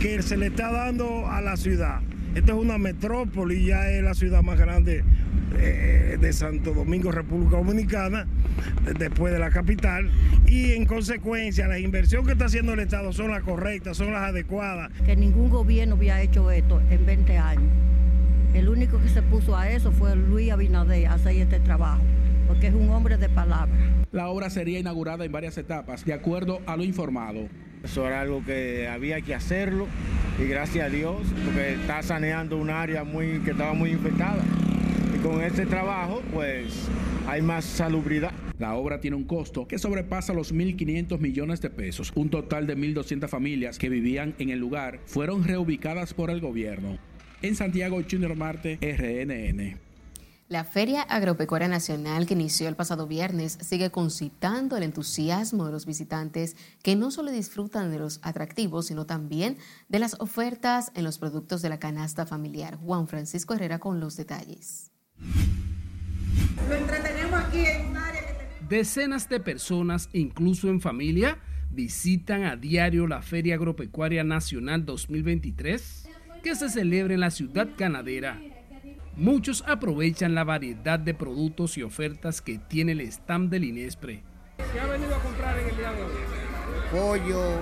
que 0.00 0.22
se 0.22 0.36
le 0.36 0.46
está 0.46 0.70
dando 0.70 1.28
a 1.28 1.40
la 1.40 1.56
ciudad. 1.56 2.00
Esta 2.34 2.52
es 2.52 2.58
una 2.58 2.78
metrópoli, 2.78 3.64
ya 3.64 3.90
es 3.90 4.02
la 4.02 4.14
ciudad 4.14 4.42
más 4.42 4.58
grande 4.58 5.04
eh, 5.58 6.16
de 6.20 6.32
Santo 6.32 6.72
Domingo, 6.72 7.10
República 7.10 7.56
Dominicana, 7.56 8.26
después 8.98 9.32
de 9.32 9.38
la 9.38 9.50
capital, 9.50 10.10
y 10.46 10.72
en 10.72 10.86
consecuencia 10.86 11.66
las 11.66 11.80
inversiones 11.80 12.26
que 12.26 12.32
está 12.32 12.46
haciendo 12.46 12.72
el 12.72 12.80
Estado 12.80 13.12
son 13.12 13.30
las 13.30 13.42
correctas, 13.42 13.96
son 13.96 14.12
las 14.12 14.22
adecuadas. 14.30 14.90
Que 15.04 15.16
ningún 15.16 15.50
gobierno 15.50 15.94
había 15.96 16.20
hecho 16.22 16.50
esto 16.50 16.80
en 16.90 17.06
20 17.06 17.38
años. 17.38 17.70
El 18.54 18.68
único 18.68 19.00
que 19.00 19.08
se 19.08 19.20
puso 19.22 19.56
a 19.56 19.70
eso 19.70 19.90
fue 19.90 20.14
Luis 20.14 20.52
Abinader 20.52 21.08
a 21.08 21.14
hacer 21.14 21.36
este 21.36 21.58
trabajo, 21.58 22.02
porque 22.46 22.68
es 22.68 22.74
un 22.74 22.88
hombre 22.90 23.16
de 23.16 23.28
palabra. 23.28 23.74
La 24.12 24.28
obra 24.28 24.48
sería 24.48 24.78
inaugurada 24.78 25.24
en 25.24 25.32
varias 25.32 25.58
etapas, 25.58 26.04
de 26.04 26.12
acuerdo 26.12 26.60
a 26.66 26.76
lo 26.76 26.84
informado. 26.84 27.48
Eso 27.82 28.06
era 28.06 28.20
algo 28.20 28.42
que 28.44 28.88
había 28.88 29.20
que 29.20 29.34
hacerlo 29.34 29.88
y 30.40 30.46
gracias 30.46 30.86
a 30.86 30.88
Dios, 30.88 31.16
porque 31.44 31.74
está 31.74 32.02
saneando 32.02 32.56
un 32.56 32.70
área 32.70 33.04
muy, 33.04 33.40
que 33.40 33.50
estaba 33.50 33.74
muy 33.74 33.90
infectada. 33.90 34.42
Con 35.24 35.40
este 35.40 35.64
trabajo, 35.64 36.20
pues 36.34 36.74
hay 37.26 37.40
más 37.40 37.64
salubridad. 37.64 38.30
La 38.58 38.74
obra 38.74 39.00
tiene 39.00 39.16
un 39.16 39.24
costo 39.24 39.66
que 39.66 39.78
sobrepasa 39.78 40.34
los 40.34 40.52
1.500 40.52 41.18
millones 41.18 41.62
de 41.62 41.70
pesos. 41.70 42.12
Un 42.14 42.28
total 42.28 42.66
de 42.66 42.76
1.200 42.76 43.26
familias 43.28 43.78
que 43.78 43.88
vivían 43.88 44.34
en 44.38 44.50
el 44.50 44.58
lugar 44.58 45.00
fueron 45.06 45.42
reubicadas 45.42 46.12
por 46.12 46.28
el 46.28 46.42
gobierno. 46.42 46.98
En 47.40 47.56
Santiago, 47.56 48.02
Junior 48.08 48.36
Marte, 48.36 48.78
RNN. 48.82 49.80
La 50.48 50.62
Feria 50.62 51.00
Agropecuaria 51.00 51.68
Nacional 51.68 52.26
que 52.26 52.34
inició 52.34 52.68
el 52.68 52.76
pasado 52.76 53.06
viernes 53.06 53.56
sigue 53.62 53.90
concitando 53.90 54.76
el 54.76 54.82
entusiasmo 54.82 55.64
de 55.64 55.72
los 55.72 55.86
visitantes 55.86 56.54
que 56.82 56.96
no 56.96 57.10
solo 57.10 57.30
disfrutan 57.30 57.90
de 57.90 57.98
los 57.98 58.20
atractivos, 58.22 58.88
sino 58.88 59.06
también 59.06 59.56
de 59.88 60.00
las 60.00 60.20
ofertas 60.20 60.92
en 60.94 61.04
los 61.04 61.16
productos 61.16 61.62
de 61.62 61.70
la 61.70 61.78
canasta 61.78 62.26
familiar. 62.26 62.76
Juan 62.76 63.08
Francisco 63.08 63.54
Herrera 63.54 63.78
con 63.78 64.00
los 64.00 64.18
detalles. 64.18 64.90
Lo 66.68 66.74
entretenemos 66.74 67.40
aquí 67.40 67.66
en 67.66 67.86
un 67.88 67.96
área 67.96 68.22
Decenas 68.68 69.28
de 69.28 69.40
personas, 69.40 70.08
incluso 70.12 70.68
en 70.68 70.80
familia, 70.80 71.38
visitan 71.70 72.44
a 72.44 72.56
diario 72.56 73.06
la 73.06 73.20
Feria 73.20 73.56
Agropecuaria 73.56 74.24
Nacional 74.24 74.86
2023 74.86 76.08
que 76.42 76.54
se 76.54 76.68
celebra 76.70 77.14
en 77.14 77.20
la 77.20 77.30
ciudad 77.30 77.68
ganadera 77.76 78.40
Muchos 79.16 79.62
aprovechan 79.66 80.34
la 80.34 80.42
variedad 80.42 80.98
de 80.98 81.14
productos 81.14 81.78
y 81.78 81.82
ofertas 81.84 82.42
que 82.42 82.58
tiene 82.58 82.92
el 82.92 83.00
stand 83.02 83.48
del 83.48 83.64
Inespre. 83.64 84.24
¿Qué 84.72 84.80
ha 84.80 84.86
venido 84.86 85.14
a 85.14 85.20
comprar 85.20 85.56
en 85.56 85.68
el 85.68 85.76
día 85.76 85.92
de 85.92 86.02
hoy? 86.02 86.10
Pollo, 86.90 87.60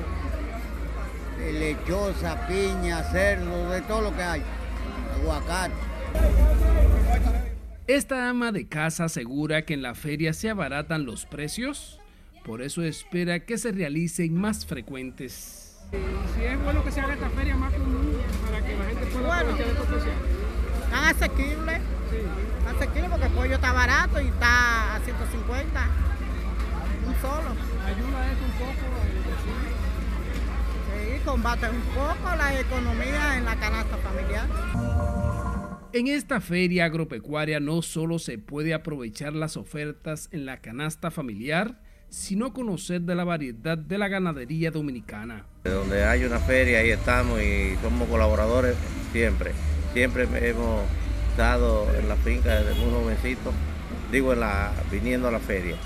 eh, 1.41 1.53
lechosa, 1.53 2.47
piña, 2.47 3.03
cerdo, 3.03 3.71
de 3.71 3.83
todo 3.83 4.01
lo 4.01 4.17
que 4.17 4.23
hay. 4.23 4.43
Aguacate. 5.21 6.82
Esta 7.87 8.29
ama 8.29 8.53
de 8.53 8.69
casa 8.69 9.05
asegura 9.05 9.63
que 9.63 9.75
en 9.75 9.83
la 9.83 9.95
feria 9.95 10.33
se 10.33 10.49
abaratan 10.49 11.05
los 11.05 11.27
precios, 11.27 11.99
por 12.45 12.63
eso 12.63 12.83
espera 12.83 13.41
que 13.41 13.59
se 13.59 13.73
realicen 13.73 14.35
más 14.35 14.65
frecuentes. 14.65 15.81
Si 15.91 16.45
es 16.45 16.63
bueno 16.63 16.85
que 16.85 16.93
se 16.93 17.01
haga 17.01 17.15
esta 17.15 17.29
feria 17.31 17.57
más 17.57 17.73
común 17.75 18.17
para 18.45 18.65
que 18.65 18.77
la 18.77 18.85
gente 18.85 19.07
pueda 19.07 19.41
aprovechar 19.41 19.67
estos 19.67 19.87
precios 19.87 20.15
están 20.93 21.05
asequibles. 21.05 21.79
Sí. 22.11 22.19
Asequibles 22.77 23.11
porque 23.11 23.27
el 23.27 23.33
pollo 23.33 23.55
está 23.55 23.73
barato 23.73 24.21
y 24.21 24.27
está 24.29 24.97
a 24.97 25.01
150. 25.01 25.87
Un 27.07 27.15
solo. 27.21 27.51
¿Ayuda 27.85 28.33
esto 28.33 28.45
un 28.45 28.53
poco? 28.59 28.85
Sí, 30.93 31.21
combate 31.25 31.71
un 31.71 31.81
poco 31.81 32.37
la 32.37 32.61
economía 32.61 33.39
en 33.39 33.45
la 33.45 33.57
canasta 33.57 33.97
familiar. 33.97 34.49
En 35.95 36.07
esta 36.07 36.41
feria 36.41 36.87
agropecuaria 36.87 37.61
no 37.61 37.83
solo 37.83 38.19
se 38.19 38.39
puede 38.39 38.73
aprovechar 38.73 39.35
las 39.35 39.59
ofertas 39.59 40.31
en 40.33 40.47
la 40.47 40.63
canasta 40.63 41.11
familiar, 41.11 41.83
sino 42.09 42.55
conocer 42.55 43.03
de 43.03 43.15
la 43.15 43.25
variedad 43.25 43.77
de 43.77 43.99
la 43.99 44.09
ganadería 44.09 44.71
dominicana. 44.71 45.45
Donde 45.65 46.03
hay 46.05 46.25
una 46.25 46.39
feria, 46.39 46.79
ahí 46.79 46.89
estamos 46.89 47.43
y 47.43 47.77
somos 47.83 48.09
colaboradores 48.09 48.75
siempre. 49.13 49.53
Siempre 49.93 50.27
hemos 50.49 50.83
estado 51.29 51.87
en 51.95 52.09
la 52.09 52.17
finca 52.17 52.63
desde 52.63 52.75
muy 52.81 52.91
jovencito, 52.91 53.53
digo, 54.11 54.33
en 54.33 54.41
la, 54.41 54.73
viniendo 54.91 55.29
a 55.29 55.31
la 55.31 55.41
feria. 55.41 55.77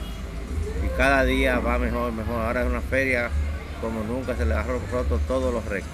Y 0.84 0.96
cada 0.96 1.24
día 1.24 1.58
va 1.58 1.80
mejor, 1.80 2.12
mejor. 2.12 2.42
Ahora 2.42 2.62
es 2.62 2.70
una 2.70 2.80
feria 2.80 3.28
como 3.80 4.04
nunca 4.04 4.36
se 4.36 4.46
le 4.46 4.54
ha 4.54 4.62
roto 4.62 5.18
todos 5.26 5.52
los 5.52 5.64
récords. 5.64 5.90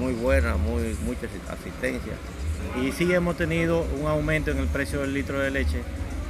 Muy 0.00 0.14
buena, 0.14 0.56
muy, 0.56 0.96
mucha 1.04 1.26
asistencia. 1.52 2.14
Y 2.82 2.92
sí 2.92 3.12
hemos 3.12 3.36
tenido 3.36 3.86
un 4.00 4.06
aumento 4.06 4.50
en 4.50 4.58
el 4.58 4.66
precio 4.66 5.00
del 5.00 5.14
litro 5.14 5.38
de 5.38 5.50
leche 5.50 5.82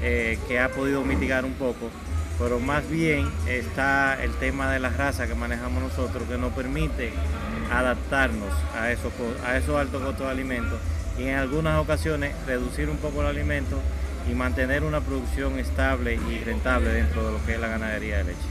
eh, 0.03 0.39
que 0.49 0.59
ha 0.59 0.69
podido 0.71 1.05
mitigar 1.05 1.45
un 1.45 1.55
poco, 1.55 1.91
pero 2.39 2.61
más 2.61 2.89
bien 2.89 3.29
está 3.49 4.23
el 4.23 4.33
tema 4.33 4.71
de 4.71 4.79
la 4.79 4.91
raza 4.91 5.27
que 5.27 5.35
manejamos 5.35 5.83
nosotros 5.83 6.29
que 6.29 6.37
nos 6.37 6.53
permite 6.53 7.11
adaptarnos 7.73 8.53
a 8.75 8.91
esos, 8.93 9.13
a 9.45 9.57
esos 9.57 9.77
altos 9.77 10.03
costos 10.03 10.27
de 10.27 10.33
alimentos 10.33 10.79
y 11.19 11.25
en 11.25 11.37
algunas 11.37 11.81
ocasiones 11.81 12.35
reducir 12.47 12.91
un 12.91 12.97
poco 12.99 13.23
el 13.23 13.29
alimento 13.29 13.81
y 14.31 14.35
mantener 14.35 14.85
una 14.85 15.01
producción 15.01 15.59
estable 15.59 16.19
y 16.31 16.39
rentable 16.45 16.91
dentro 16.91 17.27
de 17.27 17.33
lo 17.33 17.45
que 17.45 17.55
es 17.55 17.61
la 17.61 17.69
ganadería 17.69 18.19
de 18.19 18.25
leche. 18.25 18.49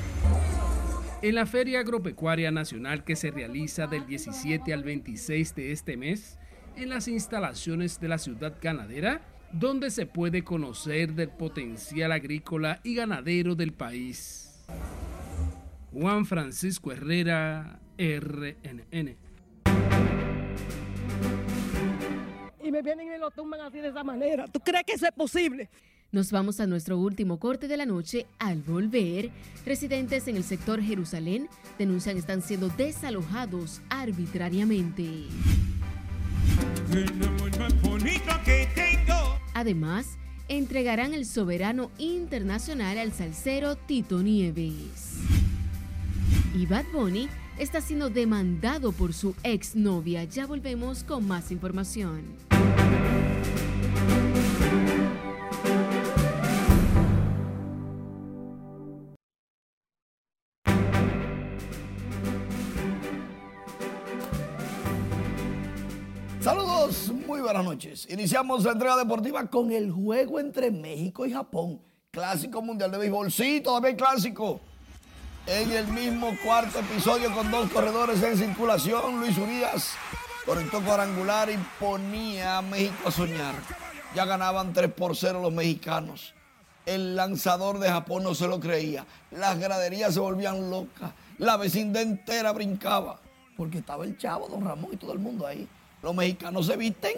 En 1.22 1.36
la 1.36 1.46
Feria 1.46 1.80
Agropecuaria 1.80 2.52
Nacional 2.52 3.04
que 3.04 3.16
se 3.16 3.32
realiza 3.32 3.88
del 3.88 4.06
17 4.06 4.74
al 4.74 4.84
26 4.84 5.56
de 5.56 5.72
este 5.72 5.98
mes, 5.98 6.38
en 6.76 6.90
las 6.90 7.08
instalaciones 7.08 8.00
de 8.00 8.08
la 8.08 8.18
ciudad 8.18 8.54
ganadera, 8.62 9.22
donde 9.52 9.92
se 9.92 10.06
puede 10.06 10.44
conocer 10.44 11.14
del 11.14 11.30
potencial 11.30 12.12
agrícola 12.12 12.80
y 12.84 12.96
ganadero 12.96 13.56
del 13.56 13.74
país. 13.74 14.64
Juan 15.92 16.26
Francisco 16.26 16.92
Herrera, 16.92 17.80
RNN. 17.98 19.16
Y 22.64 22.72
me 22.72 22.82
vienen 22.82 23.14
y 23.14 23.20
lo 23.20 23.30
tumban 23.30 23.62
así 23.62 23.80
de 23.80 23.90
esa 23.90 24.04
manera. 24.04 24.48
¿Tú 24.48 24.60
crees 24.60 24.84
que 24.86 24.94
eso 24.94 25.06
es 25.06 25.12
posible? 25.12 25.70
Nos 26.12 26.32
vamos 26.32 26.60
a 26.60 26.68
nuestro 26.68 26.98
último 26.98 27.40
corte 27.40 27.68
de 27.68 27.78
la 27.78 27.86
noche. 27.86 28.28
Al 28.40 28.62
volver, 28.62 29.32
residentes 29.66 30.28
en 30.28 30.36
el 30.36 30.44
sector 30.44 30.82
Jerusalén 30.82 31.50
denuncian 31.78 32.18
están 32.18 32.42
siendo 32.42 32.70
desalojados 32.70 33.82
arbitrariamente. 33.90 35.28
Además, 39.54 40.18
entregarán 40.48 41.14
el 41.14 41.26
soberano 41.26 41.90
internacional 41.98 42.98
al 42.98 43.14
salsero 43.14 43.76
Tito 43.76 44.22
Nieves. 44.22 45.20
Y 46.54 46.66
Bad 46.66 46.86
Bunny 46.92 47.30
está 47.58 47.82
siendo 47.82 48.10
demandado 48.10 48.92
por 48.92 49.14
su 49.14 49.36
exnovia. 49.44 50.24
Ya 50.26 50.46
volvemos 50.46 51.04
con 51.04 51.28
más 51.28 51.52
información. 51.52 52.24
Buenas 67.54 67.72
noches. 67.72 68.08
Iniciamos 68.10 68.64
la 68.64 68.72
entrega 68.72 68.98
deportiva 68.98 69.46
con 69.46 69.72
el 69.72 69.92
juego 69.92 70.40
entre 70.40 70.72
México 70.72 71.24
y 71.24 71.32
Japón. 71.32 71.80
Clásico 72.10 72.64
mundial 72.64 72.90
de 72.90 72.98
béisbol. 72.98 73.32
Sí, 73.32 73.62
todavía 73.62 73.90
hay 73.90 73.96
clásico. 73.96 74.60
En 75.46 75.72
el 75.72 75.86
mismo 75.90 76.36
cuarto 76.44 76.80
episodio 76.80 77.32
con 77.32 77.52
dos 77.52 77.70
corredores 77.70 78.24
en 78.24 78.38
circulación, 78.38 79.20
Luis 79.20 79.38
Urias 79.38 79.92
conectó 80.48 80.82
cuadrangular 80.82 81.52
y 81.52 81.60
ponía 81.80 82.58
a 82.58 82.64
México 82.64 82.96
a 83.06 83.12
soñar. 83.12 83.54
Ya 84.16 84.26
ganaban 84.26 84.74
3 84.74 84.92
por 84.92 85.16
0 85.16 85.40
los 85.40 85.54
mexicanos. 85.54 86.34
El 86.88 87.16
lanzador 87.16 87.78
de 87.78 87.90
Japón 87.90 88.24
no 88.24 88.34
se 88.34 88.48
lo 88.48 88.60
creía. 88.60 89.06
Las 89.30 89.60
graderías 89.60 90.16
se 90.16 90.20
volvían 90.20 90.72
locas. 90.72 91.12
La 91.38 91.58
vecindad 91.58 92.02
entera 92.02 92.52
brincaba. 92.52 93.20
Porque 93.56 93.78
estaba 93.78 94.06
el 94.06 94.18
chavo, 94.18 94.48
don 94.48 94.66
Ramón 94.66 94.90
y 94.94 94.98
todo 94.98 95.14
el 95.14 95.20
mundo 95.20 95.46
ahí 95.46 95.68
los 96.04 96.14
mexicanos 96.14 96.68
se 96.68 96.76
visten 96.76 97.14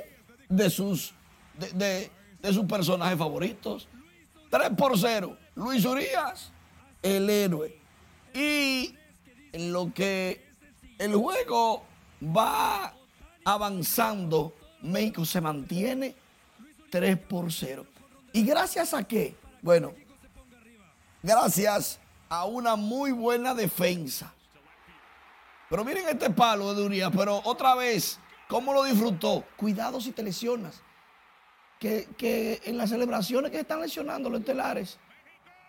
de 0.50 0.70
sus, 0.70 1.14
de, 1.58 2.12
sus 2.44 2.66
personajes 2.66 3.18
favoritos. 3.18 3.88
3 4.50 4.72
por 4.78 4.98
0. 4.98 5.38
Luis 5.56 5.86
Urias, 5.86 6.52
el 7.02 7.30
héroe. 7.30 7.80
Y 8.34 8.96
en 9.52 9.72
lo 9.72 9.94
que 9.94 10.46
el 10.98 11.16
juego 11.16 11.86
va 12.22 12.94
avanzando, 13.44 14.54
México 14.82 15.26
se 15.26 15.42
mantiene 15.42 16.16
3 16.90 17.18
por 17.18 17.52
0. 17.52 17.86
¿Y 18.34 18.44
gracias 18.44 18.94
a 18.94 19.04
qué? 19.04 19.36
Bueno, 19.62 19.94
gracias 21.24 22.00
a 22.30 22.46
una 22.46 22.76
muy 22.76 23.12
buena 23.12 23.54
defensa. 23.54 24.34
Pero 25.70 25.84
miren 25.84 26.08
este 26.08 26.30
palo 26.30 26.74
de 26.74 26.84
Urias, 26.84 27.12
pero 27.16 27.42
otra 27.44 27.76
vez 27.76 28.20
¿Cómo 28.48 28.74
lo 28.74 28.84
disfrutó? 28.84 29.44
Cuidado 29.58 30.00
si 30.00 30.12
te 30.12 30.24
lesionas. 30.24 30.82
Que, 31.80 32.62
en 32.66 32.78
las 32.78 32.90
celebraciones 32.90 33.52
que 33.52 33.60
están 33.60 33.82
lesionando 33.82 34.30
los 34.30 34.40
estelares. 34.40 34.98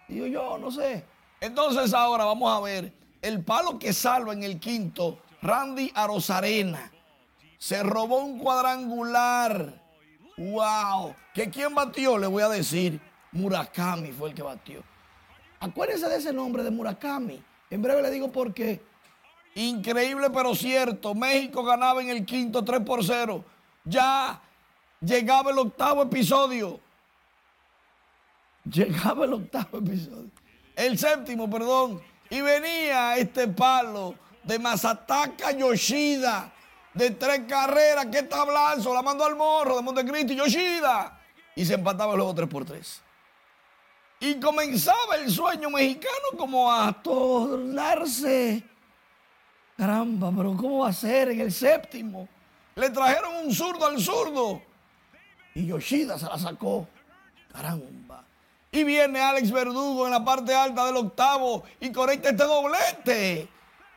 Digo 0.08 0.26
yo, 0.26 0.56
no 0.58 0.70
sé. 0.70 1.04
Entonces 1.40 1.92
ahora 1.92 2.24
vamos 2.24 2.56
a 2.56 2.60
ver 2.60 2.92
el 3.20 3.44
palo 3.44 3.78
que 3.78 3.92
salva 3.92 4.32
en 4.32 4.42
el 4.42 4.58
quinto, 4.58 5.20
Randy 5.42 5.90
Arozarena. 5.94 6.92
Se 7.58 7.82
robó 7.82 8.18
un 8.18 8.38
cuadrangular. 8.38 9.82
¡Wow! 10.38 11.14
¿Que 11.34 11.50
quién 11.50 11.74
batió? 11.74 12.18
Le 12.18 12.26
voy 12.26 12.42
a 12.42 12.48
decir. 12.48 13.00
Murakami 13.32 14.12
fue 14.12 14.30
el 14.30 14.34
que 14.34 14.42
batió. 14.42 14.82
Acuérdense 15.60 16.08
de 16.08 16.16
ese 16.16 16.32
nombre 16.32 16.62
de 16.62 16.70
Murakami. 16.70 17.42
En 17.70 17.82
breve 17.82 18.02
le 18.02 18.10
digo 18.10 18.30
por 18.30 18.54
qué. 18.54 18.80
Increíble 19.56 20.28
pero 20.28 20.54
cierto. 20.54 21.14
México 21.14 21.64
ganaba 21.64 22.02
en 22.02 22.10
el 22.10 22.26
quinto 22.26 22.62
3 22.62 22.80
por 22.82 23.02
0. 23.02 23.42
Ya 23.84 24.38
llegaba 25.00 25.50
el 25.50 25.58
octavo 25.58 26.02
episodio. 26.02 26.78
Llegaba 28.70 29.24
el 29.24 29.32
octavo 29.32 29.78
episodio. 29.78 30.30
El 30.74 30.98
séptimo, 30.98 31.48
perdón. 31.48 32.02
Y 32.28 32.42
venía 32.42 33.16
este 33.16 33.48
palo 33.48 34.14
de 34.44 34.58
Masataka 34.58 35.52
Yoshida. 35.52 36.52
De 36.92 37.12
tres 37.12 37.40
carreras. 37.48 38.06
¿Qué 38.12 38.24
tablazo? 38.24 38.92
La 38.92 39.00
mandó 39.00 39.24
al 39.24 39.36
morro 39.36 39.76
de 39.76 39.82
Montecristi. 39.82 40.36
Yoshida. 40.36 41.18
Y 41.54 41.64
se 41.64 41.74
empataba 41.74 42.14
luego 42.14 42.34
3 42.34 42.46
por 42.46 42.66
3. 42.66 43.02
Y 44.20 44.38
comenzaba 44.38 45.16
el 45.16 45.30
sueño 45.30 45.70
mexicano 45.70 46.36
como 46.36 46.70
a 46.70 46.92
tornarse 46.92 48.62
Caramba, 49.76 50.32
pero 50.34 50.56
¿cómo 50.56 50.78
va 50.78 50.88
a 50.88 50.92
ser 50.92 51.28
en 51.30 51.40
el 51.40 51.52
séptimo? 51.52 52.28
Le 52.76 52.90
trajeron 52.90 53.44
un 53.44 53.54
zurdo 53.54 53.86
al 53.86 54.00
zurdo. 54.00 54.62
Y 55.54 55.66
Yoshida 55.66 56.18
se 56.18 56.26
la 56.26 56.38
sacó. 56.38 56.88
Caramba. 57.52 58.24
Y 58.72 58.84
viene 58.84 59.20
Alex 59.20 59.50
Verdugo 59.50 60.06
en 60.06 60.12
la 60.12 60.24
parte 60.24 60.54
alta 60.54 60.86
del 60.86 60.96
octavo 60.96 61.64
y 61.80 61.90
conecta 61.90 62.30
este 62.30 62.44
doblete. 62.44 63.48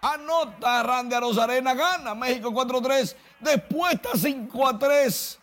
Anota 0.01 0.84
Randy 0.84 1.15
Rosarena, 1.17 1.73
gana 1.73 2.15
México 2.15 2.51
4-3. 2.51 3.15
Después 3.39 3.93
está 3.93 4.11
5-3. 4.11 5.38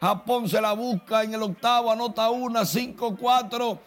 Japón 0.00 0.48
se 0.48 0.60
la 0.60 0.72
busca 0.72 1.22
en 1.22 1.34
el 1.34 1.42
octavo, 1.42 1.90
anota 1.90 2.30
una, 2.30 2.62
5-4. 2.62 3.78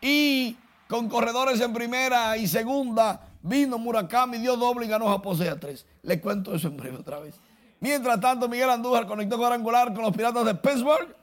Y 0.00 0.56
con 0.88 1.08
corredores 1.08 1.60
en 1.60 1.72
primera 1.72 2.36
y 2.36 2.48
segunda, 2.48 3.29
Vino 3.42 3.78
Murakami, 3.78 4.38
dio 4.38 4.56
doble 4.56 4.86
y 4.86 4.88
ganó 4.88 5.08
Japón 5.08 5.36
6 5.36 5.50
a 5.50 5.58
3. 5.58 5.86
Les 6.02 6.20
cuento 6.20 6.54
eso 6.54 6.68
en 6.68 6.76
breve 6.76 6.98
otra 6.98 7.18
vez. 7.20 7.34
Mientras 7.80 8.20
tanto, 8.20 8.48
Miguel 8.48 8.68
Andújar 8.68 9.06
conectó 9.06 9.38
cuadrangular 9.38 9.94
con 9.94 10.02
los 10.02 10.14
Piratas 10.14 10.44
de 10.44 10.54
Pittsburgh. 10.54 11.16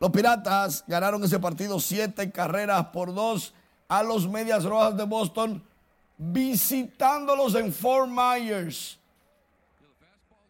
Los 0.00 0.10
Piratas 0.10 0.84
ganaron 0.86 1.22
ese 1.24 1.38
partido 1.38 1.78
7 1.78 2.30
carreras 2.32 2.86
por 2.86 3.14
2 3.14 3.54
a 3.88 4.02
los 4.02 4.28
Medias 4.28 4.64
Rojas 4.64 4.96
de 4.96 5.04
Boston, 5.04 5.62
visitándolos 6.16 7.54
en 7.54 7.72
Fort 7.72 8.08
Myers. 8.08 8.98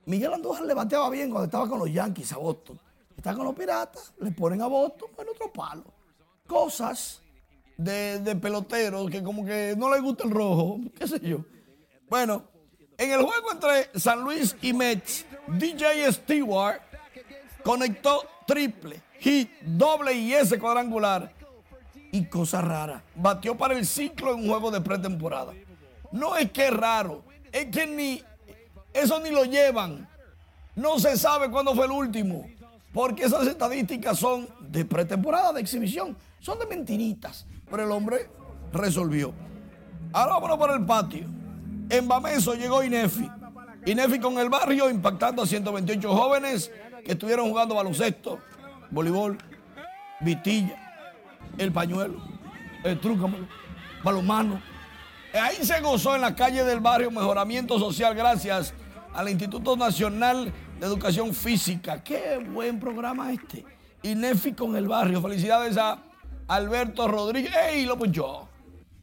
Miguel 0.05 0.35
Andújar 0.35 0.65
le 0.65 0.75
bateaba 0.75 1.11
bien 1.11 1.31
cuando 1.31 1.47
estaba 1.47 1.69
con 1.69 1.81
los 1.81 1.93
Yankees 1.93 2.33
a 2.33 2.39
Boston. 2.39 2.79
Está 3.17 3.35
con 3.35 3.45
los 3.45 3.55
Piratas, 3.55 4.13
le 4.21 4.31
ponen 4.31 4.63
a 4.63 4.69
Boston 4.69 5.11
en 5.19 5.29
otro 5.29 5.53
palo. 5.53 5.85
Cosas 6.47 7.21
de, 7.77 8.37
peloteros 8.37 9.11
que 9.11 9.23
como 9.23 9.45
que 9.45 9.75
no 9.77 9.93
les 9.93 10.03
gusta 10.03 10.25
el 10.25 10.31
rojo, 10.31 10.81
qué 10.99 11.07
sé 11.07 11.21
yo. 11.21 11.45
Bueno, 12.09 12.45
en 12.99 13.13
el 13.13 13.23
juego 13.23 13.53
entre 13.53 13.99
San 13.99 14.23
Luis 14.23 14.57
y 14.63 14.73
Mets, 14.73 15.27
DJ 15.49 16.13
Stewart 16.13 16.81
conectó 17.63 18.23
triple, 18.47 19.03
hit, 19.21 19.51
doble 19.61 20.15
y 20.15 20.33
ese 20.33 20.59
cuadrangular. 20.59 21.33
y 22.13 22.25
cosa 22.27 22.63
rara. 22.63 23.03
Batió 23.15 23.57
para 23.59 23.75
el 23.75 23.85
ciclo 23.85 24.33
en 24.33 24.41
un 24.41 24.49
juego 24.49 24.71
de 24.71 24.81
pretemporada. 24.81 25.53
No 26.13 26.37
es 26.37 26.51
que 26.51 26.69
es 26.69 26.73
raro, 26.73 27.25
es 27.53 27.67
que 27.67 27.87
ni 27.87 28.23
eso 28.95 29.21
ni 29.21 29.31
lo 29.31 29.45
llevan. 29.45 30.09
No 30.75 30.99
se 30.99 31.17
sabe 31.17 31.51
cuándo 31.51 31.75
fue 31.75 31.87
el 31.87 31.91
último, 31.91 32.49
porque 32.93 33.25
esas 33.25 33.47
estadísticas 33.47 34.19
son 34.19 34.49
de 34.61 34.85
pretemporada, 34.85 35.53
de 35.53 35.61
exhibición, 35.61 36.17
son 36.39 36.59
de 36.59 36.67
mentiritas. 36.67 37.45
Pero 37.71 37.85
el 37.85 37.91
hombre 37.91 38.29
resolvió. 38.73 39.33
Ahora 40.13 40.35
vámonos 40.35 40.59
para 40.59 40.75
el 40.75 40.85
patio. 40.85 41.27
En 41.89 42.09
Bameso 42.09 42.55
llegó 42.55 42.83
Inefi. 42.83 43.31
Inefi 43.85 44.19
con 44.19 44.39
el 44.39 44.49
barrio 44.49 44.91
impactando 44.91 45.43
a 45.43 45.47
128 45.47 46.09
jóvenes 46.15 46.71
que 47.05 47.13
estuvieron 47.13 47.49
jugando 47.49 47.77
baloncesto, 47.77 48.41
voleibol, 48.91 49.39
vitilla, 50.21 50.77
el 51.57 51.73
pañuelo, 51.73 52.21
el 52.83 52.99
trucamelo, 52.99 53.47
balonmano. 54.03 54.61
Ahí 55.33 55.65
se 55.65 55.81
gozó 55.81 56.15
en 56.17 56.23
la 56.23 56.35
calle 56.35 56.65
del 56.65 56.81
barrio 56.81 57.11
mejoramiento 57.11 57.79
social 57.79 58.15
gracias 58.15 58.75
al 59.15 59.29
Instituto 59.29 59.77
Nacional 59.77 60.53
de 60.81 60.87
Educación 60.87 61.33
Física. 61.33 62.03
Qué 62.03 62.39
buen 62.39 62.81
programa 62.81 63.33
este. 63.33 63.65
Inefi 64.03 64.53
con 64.53 64.77
el 64.77 64.89
barrio. 64.89 65.23
Felicidades 65.23 65.77
a 65.77 65.99
Alberto 66.49 67.09
Rodríguez. 67.09 67.55
¡Ey! 67.55 67.87
Lo 67.87 67.97
punchó. 67.97 68.49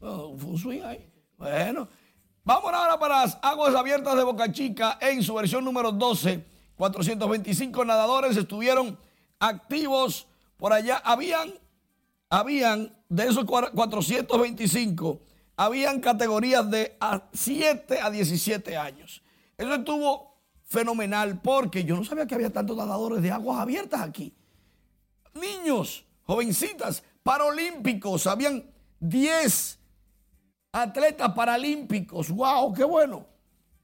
Oh, 0.00 0.36
fue 0.36 0.50
un 0.50 0.58
swing 0.58 0.82
ahí. 0.82 1.10
Bueno. 1.36 1.88
Vamos 2.46 2.74
ahora 2.74 2.98
para 2.98 3.22
las 3.22 3.38
aguas 3.40 3.74
abiertas 3.74 4.14
de 4.16 4.22
Boca 4.22 4.52
Chica 4.52 4.98
en 5.00 5.22
su 5.22 5.32
versión 5.32 5.64
número 5.64 5.90
12. 5.92 6.44
425 6.76 7.84
nadadores 7.86 8.36
estuvieron 8.36 8.98
activos 9.38 10.26
por 10.58 10.74
allá. 10.74 10.98
Habían, 10.98 11.54
habían 12.28 12.94
de 13.08 13.28
esos 13.28 13.46
425, 13.46 15.20
habían 15.56 16.00
categorías 16.00 16.70
de 16.70 16.98
7 17.32 18.00
a 18.00 18.10
17 18.10 18.76
años. 18.76 19.22
Eso 19.56 19.74
estuvo 19.74 20.36
fenomenal 20.64 21.40
porque 21.40 21.84
yo 21.84 21.96
no 21.96 22.04
sabía 22.04 22.26
que 22.26 22.34
había 22.34 22.52
tantos 22.52 22.76
nadadores 22.76 23.22
de 23.22 23.30
aguas 23.30 23.58
abiertas 23.58 24.02
aquí. 24.02 24.34
Niños, 25.32 26.04
jovencitas, 26.24 27.02
paralímpicos, 27.24 28.28
habían 28.28 28.64
10 29.00 29.80
atletas 30.70 31.32
paralímpicos. 31.32 32.30
¡Wow! 32.30 32.72
¡Qué 32.72 32.84
bueno! 32.84 33.26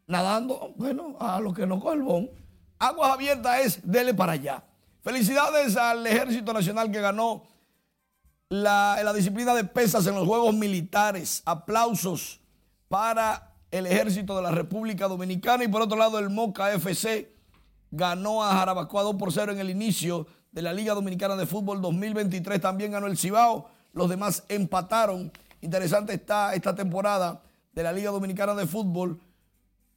Nadando, 0.06 0.72
bueno, 0.76 1.16
a 1.18 1.40
los 1.40 1.54
que 1.54 1.66
no 1.66 1.80
coge 1.80 1.96
el 1.96 2.02
bon. 2.02 2.30
Aguas 2.78 3.12
abiertas 3.12 3.60
es 3.60 3.80
dele 3.90 4.14
para 4.14 4.32
allá. 4.32 4.62
Felicidades 5.02 5.76
al 5.76 6.06
Ejército 6.06 6.52
Nacional 6.52 6.90
que 6.90 7.00
ganó 7.00 7.44
la, 8.48 9.00
la 9.02 9.12
disciplina 9.12 9.54
de 9.54 9.64
pesas 9.64 10.06
en 10.06 10.14
los 10.14 10.26
Juegos 10.26 10.54
Militares. 10.54 11.42
Aplausos 11.46 12.40
para 12.88 13.54
el 13.70 13.86
Ejército 13.86 14.36
de 14.36 14.42
la 14.42 14.50
República 14.50 15.08
Dominicana. 15.08 15.64
Y 15.64 15.68
por 15.68 15.82
otro 15.82 15.96
lado, 15.96 16.18
el 16.18 16.28
Moca 16.28 16.72
FC 16.72 17.32
ganó 17.90 18.44
a 18.44 18.52
Jarabacoa 18.52 19.02
2 19.02 19.16
por 19.16 19.32
0 19.32 19.52
en 19.52 19.60
el 19.60 19.70
inicio 19.70 20.26
de 20.52 20.62
la 20.62 20.72
Liga 20.72 20.94
Dominicana 20.94 21.36
de 21.36 21.46
Fútbol 21.46 21.80
2023. 21.80 22.60
También 22.60 22.92
ganó 22.92 23.06
el 23.06 23.16
Cibao. 23.16 23.68
Los 23.92 24.08
demás 24.08 24.44
empataron. 24.48 25.32
Interesante 25.60 26.14
está 26.14 26.54
esta 26.54 26.74
temporada 26.74 27.42
de 27.72 27.82
la 27.82 27.92
Liga 27.92 28.10
Dominicana 28.10 28.54
de 28.54 28.66
Fútbol. 28.66 29.20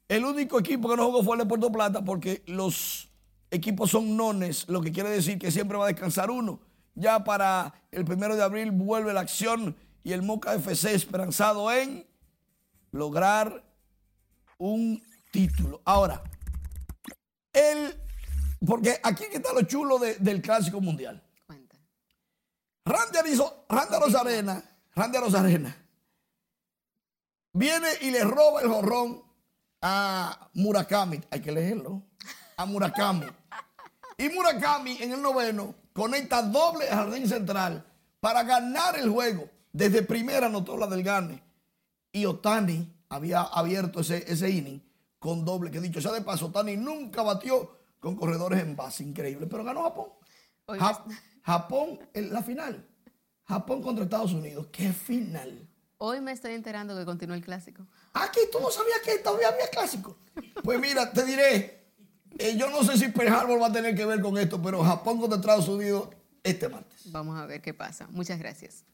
El 0.08 0.24
único 0.24 0.58
equipo 0.58 0.88
que 0.88 0.96
no 0.96 1.06
jugó 1.06 1.22
fue 1.22 1.36
el 1.36 1.42
de 1.42 1.46
Puerto 1.46 1.72
Plata 1.72 2.04
porque 2.04 2.42
los 2.46 3.08
equipos 3.50 3.90
son 3.90 4.16
nones, 4.16 4.68
lo 4.68 4.80
que 4.80 4.92
quiere 4.92 5.08
decir 5.08 5.38
que 5.38 5.50
siempre 5.50 5.78
va 5.78 5.84
a 5.84 5.88
descansar 5.88 6.30
uno. 6.30 6.60
Ya 6.94 7.24
para 7.24 7.74
el 7.90 8.04
primero 8.04 8.36
de 8.36 8.42
abril 8.42 8.70
vuelve 8.70 9.12
la 9.12 9.20
acción 9.20 9.76
y 10.02 10.12
el 10.12 10.22
Moca 10.22 10.54
FC 10.54 10.94
esperanzado 10.94 11.72
en 11.72 12.06
lograr 12.92 13.64
un 14.58 15.02
título. 15.32 15.80
Ahora, 15.84 16.22
el, 17.52 17.96
porque 18.66 19.00
aquí 19.02 19.24
está 19.32 19.52
lo 19.52 19.62
chulo 19.62 19.98
de- 19.98 20.16
del 20.16 20.40
Clásico 20.42 20.80
Mundial. 20.80 21.22
Randy, 22.86 23.18
Arizo- 23.18 23.64
Randy 23.68 23.96
Rosarena, 23.98 24.62
Randy 24.94 25.18
Rosarena, 25.18 25.74
viene 27.52 27.88
y 28.02 28.10
le 28.10 28.24
roba 28.24 28.60
el 28.60 28.68
jorrón 28.68 29.22
a 29.80 30.50
Murakami. 30.54 31.20
Hay 31.30 31.40
que 31.40 31.52
leerlo. 31.52 32.02
A 32.56 32.66
Murakami. 32.66 33.26
Y 34.18 34.28
Murakami 34.28 34.98
en 35.02 35.12
el 35.12 35.22
noveno 35.22 35.74
conecta 35.92 36.42
doble 36.42 36.88
al 36.88 36.96
jardín 37.06 37.28
central 37.28 37.84
para 38.20 38.42
ganar 38.42 38.98
el 38.98 39.08
juego. 39.10 39.48
Desde 39.72 40.02
primera 40.02 40.46
anotó 40.46 40.76
la 40.76 40.86
del 40.86 41.02
Gane. 41.02 41.42
Y 42.12 42.26
Otani 42.26 42.94
había 43.08 43.40
abierto 43.42 44.00
ese, 44.00 44.24
ese 44.30 44.48
inning 44.50 44.80
con 45.18 45.44
doble. 45.44 45.70
Que 45.70 45.80
dicho 45.80 46.00
sea 46.00 46.12
de 46.12 46.20
paso, 46.20 46.46
Otani 46.46 46.76
nunca 46.76 47.22
batió 47.22 47.76
con 48.04 48.14
corredores 48.16 48.60
en 48.60 48.76
base. 48.76 49.02
Increíble. 49.02 49.46
Pero 49.50 49.64
ganó 49.64 49.82
Japón. 49.82 50.06
Ja- 50.78 51.04
Japón 51.42 51.98
en 52.12 52.32
la 52.32 52.42
final. 52.42 52.86
Japón 53.44 53.82
contra 53.82 54.04
Estados 54.04 54.32
Unidos. 54.32 54.68
¡Qué 54.70 54.92
final! 54.92 55.68
Hoy 55.98 56.20
me 56.20 56.32
estoy 56.32 56.52
enterando 56.54 56.96
que 56.96 57.04
continúa 57.04 57.36
el 57.36 57.44
clásico. 57.44 57.86
Aquí 58.12 58.40
tú 58.52 58.60
no 58.60 58.70
sabías 58.70 59.00
que 59.04 59.18
todavía 59.18 59.48
había 59.48 59.68
clásico. 59.68 60.16
Pues 60.62 60.78
mira, 60.80 61.10
te 61.12 61.24
diré, 61.24 61.84
eh, 62.38 62.56
yo 62.56 62.68
no 62.70 62.82
sé 62.84 62.96
si 62.98 63.08
Pearl 63.08 63.32
Harbor 63.34 63.60
va 63.60 63.68
a 63.68 63.72
tener 63.72 63.94
que 63.94 64.04
ver 64.04 64.20
con 64.20 64.36
esto, 64.38 64.60
pero 64.60 64.82
Japón 64.82 65.18
contra 65.20 65.38
Estados 65.38 65.68
Unidos 65.68 66.08
este 66.42 66.68
martes. 66.68 67.10
Vamos 67.12 67.38
a 67.38 67.46
ver 67.46 67.62
qué 67.62 67.72
pasa. 67.74 68.06
Muchas 68.10 68.38
gracias. 68.38 68.84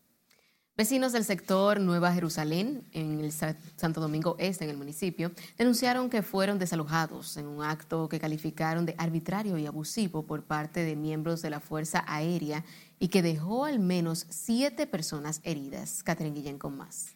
Vecinos 0.80 1.12
del 1.12 1.26
sector 1.26 1.78
Nueva 1.78 2.10
Jerusalén, 2.10 2.82
en 2.94 3.20
el 3.20 3.32
Sa- 3.32 3.54
Santo 3.76 4.00
Domingo 4.00 4.34
Este, 4.38 4.64
en 4.64 4.70
el 4.70 4.78
municipio, 4.78 5.30
denunciaron 5.58 6.08
que 6.08 6.22
fueron 6.22 6.58
desalojados 6.58 7.36
en 7.36 7.46
un 7.48 7.62
acto 7.62 8.08
que 8.08 8.18
calificaron 8.18 8.86
de 8.86 8.94
arbitrario 8.96 9.58
y 9.58 9.66
abusivo 9.66 10.22
por 10.22 10.42
parte 10.42 10.82
de 10.82 10.96
miembros 10.96 11.42
de 11.42 11.50
la 11.50 11.60
Fuerza 11.60 12.02
Aérea 12.06 12.64
y 12.98 13.08
que 13.08 13.20
dejó 13.20 13.66
al 13.66 13.78
menos 13.78 14.24
siete 14.30 14.86
personas 14.86 15.42
heridas. 15.44 16.02
Catherine 16.02 16.34
Guillén 16.34 16.56
con 16.58 16.78
más. 16.78 17.14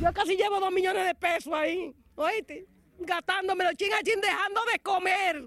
Yo 0.00 0.10
casi 0.14 0.36
llevo 0.36 0.60
dos 0.60 0.72
millones 0.72 1.04
de 1.04 1.14
pesos 1.14 1.52
ahí, 1.52 1.94
oíste, 2.14 2.66
gastándomelo 3.00 3.68
chin 3.74 3.92
a 3.92 4.02
chin, 4.02 4.18
dejando 4.22 4.62
de 4.72 4.78
comer 4.78 5.46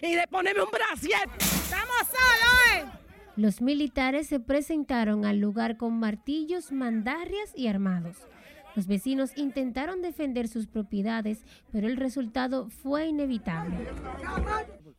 y 0.00 0.14
de 0.14 0.28
ponerme 0.28 0.62
un 0.62 0.70
brasier. 0.70 1.28
¡Estamos 1.40 2.06
solos, 2.06 2.92
eh! 2.94 3.07
Los 3.38 3.60
militares 3.60 4.26
se 4.26 4.40
presentaron 4.40 5.24
al 5.24 5.38
lugar 5.38 5.76
con 5.76 5.96
martillos, 5.96 6.72
mandarrias 6.72 7.52
y 7.54 7.68
armados. 7.68 8.16
Los 8.74 8.88
vecinos 8.88 9.30
intentaron 9.36 10.02
defender 10.02 10.48
sus 10.48 10.66
propiedades, 10.66 11.44
pero 11.70 11.86
el 11.86 11.96
resultado 11.96 12.68
fue 12.68 13.06
inevitable. 13.06 13.76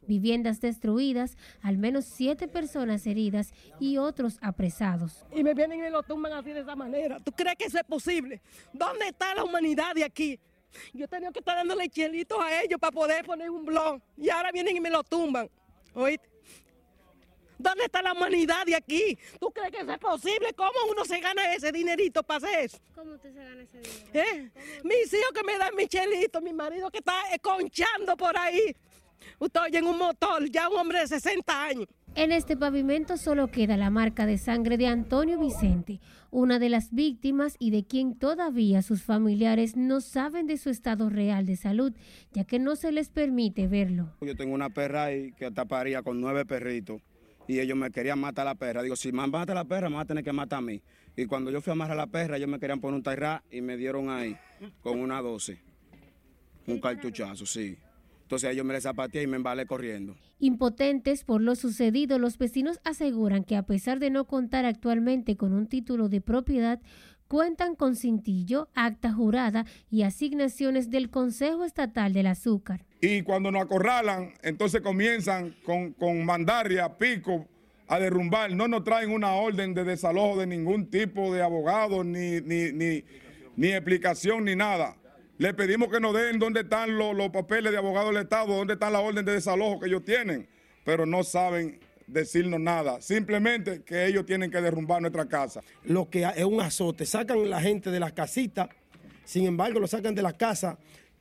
Viviendas 0.08 0.62
destruidas, 0.62 1.36
al 1.62 1.78
menos 1.78 2.06
siete 2.06 2.48
personas 2.48 3.06
heridas 3.08 3.52
y 3.78 3.98
otros 3.98 4.38
apresados. 4.42 5.26
Y 5.36 5.44
me 5.44 5.54
vienen 5.54 5.80
y 5.80 5.82
me 5.82 5.90
lo 5.90 6.02
tumban 6.02 6.32
así 6.32 6.52
de 6.54 6.62
esa 6.62 6.78
manera. 6.78 7.20
¿Tú 7.20 7.34
crees 7.34 7.58
que 7.58 7.66
eso 7.66 7.78
es 7.78 7.84
posible? 7.84 8.42
¿Dónde 8.72 9.10
está 9.10 9.36
la 9.36 9.44
humanidad 9.44 9.94
de 9.94 10.06
aquí? 10.06 10.40
Yo 10.94 11.10
tenía 11.10 11.34
que 11.34 11.40
estar 11.40 11.58
dándole 11.58 11.90
chelitos 11.90 12.40
a 12.40 12.62
ellos 12.62 12.80
para 12.80 12.94
poder 12.94 13.26
poner 13.26 13.50
un 13.50 13.66
blog. 13.66 14.00
Y 14.16 14.30
ahora 14.30 14.50
vienen 14.54 14.78
y 14.78 14.80
me 14.80 14.90
lo 14.90 15.04
tumban. 15.04 15.50
¿Oíste? 15.94 16.39
¿Dónde 17.60 17.84
está 17.84 18.02
la 18.02 18.14
humanidad 18.14 18.66
de 18.66 18.74
aquí? 18.74 19.18
¿Tú 19.38 19.52
crees 19.52 19.70
que 19.72 19.82
eso 19.82 19.92
es 19.92 19.98
posible? 19.98 20.54
¿Cómo 20.56 20.72
uno 20.90 21.04
se 21.04 21.20
gana 21.20 21.54
ese 21.54 21.74
dinerito 21.74 22.24
para 22.24 22.38
hacer 22.38 22.66
eso? 22.66 22.78
¿Cómo 22.96 23.12
usted 23.12 23.34
se 23.34 23.44
gana 23.44 23.62
ese 23.62 23.82
dinero? 23.82 24.10
¿Eh? 24.14 24.52
Mis 24.86 25.14
hijos 25.14 25.32
que 25.36 25.44
me 25.44 25.58
dan 25.58 25.76
mi 25.76 25.86
chelito, 25.86 26.42
mi 26.42 26.54
marido 26.54 26.90
que 26.90 27.00
está 27.00 27.14
conchando 27.42 28.16
por 28.16 28.38
ahí. 28.38 28.74
Estoy 29.42 29.76
en 29.76 29.86
un 29.86 29.98
motor, 29.98 30.50
ya 30.50 30.70
un 30.70 30.78
hombre 30.78 31.00
de 31.00 31.08
60 31.08 31.64
años. 31.64 31.88
En 32.16 32.32
este 32.32 32.56
pavimento 32.56 33.18
solo 33.18 33.52
queda 33.52 33.76
la 33.76 33.90
marca 33.90 34.26
de 34.26 34.38
sangre 34.38 34.78
de 34.78 34.88
Antonio 34.88 35.38
Vicente, 35.38 36.00
una 36.32 36.60
de 36.60 36.70
las 36.70 36.94
víctimas 36.94 37.56
y 37.60 37.72
de 37.72 37.86
quien 37.86 38.18
todavía 38.18 38.82
sus 38.82 39.04
familiares 39.04 39.76
no 39.76 40.00
saben 40.00 40.48
de 40.48 40.58
su 40.58 40.70
estado 40.70 41.10
real 41.10 41.46
de 41.46 41.58
salud, 41.58 41.94
ya 42.32 42.46
que 42.46 42.58
no 42.58 42.78
se 42.78 42.94
les 42.94 43.10
permite 43.10 43.68
verlo. 43.68 44.14
Yo 44.22 44.36
tengo 44.36 44.56
una 44.56 44.70
perra 44.70 45.06
ahí 45.06 45.34
que 45.34 45.52
taparía 45.52 46.02
con 46.02 46.22
nueve 46.22 46.46
perritos 46.46 47.02
y 47.50 47.60
ellos 47.60 47.76
me 47.76 47.90
querían 47.90 48.20
matar 48.20 48.46
a 48.46 48.52
la 48.52 48.56
perra. 48.56 48.84
Digo, 48.84 48.96
si 48.96 49.12
me 49.12 49.26
mata 49.26 49.54
a 49.54 49.56
la 49.56 49.66
perra, 49.66 49.90
me 49.90 49.96
van 49.96 50.04
a 50.04 50.06
tener 50.06 50.24
que 50.24 50.32
matar 50.32 50.60
a 50.60 50.62
mí. 50.62 50.84
Y 51.18 51.26
cuando 51.26 51.50
yo 51.50 51.62
fui 51.62 51.72
a 51.72 51.74
amarrar 51.74 51.98
a 51.98 52.02
la 52.02 52.06
perra, 52.06 52.38
ellos 52.38 52.48
me 52.48 52.60
querían 52.60 52.80
poner 52.80 52.98
un 52.98 53.02
tairra 53.02 53.44
y 53.50 53.62
me 53.62 53.76
dieron 53.76 54.12
ahí 54.12 54.38
con 54.84 55.00
una 55.00 55.20
12. 55.20 55.60
Un 56.68 56.80
cartuchazo, 56.80 57.48
sí. 57.48 57.76
Entonces 58.22 58.52
ellos 58.52 58.64
me 58.64 58.74
le 58.76 58.82
zapateé 58.82 59.24
y 59.24 59.28
me 59.28 59.38
embalé 59.38 59.66
corriendo. 59.66 60.16
Impotentes 60.38 61.24
por 61.24 61.42
lo 61.42 61.56
sucedido, 61.56 62.20
los 62.20 62.38
vecinos 62.38 62.80
aseguran 62.84 63.44
que 63.44 63.56
a 63.56 63.64
pesar 63.64 63.98
de 63.98 64.12
no 64.12 64.26
contar 64.26 64.66
actualmente 64.66 65.36
con 65.36 65.52
un 65.52 65.66
título 65.66 66.08
de 66.08 66.22
propiedad, 66.22 66.80
cuentan 67.30 67.76
con 67.76 67.96
cintillo, 67.96 68.68
acta 68.74 69.14
jurada 69.14 69.66
y 69.90 70.02
asignaciones 70.02 70.90
del 70.90 71.10
Consejo 71.10 71.64
Estatal 71.64 72.12
del 72.12 72.28
Azúcar. 72.28 72.86
Y 73.00 73.22
cuando 73.22 73.52
nos 73.52 73.62
acorralan, 73.62 74.34
entonces 74.42 74.82
comienzan 74.82 75.56
con, 75.64 75.94
con 75.94 76.26
mandaria, 76.26 76.98
pico, 76.98 77.48
a 77.88 78.00
derrumbar. 78.00 78.52
No 78.52 78.68
nos 78.68 78.84
traen 78.84 79.12
una 79.12 79.34
orden 79.36 79.74
de 79.74 79.84
desalojo 79.84 80.40
de 80.40 80.48
ningún 80.48 80.90
tipo 80.90 81.34
de 81.34 81.44
abogado, 81.44 82.04
ni, 82.04 82.42
ni, 82.42 82.72
ni, 83.56 83.68
explicación, 83.68 84.44
ni 84.46 84.56
nada. 84.56 84.98
Le 85.38 85.54
pedimos 85.54 85.90
que 85.90 86.00
nos 86.00 86.14
den 86.16 86.40
dónde 86.40 86.62
están 86.62 86.98
los, 86.98 87.16
los 87.16 87.30
papeles 87.30 87.72
de 87.72 87.78
abogado 87.78 88.08
del 88.08 88.24
Estado, 88.24 88.58
dónde 88.58 88.74
está 88.74 88.90
la 88.90 89.02
orden 89.02 89.24
de 89.24 89.34
desalojo 89.34 89.80
que 89.80 89.86
ellos 89.86 90.04
tienen, 90.04 90.50
pero 90.84 91.06
no 91.06 91.24
saben 91.24 91.80
decirnos 92.12 92.60
nada. 92.60 93.02
Simplemente 93.02 93.84
que 93.84 94.06
ellos 94.06 94.26
tienen 94.26 94.52
que 94.52 94.62
derrumbar 94.62 95.02
nuestra 95.02 95.28
casa. 95.28 95.62
Lo 95.84 96.10
que 96.10 96.24
es 96.24 96.44
un 96.44 96.62
azote. 96.62 97.06
Sacan 97.06 97.50
la 97.50 97.62
gente 97.62 97.92
de 97.92 98.00
las 98.00 98.14
casitas, 98.14 98.70
sin 99.26 99.46
embargo 99.46 99.80
lo 99.80 99.88
sacan 99.88 100.16
de 100.16 100.22
la 100.22 100.34
casa 100.34 100.78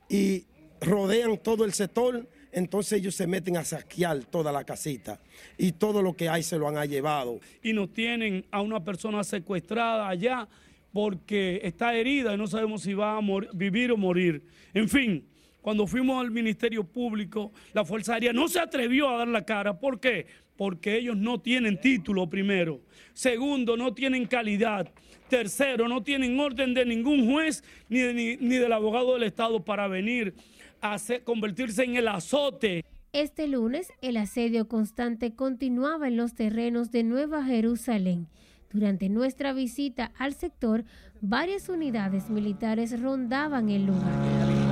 y 0.09 0.45
rodean 0.81 1.37
todo 1.37 1.65
el 1.65 1.73
sector. 1.73 2.27
Entonces 2.51 2.99
ellos 2.99 3.13
se 3.13 3.27
meten 3.27 3.57
a 3.57 3.63
saquear 3.63 4.25
toda 4.25 4.51
la 4.51 4.63
casita 4.63 5.19
y 5.57 5.73
todo 5.73 6.01
lo 6.01 6.15
que 6.15 6.29
hay 6.29 6.41
se 6.41 6.57
lo 6.57 6.67
han 6.67 6.89
llevado. 6.89 7.39
Y 7.61 7.73
nos 7.73 7.93
tienen 7.93 8.45
a 8.49 8.61
una 8.61 8.83
persona 8.83 9.23
secuestrada 9.23 10.09
allá 10.09 10.47
porque 10.91 11.61
está 11.63 11.93
herida 11.93 12.33
y 12.33 12.37
no 12.37 12.47
sabemos 12.47 12.81
si 12.81 12.93
va 12.95 13.17
a 13.17 13.21
vivir 13.53 13.91
o 13.91 13.97
morir. 13.97 14.43
En 14.73 14.89
fin, 14.89 15.27
cuando 15.61 15.85
fuimos 15.85 16.19
al 16.19 16.31
Ministerio 16.31 16.83
Público, 16.83 17.51
la 17.73 17.85
Fuerza 17.85 18.13
Aérea 18.15 18.33
no 18.33 18.47
se 18.47 18.59
atrevió 18.59 19.09
a 19.09 19.19
dar 19.19 19.27
la 19.27 19.45
cara. 19.45 19.79
¿Por 19.79 19.99
qué? 19.99 20.25
Porque 20.59 20.97
ellos 20.97 21.15
no 21.15 21.39
tienen 21.39 21.79
título, 21.79 22.29
primero. 22.29 22.81
Segundo, 23.13 23.77
no 23.77 23.93
tienen 23.93 24.25
calidad. 24.25 24.91
Tercero, 25.29 25.87
no 25.87 26.03
tienen 26.03 26.37
orden 26.37 26.73
de 26.73 26.83
ningún 26.83 27.31
juez 27.31 27.63
ni, 27.87 28.01
ni 28.35 28.57
del 28.57 28.73
abogado 28.73 29.13
del 29.13 29.23
Estado 29.23 29.63
para 29.63 29.87
venir 29.87 30.33
a 30.81 30.97
convertirse 31.23 31.85
en 31.85 31.95
el 31.95 32.09
azote. 32.09 32.83
Este 33.13 33.47
lunes, 33.47 33.93
el 34.01 34.17
asedio 34.17 34.67
constante 34.67 35.33
continuaba 35.33 36.09
en 36.09 36.17
los 36.17 36.35
terrenos 36.35 36.91
de 36.91 37.03
Nueva 37.03 37.45
Jerusalén. 37.45 38.27
Durante 38.69 39.07
nuestra 39.07 39.53
visita 39.53 40.11
al 40.17 40.33
sector, 40.33 40.83
varias 41.21 41.69
unidades 41.69 42.29
militares 42.29 42.99
rondaban 43.01 43.69
el 43.69 43.85
lugar. 43.85 44.68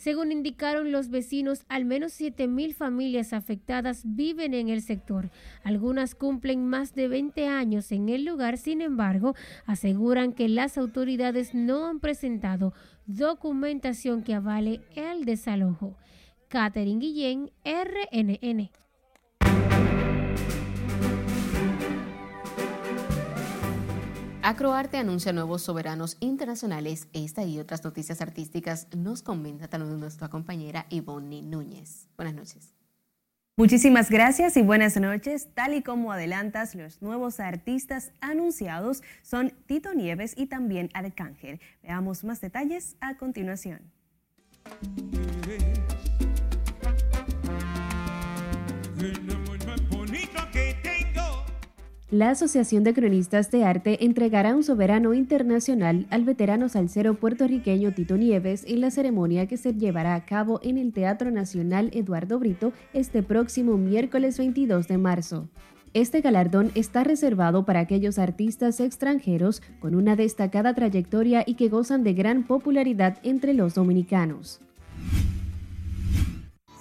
Según 0.00 0.32
indicaron 0.32 0.92
los 0.92 1.10
vecinos, 1.10 1.66
al 1.68 1.84
menos 1.84 2.18
7.000 2.18 2.72
familias 2.72 3.34
afectadas 3.34 4.00
viven 4.06 4.54
en 4.54 4.70
el 4.70 4.80
sector. 4.80 5.28
Algunas 5.62 6.14
cumplen 6.14 6.66
más 6.66 6.94
de 6.94 7.06
20 7.06 7.46
años 7.48 7.92
en 7.92 8.08
el 8.08 8.24
lugar, 8.24 8.56
sin 8.56 8.80
embargo, 8.80 9.34
aseguran 9.66 10.32
que 10.32 10.48
las 10.48 10.78
autoridades 10.78 11.52
no 11.52 11.84
han 11.86 12.00
presentado 12.00 12.72
documentación 13.04 14.22
que 14.22 14.32
avale 14.32 14.80
el 14.96 15.26
desalojo. 15.26 15.98
Catherine 16.48 16.98
Guillén, 16.98 17.50
RNN. 17.62 18.70
Acroarte 24.42 24.96
anuncia 24.96 25.34
nuevos 25.34 25.62
soberanos 25.62 26.16
internacionales. 26.20 27.08
Esta 27.12 27.44
y 27.44 27.58
otras 27.58 27.84
noticias 27.84 28.22
artísticas 28.22 28.88
nos 28.96 29.22
comenta 29.22 29.68
también 29.68 30.00
nuestra 30.00 30.28
compañera 30.28 30.86
Ivonne 30.88 31.42
Núñez. 31.42 32.08
Buenas 32.16 32.34
noches. 32.34 32.74
Muchísimas 33.56 34.08
gracias 34.08 34.56
y 34.56 34.62
buenas 34.62 34.98
noches. 34.98 35.48
Tal 35.52 35.74
y 35.74 35.82
como 35.82 36.10
adelantas, 36.10 36.74
los 36.74 37.02
nuevos 37.02 37.38
artistas 37.38 38.12
anunciados 38.22 39.02
son 39.20 39.52
Tito 39.66 39.92
Nieves 39.92 40.32
y 40.34 40.46
también 40.46 40.88
Arcángel. 40.94 41.60
Veamos 41.82 42.24
más 42.24 42.40
detalles 42.40 42.96
a 43.00 43.16
continuación. 43.18 43.92
La 52.10 52.30
Asociación 52.30 52.82
de 52.82 52.92
Cronistas 52.92 53.52
de 53.52 53.62
Arte 53.62 54.04
entregará 54.04 54.56
un 54.56 54.64
soberano 54.64 55.14
internacional 55.14 56.08
al 56.10 56.24
veterano 56.24 56.68
salsero 56.68 57.14
puertorriqueño 57.14 57.92
Tito 57.92 58.16
Nieves 58.16 58.64
en 58.66 58.80
la 58.80 58.90
ceremonia 58.90 59.46
que 59.46 59.56
se 59.56 59.74
llevará 59.74 60.16
a 60.16 60.24
cabo 60.24 60.58
en 60.64 60.76
el 60.76 60.92
Teatro 60.92 61.30
Nacional 61.30 61.88
Eduardo 61.94 62.40
Brito 62.40 62.72
este 62.94 63.22
próximo 63.22 63.76
miércoles 63.76 64.38
22 64.38 64.88
de 64.88 64.98
marzo. 64.98 65.48
Este 65.94 66.20
galardón 66.20 66.72
está 66.74 67.04
reservado 67.04 67.64
para 67.64 67.78
aquellos 67.78 68.18
artistas 68.18 68.80
extranjeros 68.80 69.62
con 69.78 69.94
una 69.94 70.16
destacada 70.16 70.74
trayectoria 70.74 71.44
y 71.46 71.54
que 71.54 71.68
gozan 71.68 72.02
de 72.02 72.14
gran 72.14 72.42
popularidad 72.42 73.18
entre 73.22 73.54
los 73.54 73.74
dominicanos. 73.74 74.60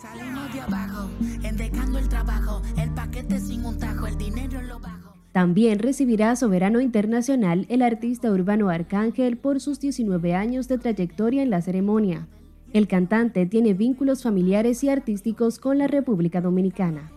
Salimos 0.02 0.52
de 0.52 0.62
abajo, 0.62 1.08
el 2.00 2.10
trabajo, 2.10 2.64
el 2.82 2.90
paquete 2.96 3.40
sin 3.40 3.64
un 3.64 3.78
tajo, 3.78 4.08
el 4.08 4.18
dinero 4.18 4.60
lo. 4.64 4.89
También 5.32 5.78
recibirá 5.78 6.36
Soberano 6.36 6.82
Internacional 6.82 7.66
el 7.70 7.84
artista 7.84 8.32
urbano 8.32 8.70
Arcángel 8.70 9.38
por 9.38 9.60
sus 9.60 9.80
19 9.80 10.34
años 10.34 10.68
de 10.68 10.80
trayectoria 10.80 11.44
en 11.44 11.52
la 11.52 11.62
ceremonia. 11.62 12.28
El 12.74 12.88
cantante 12.88 13.46
tiene 13.46 13.74
vínculos 13.74 14.24
familiares 14.24 14.84
y 14.84 14.90
artísticos 14.90 15.60
con 15.60 15.78
la 15.78 15.88
República 15.88 16.42
Dominicana. 16.42 17.12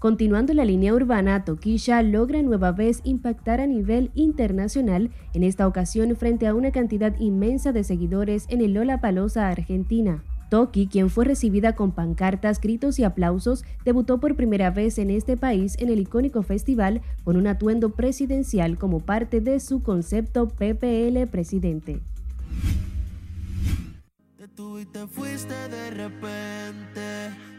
Continuando 0.00 0.54
la 0.54 0.64
línea 0.64 0.94
urbana, 0.94 1.44
Tokisha 1.44 2.02
logra 2.02 2.40
nueva 2.42 2.72
vez 2.72 3.00
impactar 3.04 3.60
a 3.60 3.66
nivel 3.66 4.10
internacional, 4.14 5.10
en 5.34 5.44
esta 5.44 5.68
ocasión 5.68 6.16
frente 6.16 6.46
a 6.46 6.54
una 6.54 6.72
cantidad 6.72 7.14
inmensa 7.20 7.70
de 7.72 7.84
seguidores 7.84 8.46
en 8.48 8.62
el 8.62 8.72
Lola 8.72 9.02
Palosa, 9.02 9.48
Argentina. 9.48 10.24
Toki, 10.50 10.88
quien 10.88 11.08
fue 11.08 11.24
recibida 11.24 11.74
con 11.74 11.92
pancartas, 11.92 12.60
gritos 12.60 12.98
y 12.98 13.04
aplausos, 13.04 13.64
debutó 13.84 14.20
por 14.20 14.36
primera 14.36 14.70
vez 14.70 14.98
en 14.98 15.08
este 15.08 15.36
país 15.36 15.76
en 15.78 15.88
el 15.88 16.00
icónico 16.00 16.42
festival 16.42 17.00
con 17.24 17.36
un 17.36 17.46
atuendo 17.46 17.90
presidencial 17.90 18.76
como 18.76 19.00
parte 19.00 19.40
de 19.40 19.60
su 19.60 19.82
concepto 19.82 20.48
PPL 20.48 21.26
Presidente. 21.30 22.00
de 25.70 25.90
repente 25.90 27.00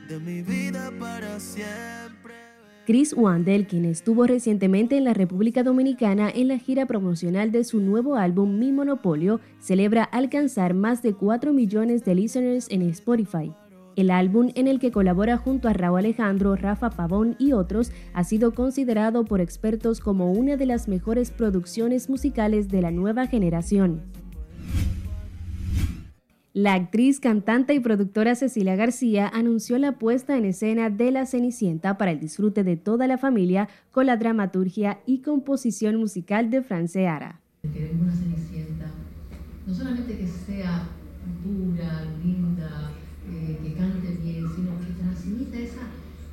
de 0.08 0.20
mi 0.20 0.42
vida 0.42 0.92
para 1.00 1.40
siempre. 1.40 2.41
Chris 2.86 3.14
Wandel, 3.14 3.68
quien 3.68 3.86
estuvo 3.86 4.26
recientemente 4.26 4.98
en 4.98 5.04
la 5.04 5.14
República 5.14 5.62
Dominicana 5.62 6.32
en 6.34 6.48
la 6.48 6.58
gira 6.58 6.88
promocional 6.88 7.52
de 7.52 7.64
su 7.64 7.80
nuevo 7.80 8.16
álbum 8.16 8.58
Mi 8.58 8.72
Monopolio, 8.72 9.40
celebra 9.60 10.04
alcanzar 10.04 10.74
más 10.74 11.04
de 11.04 11.14
4 11.14 11.54
millones 11.54 12.04
de 12.04 12.16
listeners 12.16 12.68
en 12.72 12.82
Spotify. 12.90 13.54
El 13.96 14.10
álbum, 14.10 14.50
en 14.56 14.68
el 14.68 14.80
que 14.80 14.92
colabora 14.92 15.38
junto 15.38 15.68
a 15.68 15.74
Raúl 15.74 16.00
Alejandro, 16.00 16.56
Rafa 16.56 16.90
Pavón 16.90 17.36
y 17.38 17.52
otros, 17.52 17.92
ha 18.14 18.24
sido 18.24 18.54
considerado 18.54 19.26
por 19.26 19.42
expertos 19.42 20.00
como 20.00 20.32
una 20.32 20.58
de 20.58 20.66
las 20.66 20.88
mejores 20.88 21.30
producciones 21.30 22.10
musicales 22.10 22.70
de 22.70 22.82
la 22.82 22.90
nueva 22.90 23.28
generación. 23.28 24.02
La 26.54 26.74
actriz, 26.74 27.22
cantante 27.22 27.74
y 27.74 27.80
productora 27.80 28.36
Cecilia 28.36 28.76
García 28.76 29.32
anunció 29.34 29.78
la 29.78 29.94
puesta 29.94 30.38
en 30.38 30.44
escena 30.44 30.90
de 30.90 31.10
La 31.10 31.26
Cenicienta 31.26 31.98
para 31.98 32.12
el 32.12 32.20
disfrute 32.20 32.66
de 32.66 32.76
toda 32.76 33.08
la 33.08 33.18
familia 33.18 33.70
con 33.90 34.06
la 34.06 34.18
dramaturgia 34.18 35.00
y 35.06 35.20
composición 35.20 35.96
musical 35.96 36.50
de 36.50 36.62
Franceara. 36.62 37.40
Queremos 37.62 38.02
una 38.02 38.14
Cenicienta, 38.14 38.92
no 39.66 39.74
solamente 39.74 40.18
que 40.18 40.28
sea 40.28 40.90
pura, 41.42 42.04
linda, 42.22 42.92
eh, 43.32 43.58
que 43.64 43.74
cante 43.74 44.10
bien, 44.22 44.46
sino 44.54 44.78
que 44.82 44.92
transmita 45.00 45.58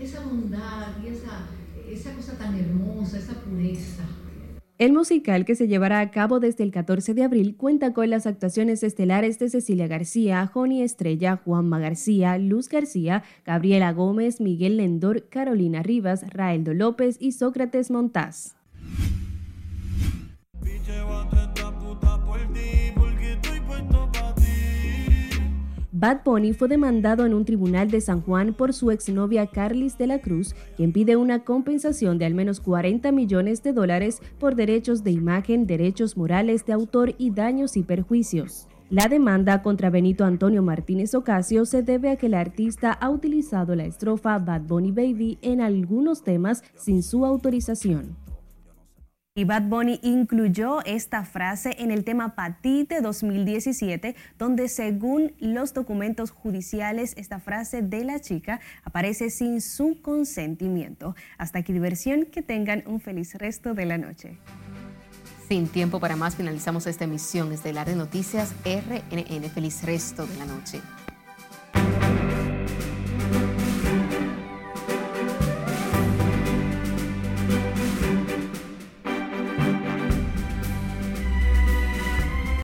esa, 0.00 0.24
bondad 0.24 0.96
y 1.00 1.92
esa 1.92 2.12
cosa 2.16 2.36
tan 2.36 2.56
hermosa, 2.58 3.18
esa 3.18 3.34
pureza 3.34 3.97
el 4.78 4.92
musical 4.92 5.44
que 5.44 5.56
se 5.56 5.66
llevará 5.66 5.98
a 5.98 6.10
cabo 6.12 6.38
desde 6.38 6.62
el 6.62 6.70
14 6.70 7.12
de 7.12 7.24
abril 7.24 7.56
cuenta 7.56 7.92
con 7.92 8.08
las 8.10 8.26
actuaciones 8.26 8.84
estelares 8.84 9.40
de 9.40 9.50
Cecilia 9.50 9.88
García, 9.88 10.46
Joni 10.46 10.82
Estrella, 10.82 11.40
Juanma 11.44 11.80
García, 11.80 12.38
Luz 12.38 12.68
García, 12.68 13.24
Gabriela 13.44 13.92
Gómez, 13.92 14.40
Miguel 14.40 14.76
Lendor, 14.76 15.28
Carolina 15.28 15.82
Rivas, 15.82 16.24
Raeldo 16.32 16.74
López 16.74 17.16
y 17.18 17.32
Sócrates 17.32 17.90
Montaz. 17.90 18.54
Bad 26.00 26.18
Bunny 26.24 26.52
fue 26.52 26.68
demandado 26.68 27.26
en 27.26 27.34
un 27.34 27.44
tribunal 27.44 27.90
de 27.90 28.00
San 28.00 28.20
Juan 28.20 28.54
por 28.54 28.72
su 28.72 28.92
exnovia 28.92 29.48
Carlis 29.48 29.98
de 29.98 30.06
la 30.06 30.20
Cruz, 30.20 30.54
quien 30.76 30.92
pide 30.92 31.16
una 31.16 31.42
compensación 31.42 32.18
de 32.18 32.24
al 32.24 32.34
menos 32.34 32.60
40 32.60 33.10
millones 33.10 33.64
de 33.64 33.72
dólares 33.72 34.22
por 34.38 34.54
derechos 34.54 35.02
de 35.02 35.10
imagen, 35.10 35.66
derechos 35.66 36.16
morales 36.16 36.64
de 36.66 36.72
autor 36.72 37.16
y 37.18 37.32
daños 37.32 37.76
y 37.76 37.82
perjuicios. 37.82 38.68
La 38.90 39.08
demanda 39.08 39.60
contra 39.60 39.90
Benito 39.90 40.24
Antonio 40.24 40.62
Martínez 40.62 41.16
Ocasio 41.16 41.66
se 41.66 41.82
debe 41.82 42.10
a 42.10 42.16
que 42.16 42.26
el 42.26 42.34
artista 42.34 42.92
ha 42.92 43.10
utilizado 43.10 43.74
la 43.74 43.84
estrofa 43.84 44.38
Bad 44.38 44.68
Bunny 44.68 44.92
Baby 44.92 45.38
en 45.42 45.60
algunos 45.60 46.22
temas 46.22 46.62
sin 46.76 47.02
su 47.02 47.26
autorización. 47.26 48.27
Y 49.38 49.44
Bad 49.44 49.68
Bunny 49.68 50.00
incluyó 50.02 50.84
esta 50.84 51.24
frase 51.24 51.76
en 51.78 51.92
el 51.92 52.02
tema 52.02 52.34
Patite 52.34 53.00
2017, 53.00 54.16
donde 54.36 54.68
según 54.68 55.32
los 55.38 55.72
documentos 55.74 56.32
judiciales, 56.32 57.14
esta 57.16 57.38
frase 57.38 57.80
de 57.80 58.02
la 58.02 58.18
chica 58.18 58.58
aparece 58.82 59.30
sin 59.30 59.60
su 59.60 60.02
consentimiento. 60.02 61.14
Hasta 61.36 61.60
aquí 61.60 61.72
diversión, 61.72 62.24
que 62.24 62.42
tengan 62.42 62.82
un 62.84 62.98
feliz 63.00 63.36
resto 63.36 63.74
de 63.74 63.86
la 63.86 63.96
noche. 63.96 64.36
Sin 65.46 65.68
tiempo 65.68 66.00
para 66.00 66.16
más, 66.16 66.34
finalizamos 66.34 66.88
esta 66.88 67.04
emisión 67.04 67.48
desde 67.48 67.72
la 67.72 67.84
de 67.84 67.94
Noticias 67.94 68.52
RNN. 68.64 69.50
Feliz 69.50 69.84
resto 69.84 70.26
de 70.26 70.36
la 70.36 70.46
noche. 70.46 70.80